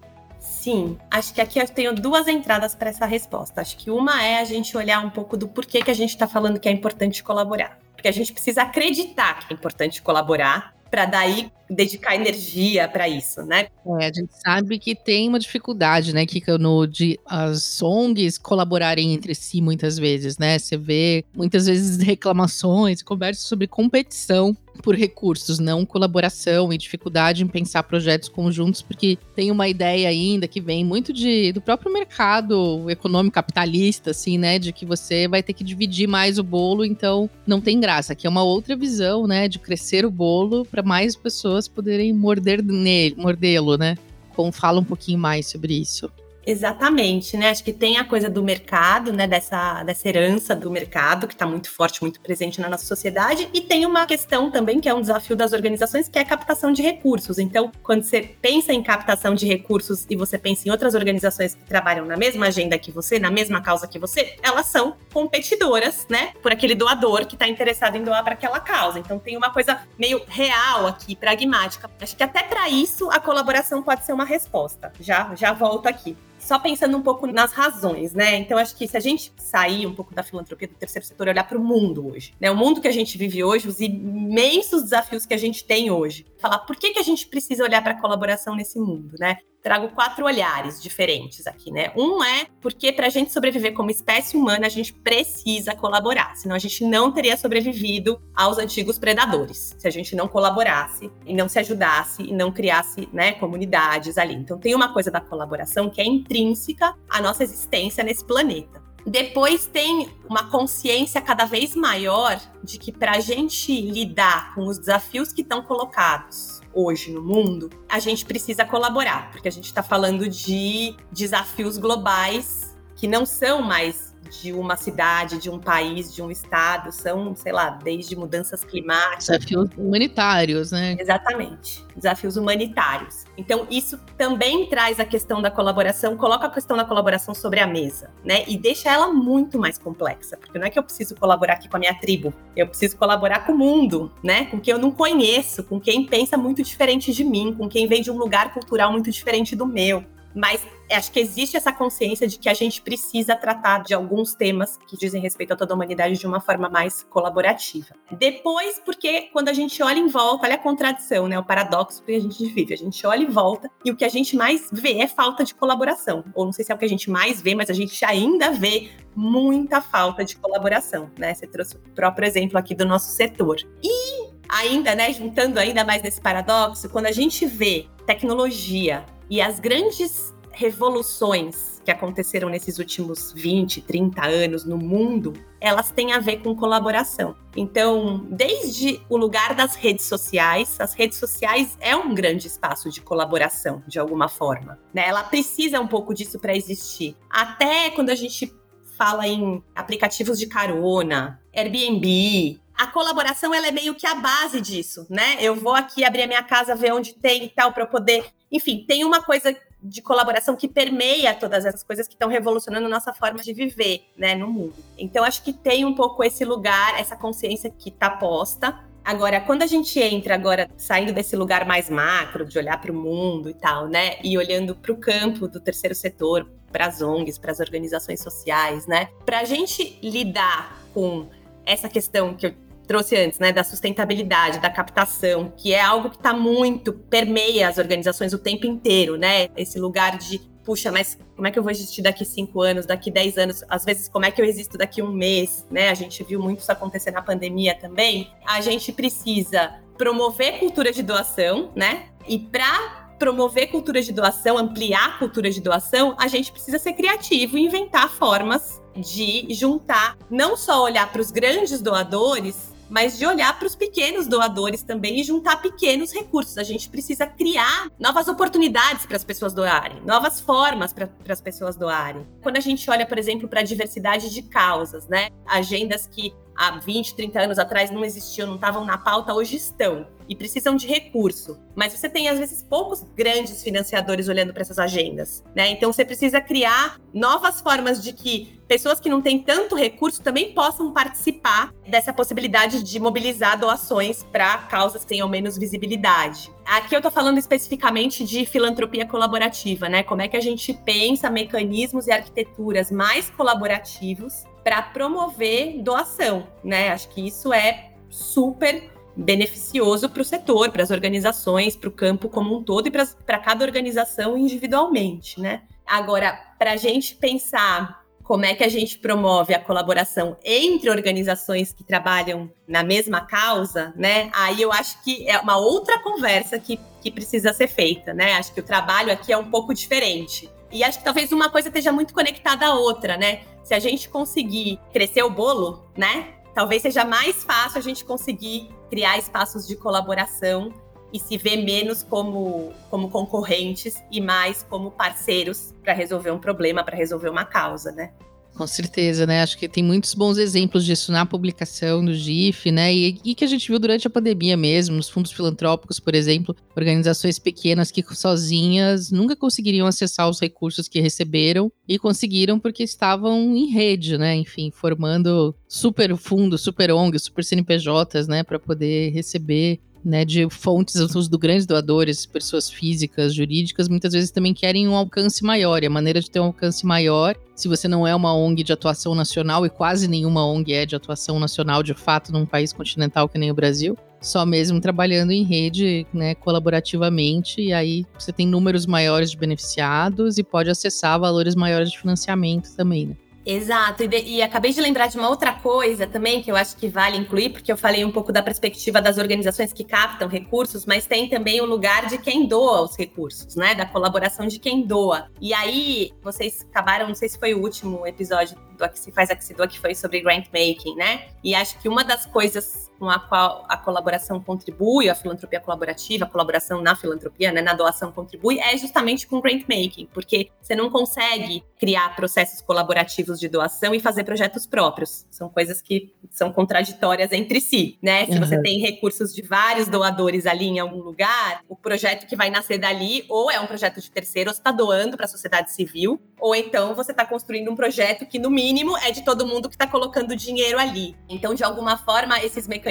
Sim, 0.65 0.97
acho 1.11 1.31
que 1.31 1.39
aqui 1.39 1.59
eu 1.59 1.67
tenho 1.67 1.93
duas 1.93 2.27
entradas 2.27 2.73
para 2.73 2.89
essa 2.89 3.05
resposta. 3.05 3.61
Acho 3.61 3.77
que 3.77 3.91
uma 3.91 4.23
é 4.23 4.39
a 4.39 4.43
gente 4.43 4.75
olhar 4.75 4.99
um 4.99 5.11
pouco 5.11 5.37
do 5.37 5.47
porquê 5.47 5.79
que 5.83 5.91
a 5.91 5.93
gente 5.93 6.09
está 6.09 6.27
falando 6.27 6.59
que 6.59 6.67
é 6.67 6.71
importante 6.71 7.23
colaborar. 7.23 7.77
Porque 7.93 8.07
a 8.07 8.11
gente 8.11 8.33
precisa 8.33 8.63
acreditar 8.63 9.47
que 9.47 9.53
é 9.53 9.55
importante 9.55 10.01
colaborar 10.01 10.73
para 10.89 11.05
daí 11.05 11.51
dedicar 11.69 12.15
energia 12.15 12.87
para 12.87 13.07
isso, 13.07 13.43
né? 13.43 13.67
É, 13.99 14.05
a 14.07 14.11
gente 14.11 14.31
sabe 14.43 14.79
que 14.79 14.95
tem 14.95 15.29
uma 15.29 15.37
dificuldade, 15.37 16.15
né, 16.15 16.25
que 16.25 16.41
no 16.57 16.87
de 16.87 17.19
as 17.27 17.83
ONGs 17.83 18.39
colaborarem 18.39 19.13
entre 19.13 19.35
si 19.35 19.61
muitas 19.61 19.99
vezes, 19.99 20.39
né? 20.39 20.57
Você 20.57 20.77
vê 20.77 21.25
muitas 21.35 21.67
vezes 21.67 22.01
reclamações, 22.01 23.03
conversas 23.03 23.45
sobre 23.45 23.67
competição 23.67 24.57
por 24.81 24.95
recursos, 24.95 25.59
não 25.59 25.85
colaboração 25.85 26.71
e 26.71 26.77
dificuldade 26.77 27.43
em 27.43 27.47
pensar 27.47 27.83
projetos 27.83 28.29
conjuntos, 28.29 28.81
porque 28.81 29.17
tem 29.35 29.51
uma 29.51 29.67
ideia 29.67 30.09
ainda 30.09 30.47
que 30.47 30.61
vem 30.61 30.83
muito 30.83 31.11
de, 31.11 31.51
do 31.51 31.61
próprio 31.61 31.91
mercado 31.91 32.89
econômico 32.89 33.35
capitalista, 33.35 34.11
assim, 34.11 34.37
né, 34.37 34.59
de 34.59 34.71
que 34.71 34.85
você 34.85 35.27
vai 35.27 35.41
ter 35.41 35.53
que 35.53 35.63
dividir 35.63 36.07
mais 36.07 36.37
o 36.37 36.43
bolo, 36.43 36.85
então 36.85 37.29
não 37.45 37.61
tem 37.61 37.79
graça. 37.79 38.13
Aqui 38.13 38.27
é 38.27 38.29
uma 38.29 38.43
outra 38.43 38.75
visão, 38.75 39.27
né, 39.27 39.47
de 39.47 39.59
crescer 39.59 40.05
o 40.05 40.11
bolo 40.11 40.65
para 40.65 40.83
mais 40.83 41.15
pessoas 41.15 41.67
poderem 41.67 42.13
morder 42.13 42.63
nele, 42.63 43.15
mordê-lo, 43.17 43.77
né? 43.77 43.97
Como 44.35 44.51
fala 44.51 44.79
um 44.79 44.83
pouquinho 44.83 45.17
mais 45.17 45.47
sobre 45.47 45.73
isso. 45.79 46.11
Exatamente, 46.45 47.35
né? 47.35 47.49
Acho 47.49 47.63
que 47.63 47.73
tem 47.73 47.97
a 47.97 48.03
coisa 48.03 48.29
do 48.29 48.43
mercado, 48.43 49.11
né? 49.11 49.25
Dessa, 49.27 49.81
dessa 49.83 50.07
herança 50.07 50.55
do 50.55 50.69
mercado, 50.69 51.27
que 51.27 51.33
está 51.33 51.45
muito 51.45 51.71
forte, 51.71 52.01
muito 52.01 52.19
presente 52.21 52.61
na 52.61 52.69
nossa 52.69 52.85
sociedade, 52.85 53.49
e 53.51 53.61
tem 53.61 53.85
uma 53.85 54.05
questão 54.05 54.51
também 54.51 54.79
que 54.79 54.87
é 54.87 54.93
um 54.93 55.01
desafio 55.01 55.35
das 55.35 55.53
organizações, 55.53 56.07
que 56.07 56.19
é 56.19 56.21
a 56.21 56.25
captação 56.25 56.71
de 56.71 56.83
recursos. 56.83 57.39
Então, 57.39 57.71
quando 57.81 58.03
você 58.03 58.21
pensa 58.21 58.71
em 58.71 58.83
captação 58.83 59.33
de 59.33 59.47
recursos 59.47 60.05
e 60.07 60.15
você 60.15 60.37
pensa 60.37 60.67
em 60.67 60.71
outras 60.71 60.93
organizações 60.93 61.55
que 61.55 61.63
trabalham 61.63 62.05
na 62.05 62.15
mesma 62.15 62.45
agenda 62.47 62.77
que 62.77 62.91
você, 62.91 63.17
na 63.17 63.31
mesma 63.31 63.61
causa 63.61 63.87
que 63.87 63.97
você, 63.97 64.37
elas 64.43 64.67
são 64.67 64.95
competidoras, 65.11 66.05
né? 66.09 66.33
Por 66.43 66.51
aquele 66.51 66.75
doador 66.75 67.25
que 67.25 67.35
está 67.35 67.47
interessado 67.47 67.95
em 67.95 68.03
doar 68.03 68.23
para 68.23 68.33
aquela 68.33 68.59
causa. 68.59 68.99
Então, 68.99 69.17
tem 69.17 69.35
uma 69.35 69.49
coisa 69.49 69.81
meio 69.97 70.21
real 70.27 70.85
aqui, 70.85 71.15
pragmática. 71.15 71.89
Acho 71.99 72.15
que 72.15 72.23
até 72.23 72.43
para 72.43 72.69
isso 72.69 73.09
a 73.09 73.19
colaboração 73.19 73.81
pode 73.81 74.05
ser 74.05 74.13
uma 74.13 74.25
resposta. 74.25 74.93
Já, 74.99 75.33
já 75.33 75.51
volto 75.51 75.87
aqui 75.87 76.15
só 76.45 76.59
pensando 76.59 76.95
um 76.95 77.01
pouco 77.01 77.25
nas 77.25 77.51
razões, 77.51 78.13
né? 78.13 78.35
Então, 78.37 78.57
acho 78.57 78.75
que 78.75 78.87
se 78.87 78.95
a 78.95 78.99
gente 78.99 79.33
sair 79.35 79.87
um 79.87 79.95
pouco 79.95 80.13
da 80.13 80.21
filantropia 80.21 80.67
do 80.67 80.75
terceiro 80.75 81.05
setor 81.05 81.27
e 81.27 81.29
olhar 81.31 81.43
para 81.43 81.57
o 81.57 81.63
mundo 81.63 82.07
hoje, 82.07 82.33
né? 82.39 82.51
O 82.51 82.55
mundo 82.55 82.79
que 82.79 82.87
a 82.87 82.91
gente 82.91 83.17
vive 83.17 83.43
hoje, 83.43 83.67
os 83.67 83.79
imensos 83.79 84.83
desafios 84.83 85.25
que 85.25 85.33
a 85.33 85.37
gente 85.37 85.65
tem 85.65 85.89
hoje. 85.89 86.23
Falar 86.37 86.59
por 86.59 86.75
que, 86.75 86.93
que 86.93 86.99
a 86.99 87.03
gente 87.03 87.27
precisa 87.27 87.63
olhar 87.63 87.81
para 87.81 87.93
a 87.93 87.99
colaboração 87.99 88.55
nesse 88.55 88.79
mundo, 88.79 89.15
né? 89.19 89.37
Trago 89.65 89.89
quatro 89.89 90.23
olhares 90.25 90.79
diferentes 90.79 91.47
aqui, 91.47 91.71
né? 91.71 91.91
Um 91.97 92.23
é 92.23 92.45
porque 92.61 92.91
para 92.91 93.07
a 93.07 93.09
gente 93.09 93.33
sobreviver 93.33 93.73
como 93.73 93.89
espécie 93.89 94.37
humana, 94.37 94.67
a 94.67 94.69
gente 94.69 94.93
precisa 94.93 95.73
colaborar, 95.73 96.35
senão 96.35 96.55
a 96.55 96.59
gente 96.59 96.83
não 96.85 97.11
teria 97.11 97.35
sobrevivido 97.35 98.21
aos 98.35 98.59
antigos 98.59 98.99
predadores, 98.99 99.75
se 99.75 99.87
a 99.87 99.89
gente 99.89 100.15
não 100.15 100.27
colaborasse 100.27 101.11
e 101.25 101.33
não 101.33 101.49
se 101.49 101.57
ajudasse 101.57 102.21
e 102.21 102.31
não 102.31 102.51
criasse, 102.51 103.09
né, 103.11 103.31
comunidades 103.31 104.19
ali. 104.19 104.35
Então 104.35 104.59
tem 104.59 104.75
uma 104.75 104.93
coisa 104.93 105.09
da 105.09 105.19
colaboração 105.19 105.89
que 105.89 105.99
é 105.99 106.05
intrínseca 106.05 106.93
à 107.09 107.19
nossa 107.19 107.43
existência 107.43 108.03
nesse 108.03 108.23
planeta. 108.23 108.85
Depois 109.03 109.65
tem 109.65 110.09
uma 110.29 110.49
consciência 110.49 111.19
cada 111.21 111.45
vez 111.45 111.75
maior 111.75 112.39
de 112.63 112.77
que 112.77 112.91
para 112.91 113.13
a 113.13 113.19
gente 113.19 113.81
lidar 113.81 114.53
com 114.53 114.67
os 114.67 114.77
desafios 114.77 115.33
que 115.33 115.41
estão 115.41 115.63
colocados 115.63 116.54
hoje 116.75 117.11
no 117.11 117.21
mundo, 117.21 117.69
a 117.89 117.99
gente 117.99 118.25
precisa 118.25 118.65
colaborar, 118.65 119.31
porque 119.31 119.47
a 119.47 119.51
gente 119.51 119.65
está 119.65 119.81
falando 119.81 120.27
de 120.27 120.95
desafios 121.11 121.77
globais 121.77 122.77
que 122.95 123.07
não 123.07 123.25
são 123.25 123.61
mais 123.61 124.14
de 124.29 124.51
uma 124.51 124.75
cidade, 124.75 125.37
de 125.37 125.49
um 125.49 125.59
país, 125.59 126.13
de 126.13 126.21
um 126.21 126.31
estado, 126.31 126.91
são, 126.91 127.35
sei 127.35 127.51
lá, 127.51 127.69
desde 127.69 128.15
mudanças 128.15 128.63
climáticas. 128.63 129.27
Desafios 129.27 129.69
humanitários, 129.77 130.71
né? 130.71 130.95
Exatamente, 130.99 131.85
desafios 131.95 132.37
humanitários. 132.37 133.25
Então, 133.37 133.67
isso 133.69 133.99
também 134.17 134.67
traz 134.67 134.99
a 134.99 135.05
questão 135.05 135.41
da 135.41 135.51
colaboração, 135.51 136.15
coloca 136.15 136.47
a 136.47 136.49
questão 136.49 136.77
da 136.77 136.85
colaboração 136.85 137.33
sobre 137.33 137.59
a 137.59 137.67
mesa, 137.67 138.11
né? 138.23 138.43
E 138.47 138.57
deixa 138.57 138.89
ela 138.89 139.11
muito 139.11 139.59
mais 139.59 139.77
complexa, 139.77 140.37
porque 140.37 140.57
não 140.57 140.65
é 140.65 140.69
que 140.69 140.79
eu 140.79 140.83
preciso 140.83 141.15
colaborar 141.15 141.53
aqui 141.53 141.67
com 141.67 141.77
a 141.77 141.79
minha 141.79 141.93
tribo, 141.93 142.33
eu 142.55 142.67
preciso 142.67 142.97
colaborar 142.97 143.45
com 143.45 143.51
o 143.51 143.57
mundo, 143.57 144.11
né? 144.23 144.45
Com 144.45 144.59
quem 144.59 144.71
eu 144.73 144.79
não 144.79 144.91
conheço, 144.91 145.63
com 145.63 145.79
quem 145.79 146.05
pensa 146.05 146.37
muito 146.37 146.63
diferente 146.63 147.13
de 147.13 147.23
mim, 147.23 147.53
com 147.53 147.67
quem 147.67 147.87
vem 147.87 148.01
de 148.01 148.09
um 148.11 148.17
lugar 148.17 148.53
cultural 148.53 148.91
muito 148.91 149.11
diferente 149.11 149.55
do 149.55 149.65
meu. 149.65 150.03
Mas 150.35 150.61
acho 150.91 151.11
que 151.11 151.19
existe 151.19 151.55
essa 151.57 151.71
consciência 151.71 152.27
de 152.27 152.37
que 152.37 152.49
a 152.49 152.53
gente 152.53 152.81
precisa 152.81 153.35
tratar 153.35 153.83
de 153.83 153.93
alguns 153.93 154.33
temas 154.33 154.77
que 154.77 154.97
dizem 154.97 155.21
respeito 155.21 155.53
a 155.53 155.55
toda 155.55 155.73
a 155.73 155.75
humanidade 155.75 156.19
de 156.19 156.27
uma 156.27 156.39
forma 156.39 156.69
mais 156.69 157.03
colaborativa. 157.03 157.95
Depois, 158.11 158.79
porque 158.83 159.29
quando 159.33 159.49
a 159.49 159.53
gente 159.53 159.81
olha 159.81 159.99
em 159.99 160.07
volta, 160.07 160.45
olha 160.45 160.55
a 160.55 160.59
contradição, 160.59 161.27
né? 161.27 161.39
O 161.39 161.43
paradoxo 161.43 162.03
que 162.03 162.13
a 162.13 162.19
gente 162.19 162.45
vive. 162.45 162.73
A 162.73 162.77
gente 162.77 163.05
olha 163.07 163.23
em 163.23 163.29
volta 163.29 163.71
e 163.83 163.91
o 163.91 163.95
que 163.95 164.03
a 164.05 164.09
gente 164.09 164.35
mais 164.35 164.69
vê 164.71 164.99
é 164.99 165.07
falta 165.07 165.43
de 165.43 165.55
colaboração. 165.55 166.23
Ou 166.33 166.45
não 166.45 166.51
sei 166.51 166.65
se 166.65 166.71
é 166.71 166.75
o 166.75 166.77
que 166.77 166.85
a 166.85 166.89
gente 166.89 167.09
mais 167.09 167.41
vê, 167.41 167.55
mas 167.55 167.69
a 167.69 167.73
gente 167.73 168.03
ainda 168.03 168.51
vê 168.51 168.91
muita 169.15 169.81
falta 169.81 170.25
de 170.25 170.35
colaboração, 170.35 171.09
né? 171.17 171.33
Você 171.33 171.47
trouxe 171.47 171.77
o 171.77 171.79
próprio 171.95 172.27
exemplo 172.27 172.57
aqui 172.57 172.75
do 172.75 172.85
nosso 172.85 173.11
setor. 173.11 173.57
E 173.81 174.04
ainda, 174.47 174.95
né, 174.95 175.11
juntando 175.13 175.59
ainda 175.59 175.83
mais 175.83 176.01
nesse 176.01 176.21
paradoxo, 176.21 176.89
quando 176.89 177.07
a 177.07 177.11
gente 177.11 177.45
vê 177.45 177.87
tecnologia 178.05 179.05
e 179.29 179.41
as 179.41 179.59
grandes 179.59 180.33
revoluções 180.51 181.81
que 181.83 181.91
aconteceram 181.91 182.49
nesses 182.49 182.79
últimos 182.79 183.31
20, 183.33 183.81
30 183.81 184.25
anos 184.25 184.65
no 184.65 184.77
mundo, 184.77 185.33
elas 185.61 185.91
têm 185.91 186.13
a 186.13 186.19
ver 186.19 186.37
com 186.37 186.55
colaboração. 186.55 187.35
Então, 187.55 188.25
desde 188.29 188.99
o 189.07 189.17
lugar 189.17 189.53
das 189.53 189.75
redes 189.75 190.05
sociais, 190.05 190.79
as 190.79 190.93
redes 190.93 191.19
sociais 191.19 191.77
é 191.79 191.95
um 191.95 192.15
grande 192.15 192.47
espaço 192.47 192.89
de 192.89 193.01
colaboração, 193.01 193.83
de 193.87 193.99
alguma 193.99 194.27
forma. 194.27 194.79
Né? 194.93 195.07
Ela 195.07 195.23
precisa 195.23 195.79
um 195.79 195.87
pouco 195.87 196.13
disso 196.13 196.39
para 196.39 196.55
existir. 196.55 197.15
Até 197.29 197.91
quando 197.91 198.09
a 198.09 198.15
gente 198.15 198.51
fala 198.97 199.27
em 199.27 199.61
aplicativos 199.75 200.39
de 200.39 200.47
carona, 200.47 201.39
Airbnb, 201.53 202.59
a 202.77 202.87
colaboração 202.87 203.53
ela 203.53 203.67
é 203.67 203.71
meio 203.71 203.95
que 203.95 204.05
a 204.05 204.15
base 204.15 204.59
disso, 204.59 205.05
né? 205.09 205.37
Eu 205.39 205.55
vou 205.55 205.73
aqui 205.73 206.03
abrir 206.03 206.23
a 206.23 206.27
minha 206.27 206.43
casa, 206.43 206.75
ver 206.75 206.93
onde 206.93 207.13
tem 207.13 207.45
e 207.45 207.49
tal, 207.49 207.71
para 207.71 207.83
eu 207.83 207.87
poder. 207.87 208.25
Enfim, 208.51 208.85
tem 208.87 209.03
uma 209.03 209.21
coisa 209.21 209.55
de 209.81 210.01
colaboração 210.01 210.55
que 210.55 210.67
permeia 210.67 211.33
todas 211.33 211.63
essas 211.63 211.83
coisas 211.83 212.07
que 212.07 212.15
estão 212.15 212.27
revolucionando 212.27 212.89
nossa 212.89 213.13
forma 213.13 213.39
de 213.39 213.53
viver, 213.53 214.09
né, 214.17 214.33
no 214.33 214.47
mundo. 214.47 214.75
Então 214.97 215.23
acho 215.23 215.43
que 215.43 215.53
tem 215.53 215.85
um 215.85 215.93
pouco 215.93 216.23
esse 216.23 216.43
lugar, 216.43 216.99
essa 216.99 217.15
consciência 217.15 217.69
que 217.69 217.89
está 217.89 218.09
posta. 218.09 218.83
Agora, 219.03 219.39
quando 219.39 219.61
a 219.61 219.67
gente 219.67 219.99
entra 219.99 220.33
agora 220.33 220.67
saindo 220.75 221.13
desse 221.13 221.35
lugar 221.35 221.65
mais 221.65 221.89
macro, 221.89 222.43
de 222.43 222.57
olhar 222.57 222.81
para 222.81 222.91
o 222.91 222.95
mundo 222.95 223.49
e 223.49 223.53
tal, 223.53 223.87
né, 223.87 224.17
e 224.23 224.37
olhando 224.37 224.75
para 224.75 224.91
o 224.91 224.97
campo 224.97 225.47
do 225.47 225.59
terceiro 225.59 225.93
setor, 225.93 226.49
para 226.71 226.87
as 226.87 227.01
ONGs, 227.01 227.37
para 227.37 227.51
as 227.51 227.59
organizações 227.59 228.19
sociais, 228.19 228.87
né, 228.87 229.09
para 229.23 229.41
a 229.41 229.43
gente 229.43 229.99
lidar 230.01 230.81
com 230.93 231.29
essa 231.63 231.87
questão 231.87 232.33
que 232.33 232.47
eu 232.47 232.64
trouxe 232.85 233.15
antes, 233.15 233.39
né, 233.39 233.51
da 233.51 233.63
sustentabilidade, 233.63 234.59
da 234.59 234.69
captação, 234.69 235.51
que 235.55 235.73
é 235.73 235.81
algo 235.81 236.09
que 236.09 236.17
está 236.17 236.33
muito 236.33 236.93
permeia 236.93 237.67
as 237.67 237.77
organizações 237.77 238.33
o 238.33 238.37
tempo 238.37 238.65
inteiro, 238.65 239.17
né? 239.17 239.47
Esse 239.55 239.79
lugar 239.79 240.17
de 240.17 240.39
puxa, 240.65 240.91
mas 240.91 241.17
como 241.35 241.47
é 241.47 241.51
que 241.51 241.59
eu 241.59 241.63
vou 241.63 241.71
existir 241.71 242.01
daqui 242.01 242.25
cinco 242.25 242.59
anos, 242.61 242.85
daqui 242.87 243.11
dez 243.11 243.37
anos? 243.37 243.63
Às 243.69 243.85
vezes, 243.85 244.09
como 244.09 244.25
é 244.25 244.31
que 244.31 244.41
eu 244.41 244.45
existo 244.45 244.77
daqui 244.77 245.01
um 245.01 245.11
mês, 245.11 245.65
né? 245.69 245.89
A 245.89 245.93
gente 245.93 246.23
viu 246.23 246.41
muito 246.41 246.59
isso 246.59 246.71
acontecer 246.71 247.11
na 247.11 247.21
pandemia 247.21 247.75
também. 247.75 248.31
A 248.45 248.59
gente 248.61 248.91
precisa 248.91 249.75
promover 249.95 250.59
cultura 250.59 250.91
de 250.91 251.03
doação, 251.03 251.71
né? 251.75 252.07
E 252.27 252.39
para 252.39 253.05
promover 253.19 253.67
cultura 253.67 254.01
de 254.01 254.11
doação, 254.11 254.57
ampliar 254.57 255.19
cultura 255.19 255.49
de 255.49 255.61
doação, 255.61 256.15
a 256.19 256.27
gente 256.27 256.51
precisa 256.51 256.77
ser 256.77 256.93
criativo 256.93 257.57
e 257.57 257.61
inventar 257.61 258.09
formas 258.09 258.81
de 258.95 259.47
juntar, 259.53 260.17
não 260.29 260.57
só 260.57 260.83
olhar 260.83 261.11
para 261.11 261.21
os 261.21 261.31
grandes 261.31 261.81
doadores, 261.81 262.73
mas 262.89 263.17
de 263.17 263.25
olhar 263.25 263.57
para 263.57 263.67
os 263.67 263.75
pequenos 263.75 264.27
doadores 264.27 264.81
também 264.81 265.19
e 265.19 265.23
juntar 265.23 265.57
pequenos 265.61 266.13
recursos. 266.13 266.57
A 266.57 266.63
gente 266.63 266.89
precisa 266.89 267.25
criar 267.25 267.87
novas 267.99 268.27
oportunidades 268.27 269.05
para 269.05 269.17
as 269.17 269.23
pessoas 269.23 269.53
doarem, 269.53 270.01
novas 270.01 270.39
formas 270.39 270.93
para 270.93 271.09
as 271.29 271.41
pessoas 271.41 271.75
doarem. 271.75 272.25
Quando 272.41 272.57
a 272.57 272.61
gente 272.61 272.89
olha, 272.89 273.05
por 273.05 273.17
exemplo, 273.17 273.47
para 273.47 273.61
a 273.61 273.63
diversidade 273.63 274.33
de 274.33 274.41
causas, 274.41 275.07
né? 275.07 275.29
Agendas 275.45 276.07
que 276.07 276.33
há 276.55 276.79
20, 276.79 277.15
30 277.15 277.39
anos 277.41 277.59
atrás 277.59 277.91
não 277.91 278.03
existiam, 278.03 278.47
não 278.47 278.55
estavam 278.55 278.85
na 278.85 278.97
pauta, 278.97 279.33
hoje 279.33 279.55
estão 279.55 280.07
e 280.27 280.35
precisam 280.35 280.75
de 280.75 280.87
recurso. 280.87 281.59
Mas 281.75 281.93
você 281.93 282.09
tem, 282.09 282.27
às 282.27 282.39
vezes, 282.39 282.63
poucos 282.63 283.05
grandes 283.15 283.61
financiadores 283.61 284.27
olhando 284.27 284.53
para 284.53 284.61
essas 284.61 284.79
agendas, 284.79 285.43
né? 285.55 285.69
Então 285.69 285.91
você 285.91 286.03
precisa 286.03 286.41
criar 286.41 286.99
novas 287.13 287.61
formas 287.61 288.01
de 288.01 288.11
que 288.13 288.59
pessoas 288.67 288.99
que 288.99 289.09
não 289.09 289.21
têm 289.21 289.39
tanto 289.39 289.75
recurso 289.75 290.21
também 290.21 290.53
possam 290.53 290.91
participar 290.91 291.71
dessa 291.87 292.11
possibilidade 292.11 292.81
de 292.81 292.99
mobilizar 292.99 293.59
doações 293.59 294.23
para 294.23 294.57
causas 294.57 295.03
que 295.03 295.09
tenham 295.09 295.29
menos 295.29 295.57
visibilidade. 295.57 296.51
Aqui 296.65 296.95
eu 296.95 296.99
estou 296.99 297.11
falando 297.11 297.37
especificamente 297.37 298.23
de 298.23 298.45
filantropia 298.45 299.05
colaborativa, 299.05 299.87
né? 299.87 300.01
Como 300.01 300.21
é 300.21 300.27
que 300.27 300.37
a 300.37 300.41
gente 300.41 300.73
pensa 300.73 301.29
mecanismos 301.29 302.07
e 302.07 302.11
arquiteturas 302.11 302.89
mais 302.89 303.29
colaborativos 303.29 304.43
para 304.65 304.81
promover 304.81 305.79
doação, 305.83 306.47
né? 306.63 306.89
Acho 306.89 307.07
que 307.09 307.27
isso 307.27 307.53
é 307.53 307.91
super 308.09 308.91
beneficioso 309.15 310.09
para 310.09 310.23
o 310.23 310.25
setor, 310.25 310.71
para 310.71 310.81
as 310.81 310.89
organizações, 310.89 311.75
para 311.75 311.87
o 311.87 311.91
campo 311.91 312.27
como 312.27 312.57
um 312.57 312.63
todo 312.63 312.87
e 312.87 312.91
para 312.91 313.37
cada 313.37 313.63
organização 313.63 314.35
individualmente, 314.35 315.39
né? 315.39 315.61
Agora, 315.85 316.33
para 316.57 316.71
a 316.71 316.77
gente 316.77 317.13
pensar 317.13 318.03
como 318.23 318.43
é 318.43 318.55
que 318.55 318.63
a 318.63 318.67
gente 318.67 318.97
promove 318.97 319.53
a 319.53 319.59
colaboração 319.59 320.35
entre 320.43 320.89
organizações 320.89 321.71
que 321.71 321.83
trabalham 321.83 322.51
na 322.67 322.83
mesma 322.83 323.21
causa, 323.21 323.93
né? 323.95 324.31
Aí 324.33 324.59
eu 324.59 324.73
acho 324.73 324.99
que 325.03 325.29
é 325.29 325.37
uma 325.37 325.57
outra 325.57 325.99
conversa 325.99 326.57
que, 326.57 326.79
que 327.03 327.11
precisa 327.11 327.53
ser 327.53 327.67
feita, 327.67 328.15
né? 328.15 328.33
Acho 328.33 328.51
que 328.51 328.61
o 328.61 328.63
trabalho 328.63 329.11
aqui 329.11 329.31
é 329.31 329.37
um 329.37 329.51
pouco 329.51 329.75
diferente. 329.75 330.49
E 330.75 330.83
acho 330.83 330.99
que 330.99 331.05
talvez 331.05 331.31
uma 331.31 331.49
coisa 331.49 331.69
esteja 331.69 331.91
muito 331.91 332.13
conectada 332.13 332.67
à 332.67 332.73
outra, 332.75 333.17
né? 333.17 333.41
Se 333.63 333.73
a 333.73 333.79
gente 333.79 334.09
conseguir 334.09 334.79
crescer 334.91 335.23
o 335.23 335.29
bolo, 335.29 335.89
né? 335.97 336.35
talvez 336.55 336.81
seja 336.81 337.03
mais 337.03 337.43
fácil 337.43 337.77
a 337.77 337.81
gente 337.81 338.05
conseguir 338.05 338.69
criar 338.89 339.17
espaços 339.17 339.67
de 339.67 339.75
colaboração 339.75 340.73
e 341.11 341.19
se 341.19 341.37
ver 341.37 341.57
menos 341.57 342.01
como, 342.01 342.71
como 342.89 343.09
concorrentes 343.09 344.01
e 344.09 344.21
mais 344.21 344.63
como 344.63 344.89
parceiros 344.89 345.73
para 345.83 345.93
resolver 345.93 346.31
um 346.31 346.39
problema, 346.39 346.83
para 346.83 346.95
resolver 346.95 347.29
uma 347.29 347.45
causa, 347.45 347.91
né? 347.91 348.13
Com 348.55 348.65
certeza, 348.65 349.27
né? 349.27 349.41
Acho 349.41 349.57
que 349.57 349.67
tem 349.67 349.83
muitos 349.83 350.13
bons 350.13 350.37
exemplos 350.37 350.85
disso 350.85 351.11
na 351.11 351.25
publicação 351.25 352.03
do 352.03 352.13
GIF, 352.13 352.71
né? 352.71 352.93
E, 352.95 353.19
e, 353.21 353.35
que 353.35 353.43
a 353.43 353.47
gente 353.47 353.67
viu 353.67 353.77
durante 353.77 354.07
a 354.07 354.09
pandemia 354.09 354.55
mesmo, 354.55 354.95
nos 354.95 355.09
fundos 355.09 355.33
filantrópicos, 355.33 355.99
por 355.99 356.15
exemplo, 356.15 356.55
organizações 356.73 357.37
pequenas 357.37 357.91
que 357.91 358.01
sozinhas 358.15 359.11
nunca 359.11 359.35
conseguiriam 359.35 359.85
acessar 359.85 360.29
os 360.29 360.39
recursos 360.39 360.87
que 360.87 361.01
receberam 361.01 361.69
e 361.85 361.99
conseguiram 361.99 362.57
porque 362.57 362.83
estavam 362.83 363.53
em 363.53 363.69
rede, 363.69 364.17
né? 364.17 364.33
Enfim, 364.37 364.71
formando 364.71 365.53
super 365.67 366.15
fundos, 366.15 366.61
super 366.61 366.91
ONGs, 366.91 367.23
super 367.23 367.43
CNPJs, 367.43 368.29
né? 368.29 368.41
Para 368.41 368.57
poder 368.57 369.09
receber 369.09 369.81
né, 370.05 370.23
de 370.23 370.47
fontes 370.49 370.95
do 371.27 371.39
grandes 371.39 371.65
doadores, 371.65 372.27
pessoas 372.27 372.69
físicas, 372.69 373.33
jurídicas, 373.33 373.89
muitas 373.89 374.13
vezes 374.13 374.29
também 374.29 374.53
querem 374.53 374.87
um 374.87 374.95
alcance 374.95 375.43
maior. 375.43 375.81
E 375.81 375.87
a 375.87 375.89
maneira 375.89 376.21
de 376.21 376.29
ter 376.29 376.39
um 376.39 376.45
alcance 376.45 376.85
maior, 376.85 377.35
se 377.55 377.67
você 377.67 377.87
não 377.87 378.05
é 378.05 378.15
uma 378.15 378.35
ONG 378.35 378.63
de 378.63 378.71
atuação 378.71 379.15
nacional, 379.15 379.65
e 379.65 379.69
quase 379.69 380.07
nenhuma 380.07 380.45
ONG 380.45 380.73
é 380.73 380.85
de 380.85 380.95
atuação 380.95 381.39
nacional 381.39 381.81
de 381.81 381.95
fato 381.95 382.31
num 382.31 382.45
país 382.45 382.71
continental 382.71 383.27
que 383.27 383.39
nem 383.39 383.49
o 383.49 383.55
Brasil, 383.55 383.97
só 384.21 384.45
mesmo 384.45 384.79
trabalhando 384.79 385.31
em 385.31 385.43
rede, 385.43 386.05
né, 386.13 386.35
colaborativamente, 386.35 387.61
e 387.61 387.73
aí 387.73 388.05
você 388.17 388.31
tem 388.31 388.47
números 388.47 388.85
maiores 388.85 389.31
de 389.31 389.37
beneficiados 389.37 390.37
e 390.37 390.43
pode 390.43 390.69
acessar 390.69 391.19
valores 391.19 391.55
maiores 391.55 391.91
de 391.91 391.99
financiamento 391.99 392.75
também, 392.75 393.07
né? 393.07 393.17
Exato, 393.45 394.03
e, 394.03 394.07
de, 394.07 394.21
e, 394.21 394.41
acabei 394.41 394.73
de 394.73 394.81
lembrar 394.81 395.07
de 395.07 395.17
uma 395.17 395.29
outra 395.29 395.53
coisa 395.53 396.07
também 396.07 396.41
que 396.41 396.51
eu 396.51 396.55
acho 396.55 396.75
que 396.75 396.87
vale 396.87 397.15
incluir, 397.15 397.51
porque 397.51 397.71
eu 397.71 397.77
falei 397.77 398.03
um 398.03 398.11
pouco 398.11 398.31
da 398.31 398.41
perspectiva 398.41 398.99
das 398.99 399.19
organizações 399.19 399.71
que 399.71 399.83
captam 399.83 400.27
recursos, 400.27 400.85
mas 400.85 401.05
tem 401.05 401.29
também 401.29 401.61
o 401.61 401.65
lugar 401.65 402.07
de 402.07 402.17
quem 402.17 402.47
doa 402.47 402.81
os 402.81 402.97
recursos, 402.97 403.55
né? 403.55 403.75
Da 403.75 403.85
colaboração 403.85 404.47
de 404.47 404.57
quem 404.57 404.85
doa. 404.85 405.29
E 405.39 405.53
aí, 405.53 406.11
vocês 406.23 406.65
acabaram, 406.71 407.07
não 407.07 407.15
sei 407.15 407.29
se 407.29 407.37
foi 407.37 407.53
o 407.53 407.61
último 407.61 408.07
episódio 408.07 408.57
do 408.75 408.83
Aqui 408.83 408.99
Se 408.99 409.11
Faz 409.11 409.29
Aqui 409.29 409.45
Se 409.45 409.53
Doa, 409.53 409.67
que 409.67 409.79
foi 409.79 409.93
sobre 409.93 410.21
grant 410.21 410.47
making, 410.47 410.95
né? 410.95 411.27
E 411.43 411.53
acho 411.53 411.77
que 411.79 411.87
uma 411.87 412.03
das 412.03 412.25
coisas 412.25 412.84
com 412.97 413.09
a 413.09 413.19
qual 413.19 413.65
a 413.67 413.77
colaboração 413.77 414.41
contribui, 414.41 415.09
a 415.09 415.15
filantropia 415.15 415.59
colaborativa, 415.59 416.25
a 416.25 416.27
colaboração 416.27 416.81
na 416.81 416.95
filantropia, 416.95 417.51
né, 417.51 417.61
na 417.61 417.73
doação 417.73 418.11
contribui, 418.11 418.59
é 418.59 418.77
justamente 418.77 419.27
com 419.27 419.41
grant 419.41 419.63
making, 419.67 420.07
porque 420.13 420.49
você 420.61 420.75
não 420.75 420.89
consegue 420.89 421.63
criar 421.79 422.15
processos 422.15 422.61
colaborativos 422.61 423.39
de 423.39 423.47
doação 423.47 423.93
e 423.93 423.99
fazer 423.99 424.23
projetos 424.23 424.65
próprios. 424.65 425.25
São 425.29 425.49
coisas 425.49 425.81
que 425.81 426.13
são 426.31 426.51
contraditórias 426.51 427.31
entre 427.31 427.61
si, 427.61 427.97
né? 428.01 428.25
Se 428.25 428.31
uhum. 428.31 428.39
você 428.39 428.61
tem 428.61 428.79
recursos 428.79 429.33
de 429.33 429.41
vários 429.41 429.87
doadores 429.87 430.45
ali 430.45 430.65
em 430.65 430.79
algum 430.79 431.01
lugar, 431.01 431.61
o 431.67 431.75
projeto 431.75 432.27
que 432.27 432.35
vai 432.35 432.49
nascer 432.49 432.77
dali 432.77 433.25
ou 433.29 433.51
é 433.51 433.59
um 433.59 433.67
projeto 433.67 434.01
de 434.01 434.09
terceiro, 434.09 434.49
ou 434.49 434.53
está 434.53 434.71
doando 434.71 435.15
para 435.17 435.25
a 435.25 435.29
sociedade 435.29 435.71
civil, 435.71 436.19
ou 436.39 436.55
então 436.55 436.95
você 436.95 437.11
está 437.11 437.25
construindo 437.25 437.71
um 437.71 437.75
projeto 437.75 438.25
que 438.25 438.39
no 438.39 438.49
mínimo 438.49 438.97
é 438.97 439.11
de 439.11 439.23
todo 439.23 439.45
mundo 439.45 439.69
que 439.69 439.75
está 439.75 439.87
colocando 439.87 440.35
dinheiro 440.35 440.79
ali. 440.79 441.15
Então, 441.29 441.53
de 441.53 441.63
alguma 441.63 441.97
forma, 441.97 442.39
esses 442.39 442.67
mecanismos, 442.67 442.84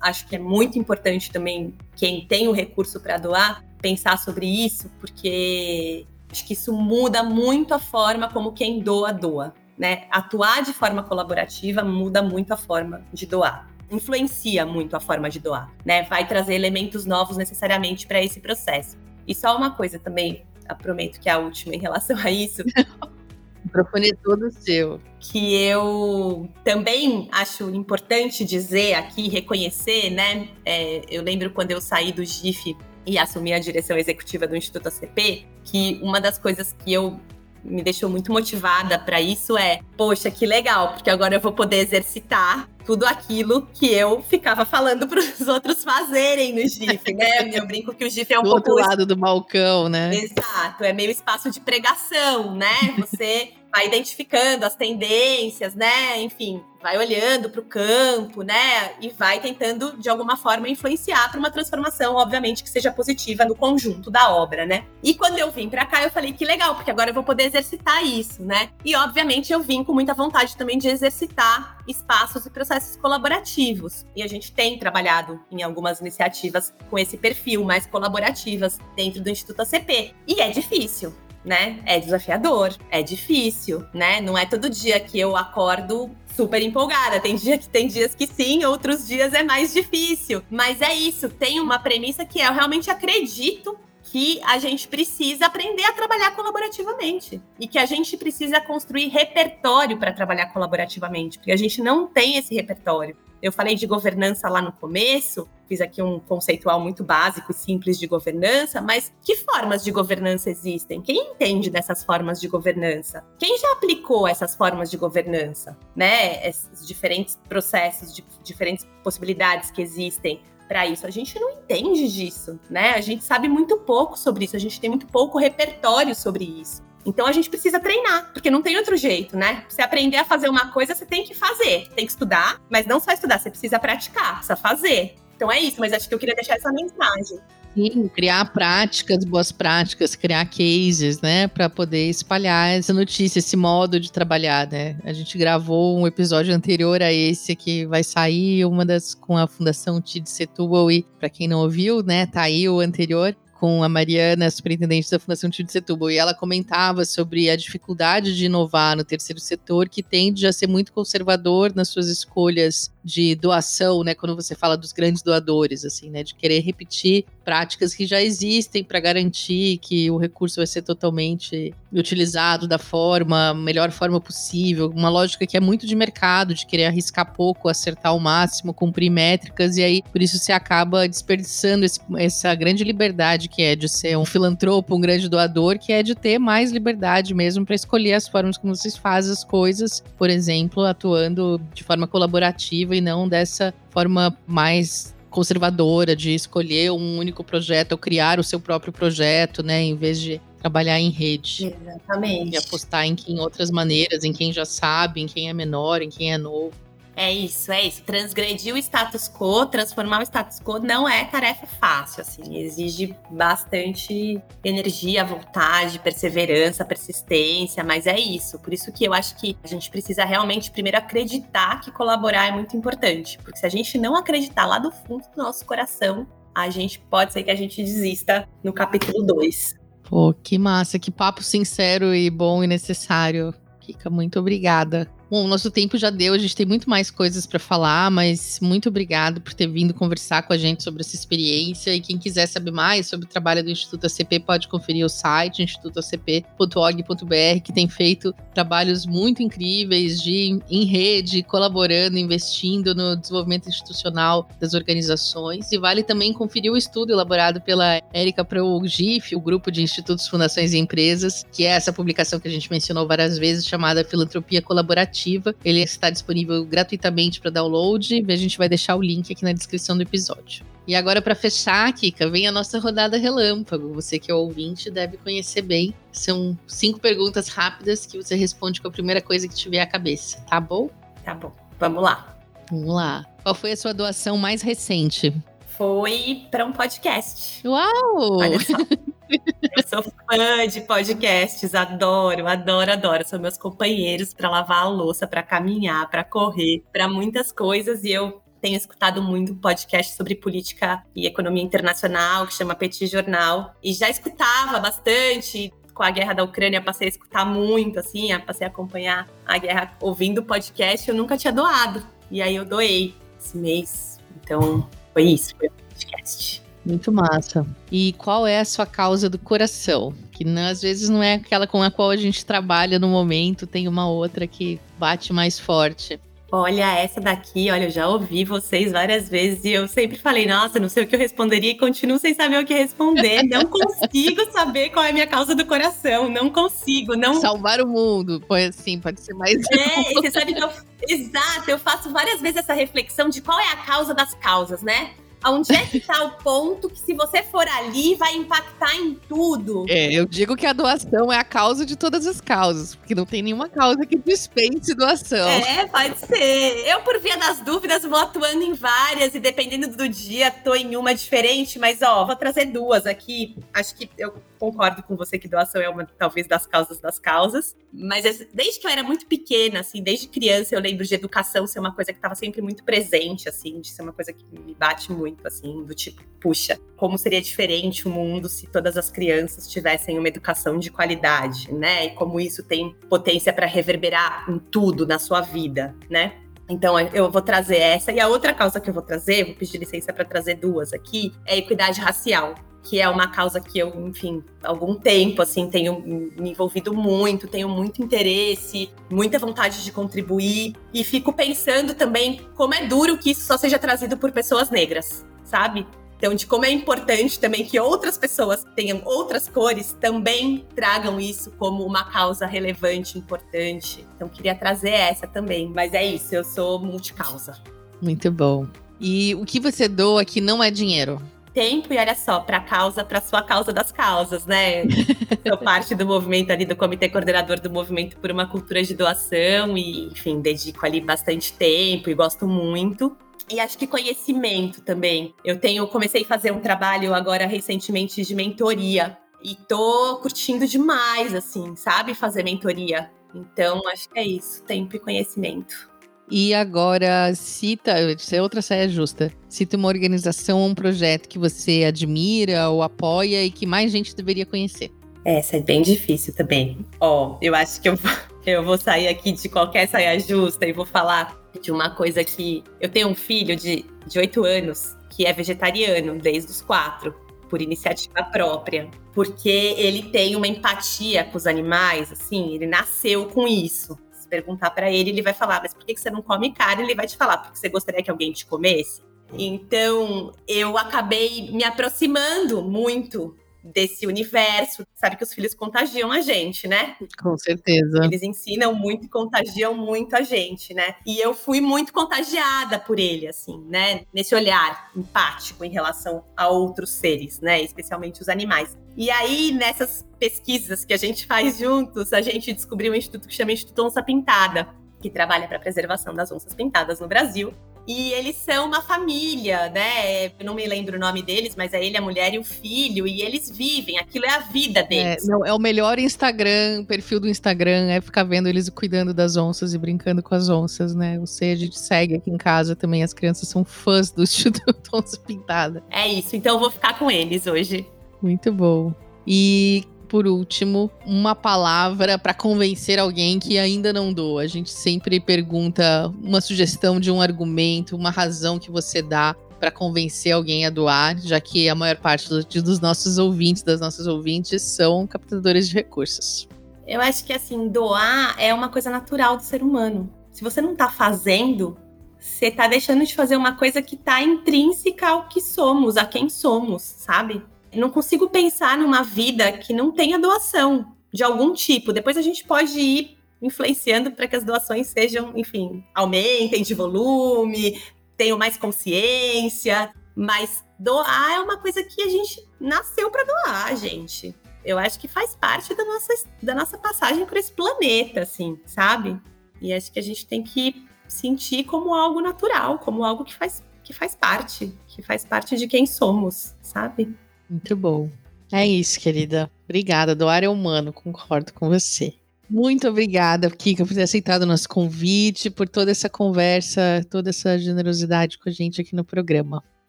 acho 0.00 0.26
que 0.26 0.36
é 0.36 0.38
muito 0.38 0.78
importante 0.78 1.30
também 1.30 1.74
quem 1.96 2.26
tem 2.26 2.48
o 2.48 2.52
recurso 2.52 3.00
para 3.00 3.18
doar 3.18 3.64
pensar 3.80 4.18
sobre 4.18 4.46
isso, 4.46 4.90
porque 5.00 6.06
acho 6.30 6.46
que 6.46 6.52
isso 6.52 6.72
muda 6.72 7.22
muito 7.22 7.74
a 7.74 7.78
forma 7.78 8.28
como 8.28 8.52
quem 8.52 8.80
doa 8.80 9.12
doa, 9.12 9.54
né? 9.76 10.06
Atuar 10.10 10.62
de 10.62 10.72
forma 10.72 11.02
colaborativa 11.02 11.82
muda 11.82 12.22
muito 12.22 12.52
a 12.52 12.56
forma 12.56 13.02
de 13.12 13.26
doar. 13.26 13.68
Influencia 13.90 14.66
muito 14.66 14.96
a 14.96 15.00
forma 15.00 15.30
de 15.30 15.38
doar, 15.38 15.72
né? 15.84 16.02
Vai 16.02 16.26
trazer 16.26 16.54
elementos 16.54 17.06
novos 17.06 17.36
necessariamente 17.36 18.06
para 18.06 18.22
esse 18.22 18.40
processo. 18.40 18.96
E 19.26 19.34
só 19.34 19.56
uma 19.56 19.70
coisa 19.70 19.98
também, 19.98 20.44
prometo 20.82 21.20
que 21.20 21.28
é 21.28 21.32
a 21.32 21.38
última 21.38 21.74
em 21.74 21.78
relação 21.78 22.18
a 22.18 22.30
isso. 22.30 22.62
Microfone 23.64 24.10
é 24.10 24.14
todo 24.14 24.50
seu. 24.50 25.00
Que 25.18 25.54
eu 25.62 26.48
também 26.64 27.28
acho 27.32 27.70
importante 27.70 28.44
dizer 28.44 28.94
aqui, 28.94 29.28
reconhecer, 29.28 30.10
né? 30.10 30.48
É, 30.64 31.02
eu 31.10 31.22
lembro 31.22 31.50
quando 31.50 31.70
eu 31.70 31.80
saí 31.80 32.12
do 32.12 32.24
GIF 32.24 32.76
e 33.06 33.18
assumi 33.18 33.52
a 33.52 33.58
direção 33.58 33.96
executiva 33.96 34.46
do 34.46 34.54
Instituto 34.54 34.88
ACP, 34.88 35.46
que 35.64 35.98
uma 36.02 36.20
das 36.20 36.38
coisas 36.38 36.72
que 36.72 36.92
eu 36.92 37.18
me 37.64 37.82
deixou 37.82 38.08
muito 38.08 38.32
motivada 38.32 38.98
para 38.98 39.20
isso 39.20 39.56
é, 39.56 39.80
poxa, 39.96 40.30
que 40.30 40.46
legal, 40.46 40.94
porque 40.94 41.10
agora 41.10 41.34
eu 41.34 41.40
vou 41.40 41.52
poder 41.52 41.76
exercitar 41.78 42.68
tudo 42.84 43.04
aquilo 43.04 43.68
que 43.74 43.92
eu 43.92 44.22
ficava 44.22 44.64
falando 44.64 45.06
para 45.08 45.20
os 45.20 45.46
outros 45.46 45.84
fazerem 45.84 46.54
no 46.54 46.62
GIF, 46.62 47.12
né? 47.12 47.50
Eu 47.52 47.66
brinco 47.66 47.94
que 47.94 48.04
o 48.04 48.10
GIF 48.10 48.32
é 48.32 48.38
um 48.38 48.42
do 48.42 48.50
pouco. 48.50 48.64
Do 48.64 48.70
outro 48.70 48.88
lado 48.88 49.06
do 49.06 49.16
balcão, 49.16 49.88
né? 49.88 50.10
Exato, 50.14 50.82
é 50.82 50.92
meio 50.92 51.10
espaço 51.10 51.50
de 51.50 51.60
pregação, 51.60 52.54
né? 52.54 52.94
Você 52.98 53.52
vai 53.70 53.86
identificando 53.86 54.64
as 54.64 54.74
tendências, 54.74 55.74
né? 55.74 56.20
Enfim, 56.22 56.62
vai 56.82 56.96
olhando 56.96 57.50
para 57.50 57.60
o 57.60 57.64
campo, 57.64 58.42
né? 58.42 58.92
E 59.00 59.10
vai 59.10 59.40
tentando, 59.40 59.96
de 59.98 60.08
alguma 60.08 60.36
forma, 60.36 60.68
influenciar 60.68 61.30
para 61.30 61.38
uma 61.38 61.50
transformação, 61.50 62.14
obviamente, 62.16 62.62
que 62.62 62.70
seja 62.70 62.90
positiva 62.90 63.44
no 63.44 63.54
conjunto 63.54 64.10
da 64.10 64.30
obra, 64.34 64.64
né? 64.64 64.84
E 65.02 65.14
quando 65.14 65.38
eu 65.38 65.50
vim 65.50 65.68
para 65.68 65.84
cá, 65.84 66.02
eu 66.02 66.10
falei 66.10 66.32
que 66.32 66.44
legal, 66.44 66.74
porque 66.74 66.90
agora 66.90 67.10
eu 67.10 67.14
vou 67.14 67.22
poder 67.22 67.44
exercitar 67.44 68.04
isso, 68.04 68.42
né? 68.42 68.70
E, 68.84 68.94
obviamente, 68.96 69.52
eu 69.52 69.60
vim 69.60 69.84
com 69.84 69.92
muita 69.92 70.14
vontade 70.14 70.56
também 70.56 70.78
de 70.78 70.88
exercitar 70.88 71.78
espaços 71.86 72.46
e 72.46 72.50
processos 72.50 72.96
colaborativos. 72.96 74.06
E 74.14 74.22
a 74.22 74.26
gente 74.26 74.52
tem 74.52 74.78
trabalhado 74.78 75.40
em 75.50 75.62
algumas 75.62 76.00
iniciativas 76.00 76.74
com 76.88 76.98
esse 76.98 77.16
perfil, 77.16 77.64
mais 77.64 77.86
colaborativas, 77.86 78.78
dentro 78.96 79.20
do 79.20 79.28
Instituto 79.28 79.60
ACP. 79.60 80.14
E 80.26 80.40
é 80.40 80.50
difícil 80.50 81.14
né? 81.44 81.80
É 81.84 81.98
desafiador, 81.98 82.76
é 82.90 83.02
difícil, 83.02 83.84
né? 83.92 84.20
Não 84.20 84.36
é 84.36 84.46
todo 84.46 84.68
dia 84.68 84.98
que 85.00 85.18
eu 85.18 85.36
acordo 85.36 86.10
super 86.34 86.62
empolgada. 86.62 87.18
Tem 87.20 87.34
dia 87.34 87.58
que 87.58 87.68
tem 87.68 87.88
dias 87.88 88.14
que 88.14 88.26
sim, 88.26 88.64
outros 88.64 89.06
dias 89.06 89.32
é 89.32 89.42
mais 89.42 89.72
difícil. 89.72 90.42
Mas 90.50 90.80
é 90.80 90.94
isso, 90.94 91.28
tem 91.28 91.60
uma 91.60 91.78
premissa 91.78 92.24
que 92.24 92.40
é, 92.40 92.48
eu 92.48 92.52
realmente 92.52 92.90
acredito 92.90 93.76
que 94.10 94.40
a 94.42 94.58
gente 94.58 94.88
precisa 94.88 95.46
aprender 95.46 95.84
a 95.84 95.92
trabalhar 95.92 96.30
colaborativamente 96.34 97.40
e 97.60 97.68
que 97.68 97.78
a 97.78 97.84
gente 97.84 98.16
precisa 98.16 98.60
construir 98.60 99.08
repertório 99.08 99.98
para 99.98 100.12
trabalhar 100.12 100.46
colaborativamente, 100.46 101.38
porque 101.38 101.52
a 101.52 101.56
gente 101.56 101.82
não 101.82 102.06
tem 102.06 102.36
esse 102.36 102.54
repertório. 102.54 103.16
Eu 103.40 103.52
falei 103.52 103.74
de 103.76 103.86
governança 103.86 104.48
lá 104.48 104.60
no 104.60 104.72
começo, 104.72 105.48
fiz 105.68 105.80
aqui 105.80 106.02
um 106.02 106.18
conceitual 106.18 106.80
muito 106.80 107.04
básico 107.04 107.52
e 107.52 107.54
simples 107.54 107.98
de 107.98 108.06
governança, 108.06 108.80
mas 108.80 109.12
que 109.22 109.36
formas 109.36 109.84
de 109.84 109.92
governança 109.92 110.50
existem? 110.50 111.00
Quem 111.00 111.32
entende 111.32 111.70
dessas 111.70 112.02
formas 112.02 112.40
de 112.40 112.48
governança? 112.48 113.24
Quem 113.38 113.56
já 113.58 113.72
aplicou 113.72 114.26
essas 114.26 114.56
formas 114.56 114.90
de 114.90 114.96
governança? 114.96 115.76
Né? 115.94 116.48
Esses 116.48 116.84
diferentes 116.84 117.38
processos, 117.48 118.12
de, 118.12 118.24
diferentes 118.42 118.86
possibilidades 119.04 119.70
que 119.70 119.82
existem 119.82 120.40
para 120.68 120.86
isso. 120.86 121.06
A 121.06 121.10
gente 121.10 121.38
não 121.40 121.50
entende 121.50 122.06
disso, 122.12 122.60
né? 122.68 122.90
A 122.94 123.00
gente 123.00 123.24
sabe 123.24 123.48
muito 123.48 123.78
pouco 123.78 124.16
sobre 124.18 124.44
isso, 124.44 124.54
a 124.54 124.60
gente 124.60 124.78
tem 124.80 124.90
muito 124.90 125.06
pouco 125.06 125.38
repertório 125.38 126.14
sobre 126.14 126.44
isso. 126.44 126.86
Então 127.06 127.26
a 127.26 127.32
gente 127.32 127.48
precisa 127.48 127.80
treinar, 127.80 128.30
porque 128.34 128.50
não 128.50 128.60
tem 128.60 128.76
outro 128.76 128.96
jeito, 128.96 129.36
né? 129.36 129.64
Você 129.68 129.80
aprender 129.80 130.18
a 130.18 130.24
fazer 130.24 130.48
uma 130.48 130.70
coisa, 130.70 130.94
você 130.94 131.06
tem 131.06 131.24
que 131.24 131.34
fazer, 131.34 131.88
tem 131.94 132.04
que 132.04 132.12
estudar, 132.12 132.60
mas 132.68 132.84
não 132.84 133.00
só 133.00 133.12
estudar, 133.12 133.38
você 133.38 133.48
precisa 133.48 133.78
praticar, 133.78 134.34
precisa 134.34 134.56
fazer. 134.56 135.14
Então 135.34 135.50
é 135.50 135.58
isso, 135.58 135.80
mas 135.80 135.92
acho 135.92 136.06
que 136.06 136.14
eu 136.14 136.18
queria 136.18 136.34
deixar 136.34 136.56
essa 136.56 136.70
mensagem. 136.70 137.38
Sim, 137.78 138.08
criar 138.08 138.52
práticas, 138.52 139.24
boas 139.24 139.52
práticas, 139.52 140.16
criar 140.16 140.44
cases, 140.46 141.20
né, 141.20 141.46
para 141.46 141.70
poder 141.70 142.10
espalhar 142.10 142.70
essa 142.76 142.92
notícia, 142.92 143.38
esse 143.38 143.56
modo 143.56 144.00
de 144.00 144.10
trabalhar, 144.10 144.66
né? 144.68 144.96
A 145.04 145.12
gente 145.12 145.38
gravou 145.38 145.96
um 145.96 146.04
episódio 146.04 146.52
anterior 146.52 147.00
a 147.00 147.12
esse 147.12 147.54
que 147.54 147.86
vai 147.86 148.02
sair, 148.02 148.64
uma 148.64 148.84
das 148.84 149.14
com 149.14 149.36
a 149.36 149.46
Fundação 149.46 150.00
Tid 150.00 150.28
Setúbal 150.28 150.90
e 150.90 151.06
para 151.20 151.30
quem 151.30 151.46
não 151.46 151.60
ouviu, 151.60 152.02
né, 152.02 152.26
tá 152.26 152.42
aí 152.42 152.68
o 152.68 152.80
anterior 152.80 153.36
com 153.58 153.82
a 153.82 153.88
Mariana, 153.88 154.50
superintendente 154.50 155.10
da 155.10 155.18
Fundação 155.18 155.50
Tio 155.50 155.64
de 155.64 155.72
Setúbal, 155.72 156.10
e 156.10 156.16
ela 156.16 156.32
comentava 156.32 157.04
sobre 157.04 157.50
a 157.50 157.56
dificuldade 157.56 158.36
de 158.36 158.46
inovar 158.46 158.96
no 158.96 159.04
terceiro 159.04 159.40
setor, 159.40 159.88
que 159.88 160.02
tende 160.02 160.46
a 160.46 160.52
ser 160.52 160.66
muito 160.66 160.92
conservador 160.92 161.72
nas 161.74 161.88
suas 161.88 162.08
escolhas 162.08 162.90
de 163.04 163.34
doação, 163.34 164.04
né, 164.04 164.14
quando 164.14 164.36
você 164.36 164.54
fala 164.54 164.76
dos 164.76 164.92
grandes 164.92 165.22
doadores, 165.22 165.84
assim, 165.84 166.10
né, 166.10 166.22
de 166.22 166.34
querer 166.34 166.60
repetir 166.60 167.24
práticas 167.44 167.94
que 167.94 168.06
já 168.06 168.22
existem 168.22 168.84
para 168.84 169.00
garantir 169.00 169.78
que 169.78 170.10
o 170.10 170.18
recurso 170.18 170.56
vai 170.56 170.66
ser 170.66 170.82
totalmente 170.82 171.74
utilizado 171.92 172.68
da 172.68 172.78
forma, 172.78 173.54
melhor 173.54 173.90
forma 173.90 174.20
possível, 174.20 174.92
uma 174.94 175.08
lógica 175.08 175.46
que 175.46 175.56
é 175.56 175.60
muito 175.60 175.86
de 175.86 175.96
mercado, 175.96 176.54
de 176.54 176.66
querer 176.66 176.86
arriscar 176.86 177.32
pouco, 177.32 177.68
acertar 177.68 178.14
o 178.14 178.20
máximo, 178.20 178.74
cumprir 178.74 179.10
métricas, 179.10 179.76
e 179.76 179.82
aí 179.82 180.02
por 180.02 180.20
isso 180.20 180.38
você 180.38 180.52
acaba 180.52 181.08
desperdiçando 181.08 181.84
esse, 181.84 182.00
essa 182.16 182.54
grande 182.54 182.84
liberdade 182.84 183.48
que 183.48 183.62
é 183.62 183.74
de 183.74 183.88
ser 183.88 184.16
um 184.18 184.24
filantropo, 184.24 184.94
um 184.94 185.00
grande 185.00 185.28
doador, 185.28 185.78
que 185.78 185.92
é 185.92 186.02
de 186.02 186.14
ter 186.14 186.38
mais 186.38 186.70
liberdade 186.70 187.32
mesmo 187.34 187.64
para 187.64 187.74
escolher 187.74 188.14
as 188.14 188.28
formas 188.28 188.58
como 188.58 188.74
vocês 188.74 188.96
fazem 188.96 189.32
as 189.32 189.44
coisas, 189.44 190.02
por 190.16 190.28
exemplo, 190.28 190.84
atuando 190.84 191.60
de 191.74 191.82
forma 191.82 192.06
colaborativa 192.06 192.94
e 192.94 193.00
não 193.00 193.28
dessa 193.28 193.72
forma 193.90 194.36
mais 194.46 195.16
conservadora 195.30 196.16
de 196.16 196.34
escolher 196.34 196.90
um 196.90 197.18
único 197.18 197.44
projeto 197.44 197.92
ou 197.92 197.98
criar 197.98 198.40
o 198.40 198.44
seu 198.44 198.58
próprio 198.58 198.92
projeto, 198.92 199.62
né, 199.62 199.82
em 199.82 199.94
vez 199.94 200.20
de 200.20 200.40
trabalhar 200.58 200.98
em 200.98 201.10
rede. 201.10 201.74
Exatamente. 201.80 202.54
E 202.54 202.56
apostar 202.56 203.06
em, 203.06 203.16
em 203.26 203.38
outras 203.40 203.70
maneiras, 203.70 204.24
em 204.24 204.32
quem 204.32 204.52
já 204.52 204.64
sabe, 204.64 205.20
em 205.20 205.26
quem 205.26 205.48
é 205.48 205.52
menor, 205.52 206.02
em 206.02 206.10
quem 206.10 206.32
é 206.32 206.38
novo. 206.38 206.72
É 207.20 207.32
isso, 207.32 207.72
é 207.72 207.82
isso. 207.82 208.00
Transgredir 208.04 208.72
o 208.72 208.78
status 208.78 209.28
quo, 209.28 209.66
transformar 209.66 210.20
o 210.20 210.22
status 210.22 210.60
quo 210.60 210.78
não 210.78 211.08
é 211.08 211.24
tarefa 211.24 211.66
fácil, 211.66 212.20
assim. 212.20 212.56
Exige 212.58 213.12
bastante 213.28 214.40
energia, 214.62 215.24
vontade, 215.24 215.98
perseverança, 215.98 216.84
persistência, 216.84 217.82
mas 217.82 218.06
é 218.06 218.16
isso. 218.16 218.56
Por 218.60 218.72
isso 218.72 218.92
que 218.92 219.04
eu 219.04 219.12
acho 219.12 219.34
que 219.34 219.58
a 219.64 219.66
gente 219.66 219.90
precisa 219.90 220.24
realmente 220.24 220.70
primeiro 220.70 220.96
acreditar 220.96 221.80
que 221.80 221.90
colaborar 221.90 222.46
é 222.46 222.52
muito 222.52 222.76
importante. 222.76 223.36
Porque 223.38 223.58
se 223.58 223.66
a 223.66 223.68
gente 223.68 223.98
não 223.98 224.14
acreditar 224.14 224.64
lá 224.64 224.78
do 224.78 224.92
fundo 224.92 225.24
do 225.34 225.42
nosso 225.42 225.66
coração, 225.66 226.24
a 226.54 226.70
gente 226.70 227.00
pode 227.00 227.32
ser 227.32 227.42
que 227.42 227.50
a 227.50 227.56
gente 227.56 227.82
desista 227.82 228.48
no 228.62 228.72
capítulo 228.72 229.26
2. 229.26 229.77
Pô, 230.08 230.32
que 230.32 230.58
massa, 230.58 230.98
que 230.98 231.10
papo 231.10 231.42
sincero 231.42 232.14
e 232.14 232.30
bom 232.30 232.64
e 232.64 232.66
necessário. 232.66 233.52
Kika, 233.78 234.08
muito 234.08 234.40
obrigada. 234.40 235.06
Bom, 235.30 235.44
o 235.44 235.48
nosso 235.48 235.70
tempo 235.70 235.98
já 235.98 236.08
deu, 236.08 236.32
a 236.32 236.38
gente 236.38 236.56
tem 236.56 236.64
muito 236.64 236.88
mais 236.88 237.10
coisas 237.10 237.44
para 237.44 237.58
falar, 237.58 238.10
mas 238.10 238.58
muito 238.62 238.88
obrigado 238.88 239.42
por 239.42 239.52
ter 239.52 239.66
vindo 239.66 239.92
conversar 239.92 240.40
com 240.42 240.54
a 240.54 240.56
gente 240.56 240.82
sobre 240.82 241.02
essa 241.02 241.14
experiência. 241.14 241.94
E 241.94 242.00
quem 242.00 242.16
quiser 242.16 242.46
saber 242.46 242.70
mais 242.70 243.08
sobre 243.08 243.26
o 243.26 243.28
trabalho 243.28 243.62
do 243.62 243.70
Instituto 243.70 244.06
ACP 244.06 244.40
pode 244.40 244.68
conferir 244.68 245.04
o 245.04 245.08
site 245.08 245.62
institutoacp.org.br, 245.62 247.60
que 247.62 247.74
tem 247.74 247.86
feito 247.86 248.34
trabalhos 248.54 249.04
muito 249.04 249.42
incríveis 249.42 250.22
de 250.22 250.58
em 250.70 250.84
rede, 250.84 251.42
colaborando, 251.42 252.16
investindo 252.16 252.94
no 252.94 253.14
desenvolvimento 253.14 253.68
institucional 253.68 254.48
das 254.58 254.72
organizações. 254.72 255.70
E 255.70 255.76
vale 255.76 256.02
também 256.02 256.32
conferir 256.32 256.72
o 256.72 256.76
estudo 256.76 257.12
elaborado 257.12 257.60
pela 257.60 258.00
Érica 258.14 258.42
para 258.46 258.64
o 258.64 258.86
GIF, 258.86 259.36
o 259.36 259.40
Grupo 259.40 259.70
de 259.70 259.82
Institutos, 259.82 260.26
Fundações 260.26 260.72
e 260.72 260.78
Empresas, 260.78 261.44
que 261.52 261.64
é 261.64 261.68
essa 261.68 261.92
publicação 261.92 262.40
que 262.40 262.48
a 262.48 262.50
gente 262.50 262.70
mencionou 262.70 263.06
várias 263.06 263.36
vezes, 263.36 263.66
chamada 263.66 264.02
Filantropia 264.02 264.62
Colaborativa 264.62 265.17
Ele 265.64 265.80
está 265.82 266.10
disponível 266.10 266.64
gratuitamente 266.64 267.40
para 267.40 267.50
download. 267.50 268.24
A 268.28 268.36
gente 268.36 268.58
vai 268.58 268.68
deixar 268.68 268.96
o 268.96 269.02
link 269.02 269.32
aqui 269.32 269.44
na 269.44 269.52
descrição 269.52 269.96
do 269.96 270.02
episódio. 270.02 270.64
E 270.86 270.94
agora, 270.94 271.20
para 271.20 271.34
fechar, 271.34 271.92
Kika, 271.92 272.30
vem 272.30 272.46
a 272.46 272.52
nossa 272.52 272.78
rodada 272.78 273.18
relâmpago. 273.18 273.92
Você 273.92 274.18
que 274.18 274.30
é 274.30 274.34
ouvinte 274.34 274.90
deve 274.90 275.18
conhecer 275.18 275.62
bem. 275.62 275.94
São 276.10 276.58
cinco 276.66 276.98
perguntas 276.98 277.48
rápidas 277.48 278.06
que 278.06 278.16
você 278.16 278.34
responde 278.34 278.80
com 278.80 278.88
a 278.88 278.90
primeira 278.90 279.20
coisa 279.20 279.46
que 279.46 279.54
tiver 279.54 279.80
à 279.80 279.86
cabeça, 279.86 280.40
tá 280.48 280.58
bom? 280.58 280.88
Tá 281.24 281.34
bom, 281.34 281.52
vamos 281.78 282.02
lá. 282.02 282.38
Vamos 282.70 282.94
lá. 282.94 283.26
Qual 283.42 283.54
foi 283.54 283.72
a 283.72 283.76
sua 283.76 283.92
doação 283.92 284.38
mais 284.38 284.62
recente? 284.62 285.34
Foi 285.76 286.46
para 286.50 286.64
um 286.64 286.72
podcast. 286.72 287.66
Uau! 287.66 288.38
Olha 288.38 288.58
só. 288.58 288.76
Eu 289.30 289.82
sou 289.86 290.02
fã 290.02 290.66
de 290.66 290.80
podcasts, 290.82 291.74
adoro, 291.74 292.46
adoro, 292.46 292.92
adoro. 292.92 293.26
São 293.26 293.38
meus 293.38 293.58
companheiros 293.58 294.32
para 294.32 294.50
lavar 294.50 294.84
a 294.84 294.88
louça, 294.88 295.26
para 295.26 295.42
caminhar, 295.42 296.08
para 296.10 296.24
correr, 296.24 296.82
para 296.92 297.08
muitas 297.08 297.52
coisas. 297.52 298.04
E 298.04 298.10
eu 298.10 298.42
tenho 298.60 298.76
escutado 298.76 299.22
muito 299.22 299.54
podcast 299.54 300.16
sobre 300.16 300.34
política 300.34 301.02
e 301.14 301.26
economia 301.26 301.62
internacional, 301.62 302.46
que 302.46 302.54
chama 302.54 302.74
Petit 302.74 303.06
Jornal, 303.06 303.74
e 303.82 303.92
já 303.92 304.08
escutava 304.08 304.78
bastante. 304.78 305.72
Com 305.94 306.04
a 306.04 306.12
guerra 306.12 306.32
da 306.32 306.44
Ucrânia, 306.44 306.80
passei 306.80 307.08
a 307.08 307.10
escutar 307.10 307.44
muito, 307.44 307.98
assim, 307.98 308.28
passei 308.46 308.64
a 308.64 308.70
acompanhar 308.70 309.28
a 309.44 309.58
guerra 309.58 309.96
ouvindo 310.00 310.44
podcast. 310.44 311.08
Eu 311.08 311.14
nunca 311.16 311.36
tinha 311.36 311.52
doado. 311.52 312.06
E 312.30 312.40
aí 312.40 312.54
eu 312.54 312.64
doei 312.64 313.16
esse 313.36 313.58
mês. 313.58 314.20
Então, 314.36 314.88
foi 315.12 315.24
isso, 315.24 315.56
foi 315.56 315.66
o 315.66 315.72
podcast. 315.72 316.67
Muito 316.88 317.12
massa. 317.12 317.66
E 317.92 318.14
qual 318.14 318.46
é 318.46 318.60
a 318.60 318.64
sua 318.64 318.86
causa 318.86 319.28
do 319.28 319.38
coração? 319.38 320.14
Que 320.32 320.44
às 320.58 320.80
vezes 320.80 321.10
não 321.10 321.22
é 321.22 321.34
aquela 321.34 321.66
com 321.66 321.82
a 321.82 321.90
qual 321.90 322.10
a 322.10 322.16
gente 322.16 322.46
trabalha 322.46 322.98
no 322.98 323.08
momento, 323.08 323.66
tem 323.66 323.86
uma 323.86 324.08
outra 324.08 324.46
que 324.46 324.80
bate 324.98 325.32
mais 325.32 325.58
forte. 325.58 326.18
Olha, 326.50 326.98
essa 326.98 327.20
daqui, 327.20 327.70
olha, 327.70 327.84
eu 327.84 327.90
já 327.90 328.08
ouvi 328.08 328.42
vocês 328.42 328.90
várias 328.90 329.28
vezes 329.28 329.64
e 329.64 329.72
eu 329.72 329.86
sempre 329.86 330.16
falei, 330.16 330.46
nossa, 330.46 330.80
não 330.80 330.88
sei 330.88 331.04
o 331.04 331.06
que 331.06 331.14
eu 331.14 331.18
responderia 331.18 331.72
e 331.72 331.76
continuo 331.76 332.18
sem 332.18 332.32
saber 332.32 332.58
o 332.58 332.64
que 332.64 332.72
responder. 332.72 333.42
Não 333.42 333.66
consigo 333.68 334.50
saber 334.50 334.88
qual 334.88 335.04
é 335.04 335.10
a 335.10 335.12
minha 335.12 335.26
causa 335.26 335.54
do 335.54 335.66
coração, 335.66 336.30
não 336.30 336.48
consigo, 336.48 337.14
não. 337.14 337.38
Salvar 337.38 337.82
o 337.82 337.86
mundo, 337.86 338.42
foi 338.48 338.64
assim, 338.64 338.98
pode 338.98 339.20
ser 339.20 339.34
mais. 339.34 339.58
É, 339.70 340.10
e 340.10 340.14
você 340.14 340.30
sabe 340.30 340.54
que 340.54 340.64
eu. 340.64 340.70
Exato, 341.06 341.70
eu 341.70 341.78
faço 341.78 342.10
várias 342.10 342.40
vezes 342.40 342.56
essa 342.56 342.72
reflexão 342.72 343.28
de 343.28 343.42
qual 343.42 343.60
é 343.60 343.70
a 343.72 343.76
causa 343.76 344.14
das 344.14 344.32
causas, 344.32 344.82
né? 344.82 345.10
Onde 345.44 345.74
é 345.74 345.86
que 345.86 346.00
tá 346.00 346.24
o 346.24 346.30
ponto 346.42 346.88
que 346.88 346.98
se 346.98 347.14
você 347.14 347.42
for 347.42 347.66
ali 347.68 348.14
vai 348.16 348.34
impactar 348.34 348.94
em 348.96 349.14
tudo? 349.14 349.86
É, 349.88 350.12
eu 350.12 350.26
digo 350.26 350.56
que 350.56 350.66
a 350.66 350.72
doação 350.72 351.32
é 351.32 351.38
a 351.38 351.44
causa 351.44 351.86
de 351.86 351.96
todas 351.96 352.26
as 352.26 352.40
causas, 352.40 352.94
porque 352.94 353.14
não 353.14 353.24
tem 353.24 353.42
nenhuma 353.42 353.68
causa 353.68 354.04
que 354.04 354.16
dispense 354.18 354.94
doação. 354.94 355.48
É, 355.48 355.86
pode 355.86 356.18
ser. 356.18 356.86
Eu, 356.86 357.00
por 357.02 357.18
via 357.20 357.36
das 357.36 357.60
dúvidas, 357.60 358.02
vou 358.02 358.18
atuando 358.18 358.62
em 358.62 358.74
várias 358.74 359.34
e 359.34 359.40
dependendo 359.40 359.88
do 359.96 360.08
dia, 360.08 360.50
tô 360.50 360.74
em 360.74 360.96
uma 360.96 361.14
diferente, 361.14 361.78
mas 361.78 362.02
ó, 362.02 362.26
vou 362.26 362.36
trazer 362.36 362.66
duas 362.66 363.06
aqui. 363.06 363.56
Acho 363.72 363.94
que 363.94 364.10
eu 364.18 364.34
concordo 364.58 365.02
com 365.02 365.16
você 365.16 365.38
que 365.38 365.48
doação 365.48 365.80
é 365.80 365.88
uma, 365.88 366.04
talvez, 366.04 366.46
das 366.46 366.66
causas 366.66 367.00
das 367.00 367.18
causas. 367.18 367.76
Mas 367.92 368.24
desde 368.52 368.80
que 368.80 368.86
eu 368.86 368.90
era 368.90 369.02
muito 369.02 369.26
pequena, 369.26 369.80
assim, 369.80 370.02
desde 370.02 370.28
criança, 370.28 370.74
eu 370.74 370.80
lembro 370.80 371.04
de 371.04 371.14
educação 371.14 371.66
ser 371.66 371.78
uma 371.78 371.94
coisa 371.94 372.12
que 372.12 372.18
estava 372.18 372.34
sempre 372.34 372.60
muito 372.60 372.84
presente, 372.84 373.48
assim, 373.48 373.80
de 373.80 373.88
ser 373.88 374.02
uma 374.02 374.12
coisa 374.12 374.32
que 374.32 374.44
me 374.52 374.74
bate 374.74 375.12
muito 375.12 375.46
assim, 375.46 375.84
do 375.84 375.94
tipo, 375.94 376.22
puxa, 376.40 376.78
como 376.96 377.16
seria 377.16 377.40
diferente 377.40 378.06
o 378.06 378.10
mundo 378.10 378.48
se 378.48 378.66
todas 378.66 378.96
as 378.96 379.10
crianças 379.10 379.68
tivessem 379.68 380.18
uma 380.18 380.28
educação 380.28 380.78
de 380.78 380.90
qualidade, 380.90 381.72
né? 381.72 382.06
E 382.06 382.10
como 382.10 382.40
isso 382.40 382.62
tem 382.62 382.94
potência 383.08 383.52
para 383.52 383.66
reverberar 383.66 384.44
em 384.50 384.58
tudo 384.58 385.06
na 385.06 385.18
sua 385.18 385.40
vida, 385.40 385.94
né? 386.10 386.34
Então, 386.68 387.00
eu 387.00 387.30
vou 387.30 387.40
trazer 387.40 387.78
essa. 387.78 388.12
E 388.12 388.20
a 388.20 388.28
outra 388.28 388.52
causa 388.52 388.78
que 388.78 388.90
eu 388.90 388.94
vou 388.94 389.02
trazer, 389.02 389.44
vou 389.44 389.54
pedir 389.54 389.78
licença 389.78 390.12
para 390.12 390.24
trazer 390.24 390.56
duas 390.56 390.92
aqui, 390.92 391.32
é 391.46 391.56
equidade 391.56 391.98
racial 391.98 392.54
que 392.88 393.00
é 393.00 393.08
uma 393.08 393.28
causa 393.28 393.60
que 393.60 393.78
eu, 393.78 393.92
enfim, 394.08 394.42
algum 394.62 394.94
tempo, 394.94 395.42
assim, 395.42 395.68
tenho 395.68 396.00
me 396.00 396.50
envolvido 396.50 396.94
muito, 396.94 397.46
tenho 397.46 397.68
muito 397.68 398.02
interesse, 398.02 398.90
muita 399.10 399.38
vontade 399.38 399.84
de 399.84 399.92
contribuir 399.92 400.74
e 400.94 401.04
fico 401.04 401.30
pensando 401.30 401.94
também 401.94 402.40
como 402.54 402.72
é 402.72 402.86
duro 402.86 403.18
que 403.18 403.32
isso 403.32 403.42
só 403.42 403.58
seja 403.58 403.78
trazido 403.78 404.16
por 404.16 404.32
pessoas 404.32 404.70
negras, 404.70 405.26
sabe? 405.44 405.86
Então, 406.16 406.34
de 406.34 406.46
como 406.46 406.64
é 406.64 406.70
importante 406.70 407.38
também 407.38 407.64
que 407.64 407.78
outras 407.78 408.16
pessoas 408.16 408.64
tenham 408.74 409.02
outras 409.04 409.48
cores 409.48 409.96
também 410.00 410.66
tragam 410.74 411.20
isso 411.20 411.52
como 411.52 411.84
uma 411.84 412.04
causa 412.10 412.44
relevante, 412.44 413.18
importante. 413.18 414.04
Então, 414.16 414.28
queria 414.28 414.54
trazer 414.54 414.90
essa 414.90 415.28
também. 415.28 415.68
Mas 415.68 415.94
é 415.94 416.04
isso, 416.04 416.34
eu 416.34 416.42
sou 416.42 416.80
multicausa. 416.80 417.56
Muito 418.02 418.32
bom. 418.32 418.66
E 418.98 419.32
o 419.36 419.44
que 419.44 419.60
você 419.60 419.86
doa 419.86 420.24
que 420.24 420.40
não 420.40 420.60
é 420.60 420.72
dinheiro? 420.72 421.22
Tempo 421.58 421.92
e 421.92 421.98
olha 421.98 422.14
só, 422.14 422.38
para 422.38 422.60
causa, 422.60 423.04
para 423.04 423.20
sua 423.20 423.42
causa 423.42 423.72
das 423.72 423.90
causas, 423.90 424.46
né? 424.46 424.84
Sou 425.44 425.58
parte 425.58 425.92
do 425.92 426.06
movimento 426.06 426.52
ali 426.52 426.64
do 426.64 426.76
comitê 426.76 427.08
coordenador 427.08 427.58
do 427.58 427.68
movimento 427.68 428.16
por 428.18 428.30
uma 428.30 428.46
cultura 428.46 428.80
de 428.84 428.94
doação 428.94 429.76
e, 429.76 430.06
enfim, 430.06 430.40
dedico 430.40 430.86
ali 430.86 431.00
bastante 431.00 431.52
tempo 431.52 432.08
e 432.08 432.14
gosto 432.14 432.46
muito. 432.46 433.16
E 433.50 433.58
acho 433.58 433.76
que 433.76 433.88
conhecimento 433.88 434.82
também. 434.82 435.34
Eu 435.44 435.58
tenho 435.58 435.84
comecei 435.88 436.22
a 436.22 436.26
fazer 436.26 436.52
um 436.52 436.60
trabalho 436.60 437.12
agora 437.12 437.44
recentemente 437.44 438.22
de 438.22 438.36
mentoria 438.36 439.18
e 439.42 439.56
tô 439.56 440.18
curtindo 440.22 440.64
demais 440.64 441.34
assim, 441.34 441.74
sabe, 441.74 442.14
fazer 442.14 442.44
mentoria. 442.44 443.10
Então, 443.34 443.82
acho 443.88 444.08
que 444.08 444.18
é 444.18 444.24
isso, 444.24 444.62
tempo 444.62 444.94
e 444.94 445.00
conhecimento. 445.00 445.87
E 446.30 446.52
agora, 446.52 447.34
cita, 447.34 447.94
se 448.18 448.36
é 448.36 448.42
outra 448.42 448.60
saia 448.60 448.88
justa, 448.88 449.32
cita 449.48 449.76
uma 449.76 449.88
organização 449.88 450.66
um 450.66 450.74
projeto 450.74 451.26
que 451.26 451.38
você 451.38 451.84
admira 451.84 452.68
ou 452.68 452.82
apoia 452.82 453.42
e 453.44 453.50
que 453.50 453.64
mais 453.64 453.90
gente 453.90 454.14
deveria 454.14 454.44
conhecer. 454.44 454.90
Essa 455.24 455.56
é 455.56 455.60
bem 455.60 455.80
difícil 455.80 456.34
também. 456.34 456.78
Ó, 457.00 457.32
oh, 457.32 457.38
eu 457.40 457.54
acho 457.54 457.80
que 457.80 457.88
eu, 457.88 457.98
eu 458.44 458.62
vou 458.62 458.76
sair 458.76 459.08
aqui 459.08 459.32
de 459.32 459.48
qualquer 459.48 459.88
saia 459.88 460.18
justa 460.20 460.66
e 460.66 460.72
vou 460.72 460.84
falar 460.84 461.38
de 461.60 461.72
uma 461.72 461.90
coisa 461.90 462.22
que. 462.22 462.62
Eu 462.80 462.90
tenho 462.90 463.08
um 463.08 463.14
filho 463.14 463.56
de, 463.56 463.84
de 464.06 464.18
8 464.18 464.44
anos 464.44 464.96
que 465.10 465.24
é 465.24 465.32
vegetariano 465.32 466.18
desde 466.18 466.50
os 466.50 466.60
quatro, 466.60 467.14
por 467.48 467.62
iniciativa 467.62 468.22
própria. 468.24 468.88
Porque 469.14 469.48
ele 469.48 470.02
tem 470.04 470.36
uma 470.36 470.46
empatia 470.46 471.24
com 471.24 471.36
os 471.36 471.46
animais, 471.46 472.12
assim, 472.12 472.54
ele 472.54 472.66
nasceu 472.66 473.26
com 473.26 473.48
isso 473.48 473.98
perguntar 474.28 474.70
para 474.70 474.90
ele, 474.90 475.10
ele 475.10 475.22
vai 475.22 475.34
falar, 475.34 475.60
mas 475.62 475.74
por 475.74 475.84
que 475.84 475.96
você 475.96 476.10
não 476.10 476.22
come 476.22 476.52
carne? 476.52 476.82
Ele 476.82 476.94
vai 476.94 477.06
te 477.06 477.16
falar, 477.16 477.38
porque 477.38 477.58
você 477.58 477.68
gostaria 477.68 478.02
que 478.02 478.10
alguém 478.10 478.32
te 478.32 478.46
comesse? 478.46 479.02
Então, 479.32 480.32
eu 480.46 480.78
acabei 480.78 481.50
me 481.50 481.64
aproximando 481.64 482.62
muito 482.62 483.36
desse 483.62 484.06
universo. 484.06 484.86
Sabe 484.94 485.16
que 485.16 485.24
os 485.24 485.32
filhos 485.32 485.54
contagiam 485.54 486.10
a 486.12 486.20
gente, 486.20 486.66
né? 486.66 486.96
Com 487.20 487.36
certeza. 487.36 488.04
Eles 488.04 488.22
ensinam 488.22 488.74
muito 488.74 489.06
e 489.06 489.08
contagiam 489.08 489.74
muito 489.74 490.14
a 490.16 490.22
gente, 490.22 490.74
né? 490.74 490.96
E 491.06 491.18
eu 491.18 491.34
fui 491.34 491.60
muito 491.60 491.92
contagiada 491.92 492.78
por 492.78 492.98
ele, 492.98 493.26
assim, 493.26 493.62
né? 493.68 494.02
Nesse 494.12 494.34
olhar 494.34 494.90
empático 494.96 495.64
em 495.64 495.70
relação 495.70 496.24
a 496.36 496.48
outros 496.48 496.90
seres, 496.90 497.40
né? 497.40 497.62
Especialmente 497.62 498.20
os 498.20 498.28
animais. 498.28 498.76
E 498.96 499.10
aí, 499.10 499.52
nessas 499.52 500.04
pesquisas 500.18 500.84
que 500.84 500.92
a 500.92 500.96
gente 500.96 501.26
faz 501.26 501.58
juntos, 501.58 502.12
a 502.12 502.20
gente 502.20 502.52
descobriu 502.52 502.92
um 502.92 502.96
instituto 502.96 503.28
que 503.28 503.34
chama 503.34 503.52
Instituto 503.52 503.86
Onça 503.86 504.02
Pintada, 504.02 504.68
que 505.00 505.08
trabalha 505.08 505.46
para 505.46 505.56
a 505.56 505.60
preservação 505.60 506.12
das 506.12 506.32
onças 506.32 506.52
pintadas 506.54 506.98
no 507.00 507.06
Brasil. 507.06 507.54
E 507.88 508.12
eles 508.12 508.36
são 508.36 508.66
uma 508.66 508.82
família, 508.82 509.70
né? 509.70 510.26
Eu 510.26 510.44
não 510.44 510.54
me 510.54 510.66
lembro 510.66 510.98
o 510.98 511.00
nome 511.00 511.22
deles, 511.22 511.56
mas 511.56 511.72
é 511.72 511.82
ele, 511.82 511.96
a 511.96 512.02
mulher 512.02 512.34
e 512.34 512.38
o 512.38 512.44
filho. 512.44 513.06
E 513.06 513.22
eles 513.22 513.50
vivem, 513.50 513.98
aquilo 513.98 514.26
é 514.26 514.28
a 514.28 514.40
vida 514.40 514.82
deles. 514.82 515.26
É, 515.26 515.26
não, 515.26 515.42
é 515.42 515.54
o 515.54 515.58
melhor 515.58 515.98
Instagram, 515.98 516.84
perfil 516.84 517.18
do 517.18 517.26
Instagram, 517.26 517.88
é 517.88 517.98
ficar 518.02 518.24
vendo 518.24 518.46
eles 518.46 518.68
cuidando 518.68 519.14
das 519.14 519.38
onças 519.38 519.72
e 519.72 519.78
brincando 519.78 520.22
com 520.22 520.34
as 520.34 520.50
onças, 520.50 520.94
né? 520.94 521.18
Ou 521.18 521.26
seja, 521.26 521.62
a 521.62 521.64
gente 521.64 521.78
segue 521.78 522.16
aqui 522.16 522.30
em 522.30 522.36
casa 522.36 522.76
também. 522.76 523.02
As 523.02 523.14
crianças 523.14 523.48
são 523.48 523.64
fãs 523.64 524.10
do 524.10 524.22
Instituto 524.22 524.82
Onça 524.92 525.18
Pintada. 525.20 525.82
É 525.90 526.06
isso, 526.06 526.36
então 526.36 526.56
eu 526.56 526.60
vou 526.60 526.70
ficar 526.70 526.98
com 526.98 527.10
eles 527.10 527.46
hoje. 527.46 527.86
Muito 528.20 528.52
bom. 528.52 528.92
E 529.26 529.84
por 530.08 530.26
último, 530.26 530.90
uma 531.06 531.34
palavra 531.34 532.18
para 532.18 532.32
convencer 532.32 532.98
alguém 532.98 533.38
que 533.38 533.58
ainda 533.58 533.92
não 533.92 534.12
doa. 534.12 534.42
A 534.42 534.46
gente 534.46 534.70
sempre 534.70 535.20
pergunta 535.20 536.12
uma 536.22 536.40
sugestão 536.40 536.98
de 536.98 537.10
um 537.10 537.20
argumento, 537.20 537.94
uma 537.94 538.10
razão 538.10 538.58
que 538.58 538.70
você 538.70 539.02
dá 539.02 539.36
para 539.60 539.70
convencer 539.70 540.32
alguém 540.32 540.64
a 540.64 540.70
doar, 540.70 541.18
já 541.18 541.40
que 541.40 541.68
a 541.68 541.74
maior 541.74 541.96
parte 541.96 542.28
dos 542.28 542.80
nossos 542.80 543.18
ouvintes, 543.18 543.62
das 543.62 543.80
nossas 543.80 544.06
ouvintes, 544.06 544.62
são 544.62 545.06
captadores 545.06 545.68
de 545.68 545.74
recursos. 545.74 546.48
Eu 546.86 547.00
acho 547.00 547.24
que 547.24 547.32
assim, 547.32 547.68
doar 547.68 548.34
é 548.38 548.54
uma 548.54 548.68
coisa 548.68 548.88
natural 548.88 549.36
do 549.36 549.42
ser 549.42 549.62
humano. 549.62 550.08
Se 550.32 550.42
você 550.42 550.60
não 550.60 550.72
está 550.72 550.88
fazendo, 550.88 551.76
você 552.18 552.46
está 552.46 552.66
deixando 552.66 553.04
de 553.04 553.14
fazer 553.14 553.36
uma 553.36 553.56
coisa 553.56 553.82
que 553.82 553.94
está 553.94 554.22
intrínseca 554.22 555.08
ao 555.08 555.28
que 555.28 555.40
somos, 555.40 555.96
a 555.96 556.06
quem 556.06 556.30
somos, 556.30 556.82
sabe? 556.82 557.42
Não 557.74 557.90
consigo 557.90 558.28
pensar 558.28 558.78
numa 558.78 559.02
vida 559.02 559.52
que 559.52 559.72
não 559.72 559.92
tenha 559.92 560.18
doação 560.18 560.94
de 561.12 561.22
algum 561.22 561.52
tipo. 561.52 561.92
Depois 561.92 562.16
a 562.16 562.22
gente 562.22 562.44
pode 562.44 562.78
ir 562.78 563.18
influenciando 563.40 564.10
para 564.10 564.26
que 564.26 564.36
as 564.36 564.44
doações 564.44 564.88
sejam, 564.88 565.32
enfim, 565.36 565.84
aumentem 565.94 566.62
de 566.62 566.74
volume, 566.74 567.80
tenham 568.16 568.36
mais 568.36 568.56
consciência, 568.56 569.92
mas 570.14 570.64
doar 570.78 571.32
é 571.32 571.40
uma 571.40 571.58
coisa 571.58 571.82
que 571.82 572.02
a 572.02 572.08
gente 572.08 572.44
nasceu 572.60 573.10
para 573.10 573.24
doar, 573.24 573.76
gente. 573.76 574.34
Eu 574.64 574.78
acho 574.78 574.98
que 574.98 575.06
faz 575.06 575.36
parte 575.36 575.74
da 575.74 575.84
nossa, 575.84 576.12
da 576.42 576.54
nossa 576.54 576.76
passagem 576.76 577.24
por 577.24 577.36
esse 577.36 577.52
planeta, 577.52 578.22
assim, 578.22 578.58
sabe? 578.66 579.18
E 579.60 579.72
acho 579.72 579.92
que 579.92 579.98
a 579.98 580.02
gente 580.02 580.26
tem 580.26 580.42
que 580.42 580.86
sentir 581.06 581.64
como 581.64 581.94
algo 581.94 582.20
natural, 582.20 582.78
como 582.78 583.04
algo 583.04 583.24
que 583.24 583.34
faz, 583.34 583.62
que 583.82 583.92
faz 583.92 584.14
parte, 584.14 584.76
que 584.88 585.00
faz 585.00 585.24
parte 585.24 585.56
de 585.56 585.66
quem 585.66 585.86
somos, 585.86 586.54
sabe? 586.60 587.16
Muito 587.48 587.76
bom. 587.76 588.10
É 588.52 588.66
isso, 588.66 588.98
querida. 589.00 589.50
Obrigada. 589.64 590.14
Doar 590.14 590.42
é 590.42 590.48
humano, 590.48 590.92
concordo 590.92 591.52
com 591.52 591.68
você. 591.68 592.14
Muito 592.50 592.88
obrigada, 592.88 593.50
Kika, 593.50 593.84
por 593.84 593.92
ter 593.92 594.02
aceitado 594.02 594.42
o 594.42 594.46
nosso 594.46 594.66
convite, 594.68 595.50
por 595.50 595.68
toda 595.68 595.90
essa 595.90 596.08
conversa, 596.08 597.04
toda 597.10 597.28
essa 597.28 597.58
generosidade 597.58 598.38
com 598.38 598.48
a 598.48 598.52
gente 598.52 598.80
aqui 598.80 598.96
no 598.96 599.04
programa. 599.04 599.62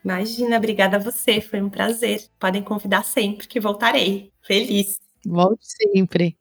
Imagina, 0.04 0.58
obrigada 0.58 0.98
a 0.98 1.00
você, 1.00 1.40
foi 1.40 1.62
um 1.62 1.70
prazer. 1.70 2.26
Podem 2.38 2.62
convidar 2.62 3.04
sempre 3.04 3.48
que 3.48 3.62
voltarei. 3.62 4.32
Feliz. 4.46 4.98
Volte 5.26 5.66
sempre. 5.66 6.38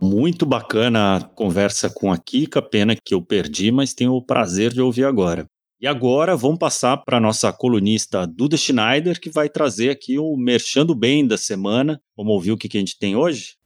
Muito 0.00 0.44
bacana 0.46 1.16
a 1.16 1.20
conversa 1.24 1.90
com 1.90 2.12
a 2.12 2.18
Kika, 2.18 2.60
pena 2.60 2.96
que 2.96 3.14
eu 3.14 3.22
perdi, 3.22 3.70
mas 3.70 3.94
tenho 3.94 4.12
o 4.12 4.22
prazer 4.22 4.72
de 4.72 4.80
ouvir 4.80 5.04
agora. 5.04 5.46
E 5.82 5.86
agora 5.88 6.36
vamos 6.36 6.60
passar 6.60 6.96
para 6.98 7.16
a 7.16 7.20
nossa 7.20 7.52
colunista 7.52 8.24
Duda 8.24 8.56
Schneider, 8.56 9.20
que 9.20 9.28
vai 9.28 9.48
trazer 9.48 9.90
aqui 9.90 10.16
o 10.16 10.36
Merchando 10.36 10.94
Bem 10.94 11.26
da 11.26 11.36
semana. 11.36 12.00
Vamos 12.16 12.34
ouvir 12.34 12.52
o 12.52 12.56
que, 12.56 12.68
que 12.68 12.76
a 12.76 12.80
gente 12.80 12.96
tem 12.96 13.16
hoje? 13.16 13.56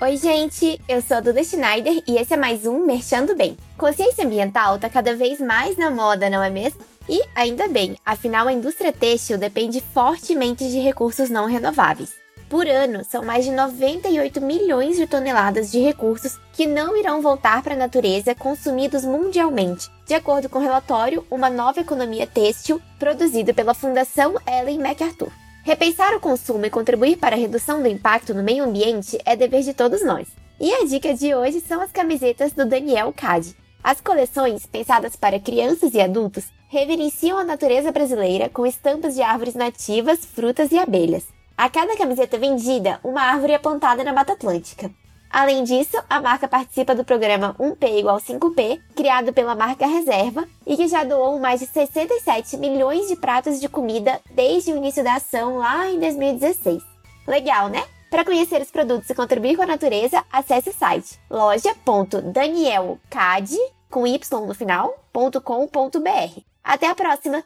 Oi, 0.00 0.16
gente! 0.16 0.80
Eu 0.88 1.00
sou 1.02 1.18
a 1.18 1.20
Duda 1.20 1.44
Schneider 1.44 2.02
e 2.04 2.16
esse 2.16 2.34
é 2.34 2.36
mais 2.36 2.66
um 2.66 2.84
Merchando 2.84 3.36
Bem. 3.36 3.56
Consciência 3.78 4.26
ambiental 4.26 4.74
está 4.74 4.90
cada 4.90 5.14
vez 5.14 5.38
mais 5.38 5.76
na 5.76 5.88
moda, 5.88 6.28
não 6.28 6.42
é 6.42 6.50
mesmo? 6.50 6.80
E 7.08 7.22
ainda 7.36 7.68
bem, 7.68 7.94
afinal 8.04 8.48
a 8.48 8.52
indústria 8.52 8.92
têxtil 8.92 9.38
depende 9.38 9.80
fortemente 9.94 10.68
de 10.68 10.80
recursos 10.80 11.30
não 11.30 11.46
renováveis. 11.46 12.25
Por 12.48 12.68
ano, 12.68 13.04
são 13.04 13.24
mais 13.24 13.44
de 13.44 13.50
98 13.50 14.40
milhões 14.40 14.96
de 14.96 15.06
toneladas 15.06 15.72
de 15.72 15.80
recursos 15.80 16.38
que 16.52 16.64
não 16.64 16.96
irão 16.96 17.20
voltar 17.20 17.60
para 17.60 17.74
a 17.74 17.76
natureza 17.76 18.36
consumidos 18.36 19.04
mundialmente, 19.04 19.90
de 20.06 20.14
acordo 20.14 20.48
com 20.48 20.60
o 20.60 20.62
relatório 20.62 21.26
Uma 21.28 21.50
Nova 21.50 21.80
Economia 21.80 22.24
Têxtil, 22.24 22.80
produzido 23.00 23.52
pela 23.52 23.74
Fundação 23.74 24.36
Ellen 24.46 24.78
MacArthur. 24.78 25.32
Repensar 25.64 26.14
o 26.14 26.20
consumo 26.20 26.64
e 26.64 26.70
contribuir 26.70 27.16
para 27.16 27.34
a 27.34 27.38
redução 27.38 27.82
do 27.82 27.88
impacto 27.88 28.32
no 28.32 28.44
meio 28.44 28.62
ambiente 28.62 29.18
é 29.24 29.34
dever 29.34 29.62
de 29.62 29.74
todos 29.74 30.04
nós. 30.04 30.28
E 30.60 30.72
a 30.72 30.84
dica 30.84 31.12
de 31.12 31.34
hoje 31.34 31.60
são 31.60 31.80
as 31.80 31.90
camisetas 31.90 32.52
do 32.52 32.64
Daniel 32.64 33.12
Cade. 33.12 33.56
As 33.82 34.00
coleções, 34.00 34.64
pensadas 34.66 35.16
para 35.16 35.40
crianças 35.40 35.94
e 35.94 36.00
adultos, 36.00 36.44
reverenciam 36.68 37.38
a 37.38 37.44
natureza 37.44 37.90
brasileira 37.90 38.48
com 38.48 38.64
estampas 38.64 39.16
de 39.16 39.22
árvores 39.22 39.56
nativas, 39.56 40.24
frutas 40.24 40.70
e 40.70 40.78
abelhas. 40.78 41.35
A 41.56 41.70
cada 41.70 41.96
camiseta 41.96 42.38
vendida, 42.38 43.00
uma 43.02 43.22
árvore 43.22 43.54
é 43.54 43.58
plantada 43.58 44.04
na 44.04 44.12
Mata 44.12 44.34
Atlântica. 44.34 44.90
Além 45.30 45.64
disso, 45.64 45.96
a 46.08 46.20
marca 46.20 46.46
participa 46.46 46.94
do 46.94 47.04
programa 47.04 47.56
1P 47.58 47.98
igual 47.98 48.18
5P, 48.18 48.80
criado 48.94 49.32
pela 49.32 49.54
marca 49.54 49.86
Reserva, 49.86 50.46
e 50.66 50.76
que 50.76 50.86
já 50.86 51.02
doou 51.02 51.38
mais 51.38 51.60
de 51.60 51.66
67 51.66 52.58
milhões 52.58 53.08
de 53.08 53.16
pratos 53.16 53.58
de 53.58 53.66
comida 53.68 54.20
desde 54.30 54.72
o 54.72 54.76
início 54.76 55.02
da 55.02 55.14
ação 55.14 55.56
lá 55.56 55.88
em 55.88 55.98
2016. 55.98 56.82
Legal, 57.26 57.68
né? 57.68 57.82
Para 58.10 58.24
conhecer 58.24 58.60
os 58.62 58.70
produtos 58.70 59.10
e 59.10 59.14
contribuir 59.14 59.56
com 59.56 59.62
a 59.62 59.66
natureza, 59.66 60.22
acesse 60.30 60.70
o 60.70 60.74
site 60.74 61.18
loja.danielcad, 61.28 63.50
com 63.90 64.06
y 64.06 64.20
no 64.46 64.54
final.com.br. 64.54 66.40
Até 66.62 66.88
a 66.88 66.94
próxima! 66.94 67.42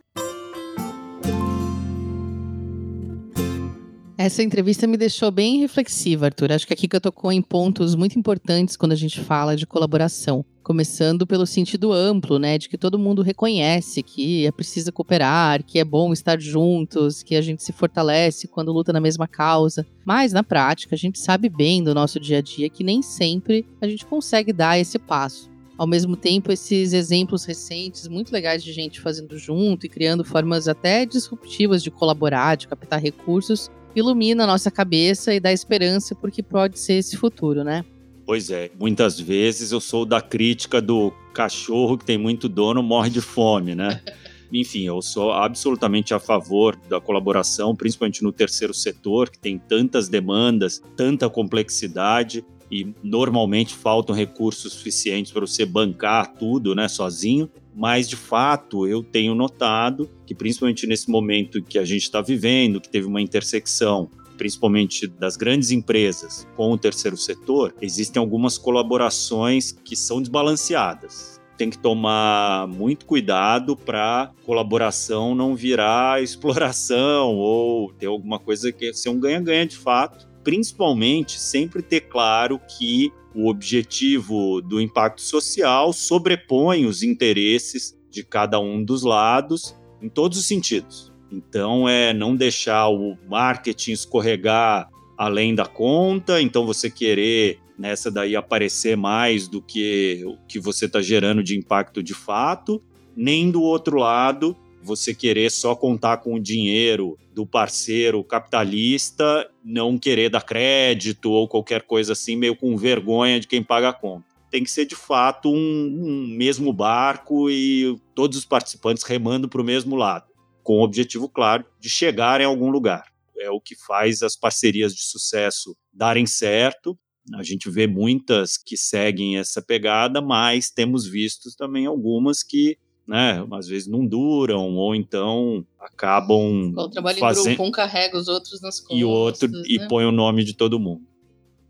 Essa 4.23 4.43
entrevista 4.43 4.87
me 4.87 4.99
deixou 4.99 5.31
bem 5.31 5.61
reflexiva, 5.61 6.27
Arthur. 6.27 6.53
Acho 6.53 6.67
que 6.67 6.75
a 6.75 6.77
Kika 6.77 7.01
tocou 7.01 7.33
em 7.33 7.41
pontos 7.41 7.95
muito 7.95 8.19
importantes 8.19 8.77
quando 8.77 8.93
a 8.93 8.95
gente 8.95 9.19
fala 9.19 9.57
de 9.57 9.67
colaboração. 9.67 10.45
Começando 10.63 11.27
pelo 11.27 11.47
sentido 11.47 11.91
amplo, 11.91 12.39
né, 12.39 12.59
de 12.59 12.69
que 12.69 12.77
todo 12.77 12.99
mundo 12.99 13.23
reconhece 13.23 14.03
que 14.03 14.45
é 14.45 14.53
preciso 14.53 14.93
cooperar, 14.93 15.65
que 15.65 15.79
é 15.79 15.85
bom 15.87 16.13
estar 16.13 16.39
juntos, 16.39 17.23
que 17.23 17.35
a 17.35 17.41
gente 17.41 17.63
se 17.63 17.73
fortalece 17.73 18.47
quando 18.47 18.75
luta 18.75 18.93
na 18.93 19.01
mesma 19.01 19.27
causa. 19.27 19.87
Mas 20.05 20.35
na 20.35 20.43
prática, 20.43 20.95
a 20.95 20.99
gente 20.99 21.19
sabe 21.19 21.49
bem 21.49 21.83
do 21.83 21.95
nosso 21.95 22.21
dia 22.21 22.41
a 22.41 22.43
dia 22.43 22.69
que 22.69 22.85
nem 22.85 23.01
sempre 23.01 23.67
a 23.81 23.89
gente 23.89 24.05
consegue 24.05 24.53
dar 24.53 24.79
esse 24.79 24.99
passo. 24.99 25.49
Ao 25.79 25.87
mesmo 25.87 26.15
tempo, 26.15 26.53
esses 26.53 26.93
exemplos 26.93 27.47
recentes, 27.47 28.07
muito 28.07 28.31
legais 28.35 28.63
de 28.63 28.71
gente 28.71 29.01
fazendo 29.01 29.39
junto 29.39 29.87
e 29.87 29.89
criando 29.89 30.23
formas 30.23 30.69
até 30.69 31.07
disruptivas 31.07 31.83
de 31.83 31.91
colaborar, 31.91 32.59
de 32.59 32.69
captar 32.69 33.01
recursos, 33.01 33.71
ilumina 33.95 34.45
a 34.45 34.47
nossa 34.47 34.71
cabeça 34.71 35.35
e 35.35 35.41
dá 35.41 35.53
esperança 35.53 36.15
porque 36.15 36.43
pode 36.43 36.79
ser 36.79 36.95
esse 36.95 37.17
futuro, 37.17 37.65
né? 37.65 37.85
Pois 38.27 38.51
é, 38.51 38.71
muitas 38.79 39.19
vezes 39.19 39.73
eu 39.73 39.81
sou 39.81 40.05
da 40.05 40.21
crítica 40.21 40.81
do 40.81 41.13
cachorro 41.35 41.99
que 41.99 42.05
tem 42.05 42.17
muito 42.17 42.49
dono 42.49 42.83
morre 42.83 43.11
de 43.11 43.21
fome, 43.21 43.75
né? 43.75 44.01
Enfim, 44.53 44.83
eu 44.83 45.01
sou 45.01 45.33
absolutamente 45.33 46.13
a 46.13 46.19
favor 46.19 46.77
da 46.89 47.01
colaboração, 47.01 47.75
principalmente 47.75 48.23
no 48.23 48.33
terceiro 48.33 48.75
setor, 48.75 49.31
que 49.31 49.39
tem 49.39 49.59
tantas 49.59 50.09
demandas, 50.09 50.83
tanta 50.97 51.29
complexidade 51.31 52.45
e 52.71 52.93
normalmente 53.03 53.75
faltam 53.75 54.15
recursos 54.15 54.73
suficientes 54.73 55.33
para 55.33 55.41
você 55.41 55.65
bancar 55.65 56.35
tudo, 56.35 56.75
né, 56.75 56.89
sozinho. 56.89 57.51
Mas 57.75 58.09
de 58.09 58.17
fato, 58.17 58.87
eu 58.87 59.03
tenho 59.03 59.35
notado 59.35 60.11
que 60.27 60.35
principalmente 60.35 60.87
nesse 60.87 61.11
momento 61.11 61.63
que 61.63 61.79
a 61.79 61.85
gente 61.85 62.03
está 62.03 62.21
vivendo, 62.21 62.81
que 62.81 62.89
teve 62.89 63.07
uma 63.07 63.21
intersecção 63.21 64.11
principalmente 64.37 65.07
das 65.07 65.37
grandes 65.37 65.71
empresas 65.71 66.49
com 66.57 66.73
o 66.73 66.79
terceiro 66.79 67.15
setor, 67.15 67.75
existem 67.79 68.19
algumas 68.19 68.57
colaborações 68.57 69.71
que 69.71 69.95
são 69.95 70.19
desbalanceadas. 70.19 71.39
Tem 71.59 71.69
que 71.69 71.77
tomar 71.77 72.67
muito 72.67 73.05
cuidado 73.05 73.77
para 73.77 74.33
colaboração 74.47 75.35
não 75.35 75.55
virar 75.55 76.23
exploração 76.25 77.37
ou 77.37 77.93
ter 77.93 78.07
alguma 78.07 78.39
coisa 78.39 78.73
que 78.73 78.95
ser 78.95 79.11
um 79.11 79.21
ganha-ganha 79.21 79.67
de 79.67 79.77
fato 79.77 80.31
principalmente 80.43 81.39
sempre 81.39 81.83
ter 81.83 82.03
claro 82.03 82.59
que 82.79 83.13
o 83.35 83.49
objetivo 83.49 84.61
do 84.61 84.81
impacto 84.81 85.23
social 85.23 85.93
sobrepõe 85.93 86.87
os 86.87 87.03
interesses 87.03 87.97
de 88.11 88.25
cada 88.25 88.59
um 88.59 88.83
dos 88.83 89.03
lados 89.03 89.77
em 90.03 90.09
todos 90.09 90.39
os 90.39 90.47
sentidos. 90.47 91.13
Então 91.31 91.89
é 91.89 92.13
não 92.13 92.35
deixar 92.35 92.89
o 92.89 93.17
marketing 93.29 93.93
escorregar 93.93 94.89
além 95.17 95.55
da 95.55 95.67
conta, 95.67 96.41
então 96.41 96.67
você 96.67 96.91
querer 96.91 97.61
nessa 97.79 98.11
daí 98.11 98.35
aparecer 98.35 98.97
mais 98.97 99.47
do 99.47 99.63
que 99.63 100.23
o 100.25 100.37
que 100.47 100.59
você 100.59 100.87
está 100.87 101.01
gerando 101.01 101.43
de 101.43 101.57
impacto 101.57 102.03
de 102.03 102.15
fato, 102.15 102.83
nem 103.17 103.51
do 103.51 103.63
outro 103.63 103.99
lado 103.99 104.57
você 104.83 105.15
querer 105.15 105.51
só 105.51 105.75
contar 105.75 106.19
com 106.19 106.35
o 106.35 106.41
dinheiro 106.41 107.19
do 107.35 107.47
parceiro 107.47 108.23
capitalista, 108.25 109.51
não 109.65 109.99
querer 109.99 110.31
dar 110.31 110.43
crédito 110.43 111.31
ou 111.31 111.49
qualquer 111.49 111.83
coisa 111.83 112.13
assim, 112.13 112.37
meio 112.37 112.57
com 112.57 112.77
vergonha 112.77 113.41
de 113.41 113.47
quem 113.47 113.63
paga 113.63 113.91
a 113.91 113.93
conta. 113.93 114.27
Tem 114.51 114.65
que 114.65 114.71
ser 114.71 114.85
de 114.85 114.97
fato 114.97 115.51
um, 115.51 115.55
um 115.55 116.27
mesmo 116.37 116.73
barco 116.73 117.49
e 117.49 117.97
todos 118.15 118.37
os 118.37 118.45
participantes 118.45 119.05
remando 119.05 119.49
para 119.49 119.61
o 119.61 119.65
mesmo 119.65 119.95
lado, 119.95 120.27
com 120.63 120.79
o 120.79 120.83
objetivo 120.83 121.29
claro 121.29 121.65
de 121.79 121.89
chegar 121.89 122.41
em 122.41 122.45
algum 122.45 122.71
lugar. 122.71 123.05
É 123.39 123.51
o 123.51 123.61
que 123.61 123.75
faz 123.75 124.23
as 124.23 124.37
parcerias 124.37 124.95
de 124.95 125.03
sucesso 125.03 125.77
darem 125.93 126.27
certo. 126.27 126.99
A 127.35 127.43
gente 127.43 127.71
vê 127.71 127.87
muitas 127.87 128.57
que 128.57 128.77
seguem 128.77 129.39
essa 129.39 129.63
pegada, 129.63 130.21
mas 130.21 130.71
temos 130.71 131.07
visto 131.07 131.49
também 131.57 131.87
algumas 131.87 132.43
que 132.43 132.77
né? 133.11 133.45
Às 133.51 133.67
vezes 133.67 133.89
não 133.89 134.07
duram, 134.07 134.77
ou 134.77 134.95
então 134.95 135.67
acabam. 135.81 136.73
O 136.77 136.89
trabalho 136.89 137.19
fazendo... 137.19 137.49
em 137.49 137.57
grupo, 137.57 137.69
um 137.69 137.73
carrega 137.73 138.17
os 138.17 138.29
outros 138.29 138.63
nas 138.63 138.79
costas. 138.79 138.97
E 138.97 139.05
outro 139.05 139.49
né? 139.49 139.63
e 139.67 139.89
põe 139.89 140.05
o 140.05 140.13
nome 140.13 140.45
de 140.45 140.55
todo 140.55 140.79
mundo. 140.79 141.03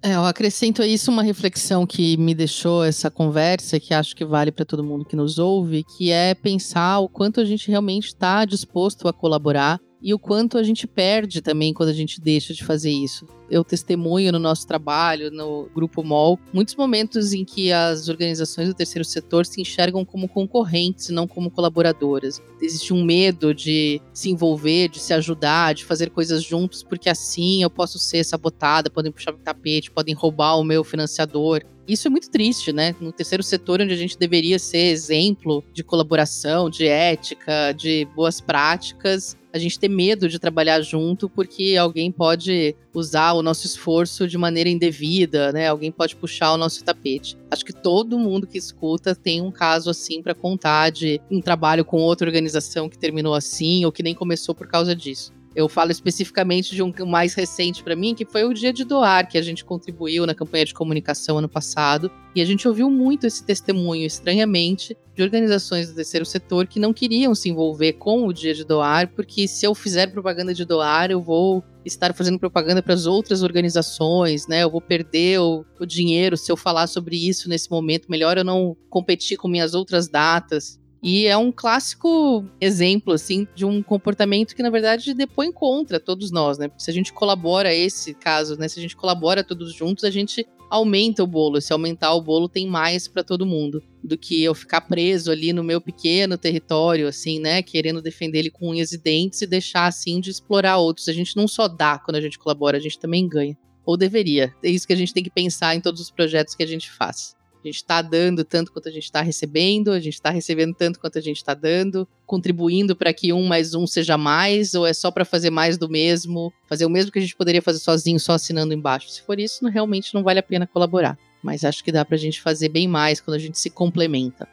É, 0.03 0.15
eu 0.15 0.25
acrescento 0.25 0.83
a 0.83 0.87
isso 0.87 1.11
uma 1.11 1.23
reflexão 1.23 1.87
que 1.87 2.17
me 2.19 2.35
deixou 2.35 2.85
essa 2.85 3.11
conversa, 3.11 3.81
que 3.81 3.93
acho 3.93 4.15
que 4.15 4.25
vale 4.25 4.53
para 4.53 4.65
todo 4.65 4.85
mundo 4.85 5.05
que 5.05 5.17
nos 5.17 5.39
ouve, 5.39 5.85
que 5.97 6.11
é 6.11 6.35
pensar 6.35 7.01
o 7.01 7.09
quanto 7.09 7.41
a 7.41 7.45
gente 7.45 7.69
realmente 7.69 8.07
está 8.07 8.45
disposto 8.45 9.09
a 9.09 9.13
colaborar 9.13 9.81
e 10.03 10.15
o 10.15 10.19
quanto 10.19 10.57
a 10.57 10.63
gente 10.63 10.87
perde 10.87 11.41
também 11.41 11.75
quando 11.75 11.91
a 11.91 11.95
gente 11.95 12.21
deixa 12.21 12.55
de 12.55 12.65
fazer 12.65 12.91
isso. 12.91 13.27
Eu 13.51 13.65
testemunho 13.65 14.31
no 14.31 14.39
nosso 14.39 14.67
trabalho, 14.67 15.31
no 15.31 15.69
Grupo 15.75 16.05
MOL, 16.05 16.39
muitos 16.53 16.77
momentos 16.77 17.33
em 17.33 17.45
que 17.45 17.73
as 17.73 18.09
organizações 18.09 18.69
do 18.69 18.75
terceiro 18.75 19.05
setor 19.05 19.45
se 19.45 19.61
enxergam 19.61 20.05
como 20.05 20.29
concorrentes 20.29 21.09
e 21.09 21.13
não 21.13 21.27
como 21.27 21.51
colaboradoras. 21.51 22.41
Existe 22.63 22.95
um 22.95 23.05
medo 23.05 23.53
de 23.53 24.01
se 24.15 24.31
envolver, 24.31 24.89
de 24.89 25.01
se 25.01 25.13
ajudar, 25.13 25.75
de 25.75 25.85
fazer 25.85 26.11
coisas 26.11 26.43
juntos, 26.43 26.83
porque 26.83 27.11
assim 27.11 27.63
eu 27.63 27.71
posso 27.71 27.99
ser 27.99 28.25
sabotada, 28.25 28.89
podem 28.89 29.11
puxar 29.11 29.35
o 29.35 29.39
tapete, 29.39 29.91
podem 29.91 30.15
roubar 30.15 30.57
o 30.57 30.65
meu 30.65 30.85
financiador. 30.85 31.65
Isso 31.89 32.07
é 32.07 32.11
muito 32.11 32.31
triste, 32.31 32.73
né? 32.73 32.95
No 33.01 33.11
terceiro 33.11 33.43
setor, 33.43 33.81
onde 33.81 33.93
a 33.93 33.97
gente 33.97 34.17
deveria 34.17 34.61
ser 34.61 34.93
exemplo 34.93 35.65
de 35.73 35.83
colaboração, 35.83 36.71
de 36.71 36.87
ética, 36.87 37.73
de 37.73 38.07
boas 38.15 38.41
práticas, 38.41 39.37
a 39.53 39.59
gente 39.59 39.79
ter 39.79 39.89
medo 39.89 40.29
de 40.29 40.39
trabalhar 40.39 40.81
junto 40.81 41.29
porque 41.29 41.77
alguém 41.79 42.11
pode 42.11 42.75
usar 42.95 43.33
o 43.33 43.43
nosso 43.43 43.67
esforço 43.67 44.27
de 44.27 44.39
maneira 44.39 44.69
indevida, 44.69 45.53
né? 45.53 45.69
Alguém 45.69 45.91
pode 45.91 46.17
puxar 46.17 46.53
o 46.53 46.57
nosso 46.57 46.85
tapete. 46.85 47.37
Acho 47.51 47.65
que 47.65 47.73
todo 47.73 48.19
mundo 48.19 48.47
que 48.47 48.59
escuta 48.59 49.15
tem 49.15 49.41
um 49.41 49.51
caso 49.51 49.91
assim 49.91 50.23
para 50.23 50.35
contar 50.35 50.91
de 50.91 51.21
um 51.31 51.41
trabalho 51.41 51.85
com 51.85 51.99
outra 51.99 52.27
organização 52.27 52.89
que 52.89 52.99
terminou 52.99 53.35
assim 53.35 53.85
ou 53.85 53.93
que 53.93 54.03
nem 54.03 54.15
começou 54.15 54.55
por 54.55 54.67
causa 54.67 54.95
disso. 54.95 55.33
Eu 55.55 55.69
falo 55.69 55.91
especificamente 55.91 56.75
de 56.75 56.83
um 56.83 56.93
mais 57.07 57.35
recente 57.35 57.83
para 57.83 57.97
mim, 57.97 58.15
que 58.15 58.25
foi 58.25 58.45
o 58.45 58.55
Dia 58.55 58.73
de 58.73 58.85
Doar, 58.85 59.29
que 59.29 59.37
a 59.37 59.43
gente 59.43 59.65
contribuiu 59.65 60.25
na 60.25 60.35
campanha 60.35 60.65
de 60.65 60.75
comunicação 60.75 61.39
ano 61.39 61.49
passado. 61.49 62.11
E 62.35 62.41
a 62.41 62.45
gente 62.45 62.69
ouviu 62.69 62.89
muito 62.89 63.27
esse 63.27 63.45
testemunho, 63.45 64.07
estranhamente, 64.07 64.97
de 65.15 65.23
organizações 65.23 65.89
do 65.89 65.95
terceiro 65.95 66.25
setor 66.25 66.67
que 66.67 66.79
não 66.79 66.93
queriam 66.93 67.35
se 67.35 67.49
envolver 67.49 67.95
com 67.95 68.27
o 68.27 68.33
Dia 68.33 68.55
de 68.55 68.65
Doar, 68.65 69.13
porque 69.15 69.49
se 69.49 69.67
eu 69.67 69.75
fizer 69.75 70.07
propaganda 70.07 70.55
de 70.55 70.65
doar, 70.65 71.11
eu 71.11 71.21
vou 71.21 71.65
estar 71.85 72.15
fazendo 72.15 72.39
propaganda 72.39 72.83
para 72.83 72.95
as 72.95 73.07
outras 73.07 73.43
organizações, 73.43 74.47
né? 74.47 74.63
Eu 74.63 74.71
vou 74.71 74.81
perder 74.81 75.41
o, 75.41 75.65
o 75.79 75.87
dinheiro 75.87 76.37
se 76.37 76.51
eu 76.51 76.57
falar 76.57 76.87
sobre 76.87 77.17
isso 77.17 77.49
nesse 77.49 77.71
momento. 77.71 78.11
Melhor 78.11 78.39
eu 78.39 78.45
não 78.45 78.77
competir 78.89 79.37
com 79.37 79.49
minhas 79.49 79.75
outras 79.75 80.09
datas. 80.09 80.80
E 81.03 81.27
é 81.27 81.37
um 81.37 81.51
clássico 81.51 82.45
exemplo, 82.61 83.15
assim, 83.15 83.49
de 83.55 83.65
um 83.65 83.83
comportamento 83.83 84.55
que, 84.55 84.63
na 84.63 84.69
verdade, 84.69 85.15
depõe 85.15 85.51
contra 85.51 85.99
todos 85.99 86.31
nós, 86.31 86.59
né? 86.59 86.69
Porque 86.69 86.83
se 86.83 86.91
a 86.91 86.95
gente 86.95 87.13
colabora 87.13 87.75
esse 87.75 88.13
caso, 88.13 88.57
né? 88.59 88.69
Se 88.69 88.79
a 88.79 88.83
gente 88.83 88.97
colabora 88.97 89.43
todos 89.43 89.73
juntos, 89.73 90.05
a 90.05 90.11
gente 90.11 90.47
aumenta 90.69 91.25
o 91.25 91.27
bolo. 91.27 91.61
Se 91.61 91.73
aumentar 91.73 92.13
o 92.13 92.21
bolo, 92.21 92.49
tem 92.49 92.67
mais 92.67 93.09
para 93.09 93.25
todo 93.25 93.47
mundo 93.47 93.83
do 94.05 94.17
que 94.17 94.43
eu 94.43 94.55
ficar 94.55 94.83
preso 94.83 95.31
ali 95.31 95.53
no 95.53 95.65
meu 95.65 95.81
pequeno 95.81 96.37
território, 96.37 97.09
assim, 97.09 97.41
né? 97.41 97.63
Querendo 97.63 98.03
defender 98.03 98.41
ele 98.41 98.51
com 98.51 98.69
unhas 98.69 98.93
e 98.93 98.99
dentes 98.99 99.41
e 99.41 99.47
deixar, 99.47 99.87
assim, 99.87 100.21
de 100.21 100.31
explorar 100.31 100.77
outros. 100.77 101.09
A 101.09 101.13
gente 101.15 101.35
não 101.35 101.49
só 101.49 101.67
dá 101.67 101.99
quando 101.99 102.17
a 102.17 102.21
gente 102.21 102.39
colabora, 102.39 102.77
a 102.77 102.81
gente 102.81 102.99
também 102.99 103.27
ganha. 103.27 103.57
Ou 103.87 103.97
deveria. 103.97 104.55
É 104.63 104.69
isso 104.69 104.87
que 104.87 104.93
a 104.93 104.97
gente 104.97 105.15
tem 105.15 105.25
que 105.25 105.31
pensar 105.31 105.75
em 105.75 105.81
todos 105.81 106.01
os 106.01 106.11
projetos 106.11 106.55
que 106.55 106.63
a 106.63 106.67
gente 106.67 106.91
faz. 106.91 107.35
A 107.63 107.67
gente 107.67 107.77
está 107.77 108.01
dando 108.01 108.45
tanto 108.45 108.73
quanto 108.73 108.89
a 108.89 108.93
gente 108.93 109.05
está 109.05 109.21
recebendo, 109.21 109.93
a 109.93 110.01
gente 110.01 110.15
está 110.15 110.31
recebendo 110.31 110.75
tanto 110.75 110.99
quanto 110.99 111.19
a 111.19 111.21
gente 111.21 111.37
está 111.37 111.53
dando, 111.53 112.09
contribuindo 112.27 112.97
para 112.97 113.13
que 113.13 113.33
um 113.33 113.47
mais 113.47 113.75
um 113.75 113.87
seja 113.87 114.17
mais, 114.17 114.75
ou 114.75 114.87
é 114.87 114.93
só 114.93 115.11
para 115.11 115.25
fazer 115.25 115.51
mais 115.51 115.77
do 115.77 115.89
mesmo, 115.89 116.53
fazer 116.67 116.87
o 116.87 116.91
mesmo 116.91 117.13
que 117.13 117.19
a 117.19 117.23
gente 117.23 117.37
poderia 117.37 117.61
fazer 117.61 117.79
sozinho, 117.79 118.19
só 118.19 118.33
assinando 118.33 118.73
embaixo. 118.73 119.11
Se 119.11 119.21
for 119.21 119.39
isso, 119.39 119.63
não, 119.63 119.71
realmente 119.71 120.15
não 120.15 120.23
vale 120.23 120.39
a 120.39 120.43
pena 120.43 120.67
colaborar. 120.67 121.19
Mas 121.43 121.65
acho 121.65 121.85
que 121.85 121.93
dá 121.93 122.05
para 122.05 122.15
a 122.15 122.19
gente 122.19 122.41
fazer 122.41 122.69
bem 122.71 122.89
mais 122.89 123.21
quando 123.21 123.35
a 123.35 123.41
gente 123.41 123.59
se 123.59 123.69
complementa. 123.69 124.49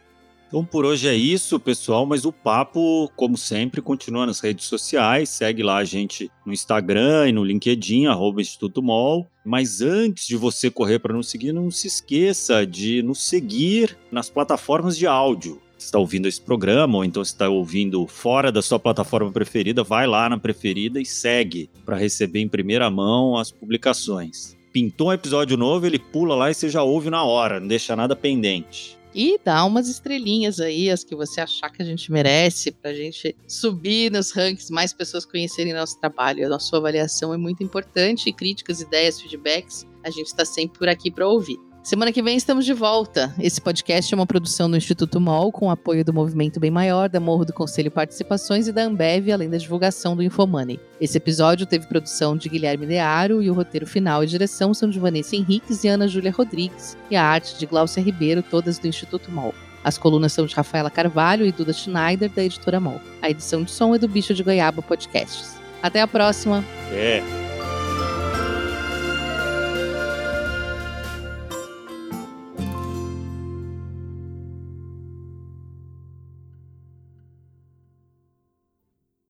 Então 0.47 0.63
por 0.63 0.85
hoje 0.85 1.09
é 1.09 1.13
isso, 1.13 1.59
pessoal, 1.59 2.05
mas 2.05 2.23
o 2.23 2.31
papo, 2.31 3.11
como 3.15 3.37
sempre, 3.37 3.81
continua 3.81 4.25
nas 4.25 4.39
redes 4.39 4.65
sociais. 4.65 5.29
Segue 5.29 5.61
lá 5.61 5.77
a 5.77 5.83
gente 5.83 6.31
no 6.45 6.53
Instagram 6.53 7.27
e 7.27 7.31
no 7.33 7.43
LinkedIn, 7.43 8.05
arroba 8.05 8.41
Instituto 8.41 8.81
Mol. 8.81 9.27
Mas 9.43 9.81
antes 9.81 10.25
de 10.25 10.37
você 10.37 10.71
correr 10.71 10.99
para 10.99 11.13
nos 11.13 11.29
seguir, 11.29 11.51
não 11.51 11.69
se 11.69 11.87
esqueça 11.87 12.65
de 12.65 13.01
nos 13.01 13.27
seguir 13.27 13.97
nas 14.09 14.29
plataformas 14.29 14.97
de 14.97 15.05
áudio. 15.05 15.61
Você 15.77 15.85
está 15.85 15.99
ouvindo 15.99 16.27
esse 16.27 16.41
programa, 16.41 16.97
ou 16.97 17.05
então 17.05 17.21
está 17.21 17.47
ouvindo 17.47 18.07
fora 18.07 18.51
da 18.51 18.61
sua 18.61 18.79
plataforma 18.79 19.31
preferida, 19.31 19.83
vai 19.83 20.07
lá 20.07 20.27
na 20.27 20.37
preferida 20.37 20.99
e 20.99 21.05
segue 21.05 21.69
para 21.85 21.97
receber 21.97 22.39
em 22.39 22.47
primeira 22.47 22.89
mão 22.89 23.37
as 23.37 23.51
publicações. 23.51 24.57
Pintou 24.73 25.09
um 25.09 25.13
episódio 25.13 25.55
novo, 25.55 25.85
ele 25.85 25.99
pula 25.99 26.35
lá 26.35 26.49
e 26.49 26.53
você 26.53 26.67
já 26.67 26.81
ouve 26.81 27.09
na 27.09 27.23
hora, 27.23 27.59
não 27.59 27.67
deixa 27.67 27.95
nada 27.95 28.15
pendente. 28.15 28.96
E 29.19 29.39
dá 29.43 29.65
umas 29.65 29.87
estrelinhas 29.89 30.59
aí, 30.59 30.91
as 30.91 31.03
que 31.03 31.15
você 31.15 31.41
achar 31.41 31.71
que 31.71 31.81
a 31.81 31.85
gente 31.85 32.11
merece, 32.11 32.71
pra 32.71 32.93
gente 32.93 33.35
subir 33.47 34.11
nos 34.11 34.31
rankings, 34.31 34.71
mais 34.71 34.93
pessoas 34.93 35.25
conhecerem 35.25 35.73
nosso 35.73 35.99
trabalho. 35.99 36.45
A 36.45 36.49
nossa 36.49 36.77
avaliação 36.77 37.33
é 37.33 37.37
muito 37.37 37.63
importante, 37.63 38.31
críticas, 38.31 38.79
ideias, 38.79 39.19
feedbacks, 39.19 39.87
a 40.03 40.11
gente 40.11 40.27
está 40.27 40.45
sempre 40.45 40.77
por 40.77 40.87
aqui 40.87 41.09
para 41.09 41.27
ouvir. 41.27 41.57
Semana 41.87 42.11
que 42.11 42.21
vem 42.21 42.35
estamos 42.35 42.65
de 42.65 42.73
volta. 42.73 43.33
Esse 43.39 43.61
podcast 43.61 44.13
é 44.13 44.17
uma 44.17 44.25
produção 44.25 44.69
do 44.69 44.75
Instituto 44.75 45.21
MOL, 45.21 45.53
com 45.53 45.71
apoio 45.71 46.03
do 46.03 46.13
Movimento 46.13 46.59
Bem 46.59 46.69
Maior, 46.69 47.07
da 47.07 47.17
Morro 47.17 47.45
do 47.45 47.53
Conselho 47.53 47.89
Participações 47.89 48.67
e 48.67 48.73
da 48.73 48.83
Ambev, 48.83 49.31
além 49.31 49.49
da 49.49 49.55
divulgação 49.55 50.13
do 50.13 50.21
Infomoney. 50.21 50.81
Esse 50.99 51.15
episódio 51.15 51.65
teve 51.65 51.87
produção 51.87 52.35
de 52.35 52.49
Guilherme 52.49 52.85
Dearo 52.85 53.41
e 53.41 53.49
o 53.49 53.53
roteiro 53.53 53.87
final 53.87 54.21
e 54.21 54.27
direção 54.27 54.73
são 54.73 54.89
de 54.89 54.99
Vanessa 54.99 55.37
Henriques 55.37 55.85
e 55.85 55.87
Ana 55.87 56.09
Júlia 56.09 56.29
Rodrigues, 56.29 56.97
e 57.09 57.15
a 57.15 57.23
arte 57.23 57.57
de 57.57 57.65
Glaucia 57.65 58.03
Ribeiro, 58.03 58.43
todas 58.43 58.77
do 58.77 58.87
Instituto 58.89 59.31
MOL. 59.31 59.55
As 59.81 59.97
colunas 59.97 60.33
são 60.33 60.45
de 60.45 60.53
Rafaela 60.53 60.89
Carvalho 60.89 61.45
e 61.45 61.53
Duda 61.53 61.71
Schneider, 61.71 62.29
da 62.29 62.43
editora 62.43 62.81
MOL. 62.81 62.99
A 63.21 63.29
edição 63.29 63.63
de 63.63 63.71
som 63.71 63.95
é 63.95 63.97
do 63.97 64.09
Bicho 64.09 64.33
de 64.33 64.43
Goiaba 64.43 64.81
Podcasts. 64.81 65.55
Até 65.81 66.01
a 66.01 66.07
próxima! 66.07 66.65
É. 66.91 67.46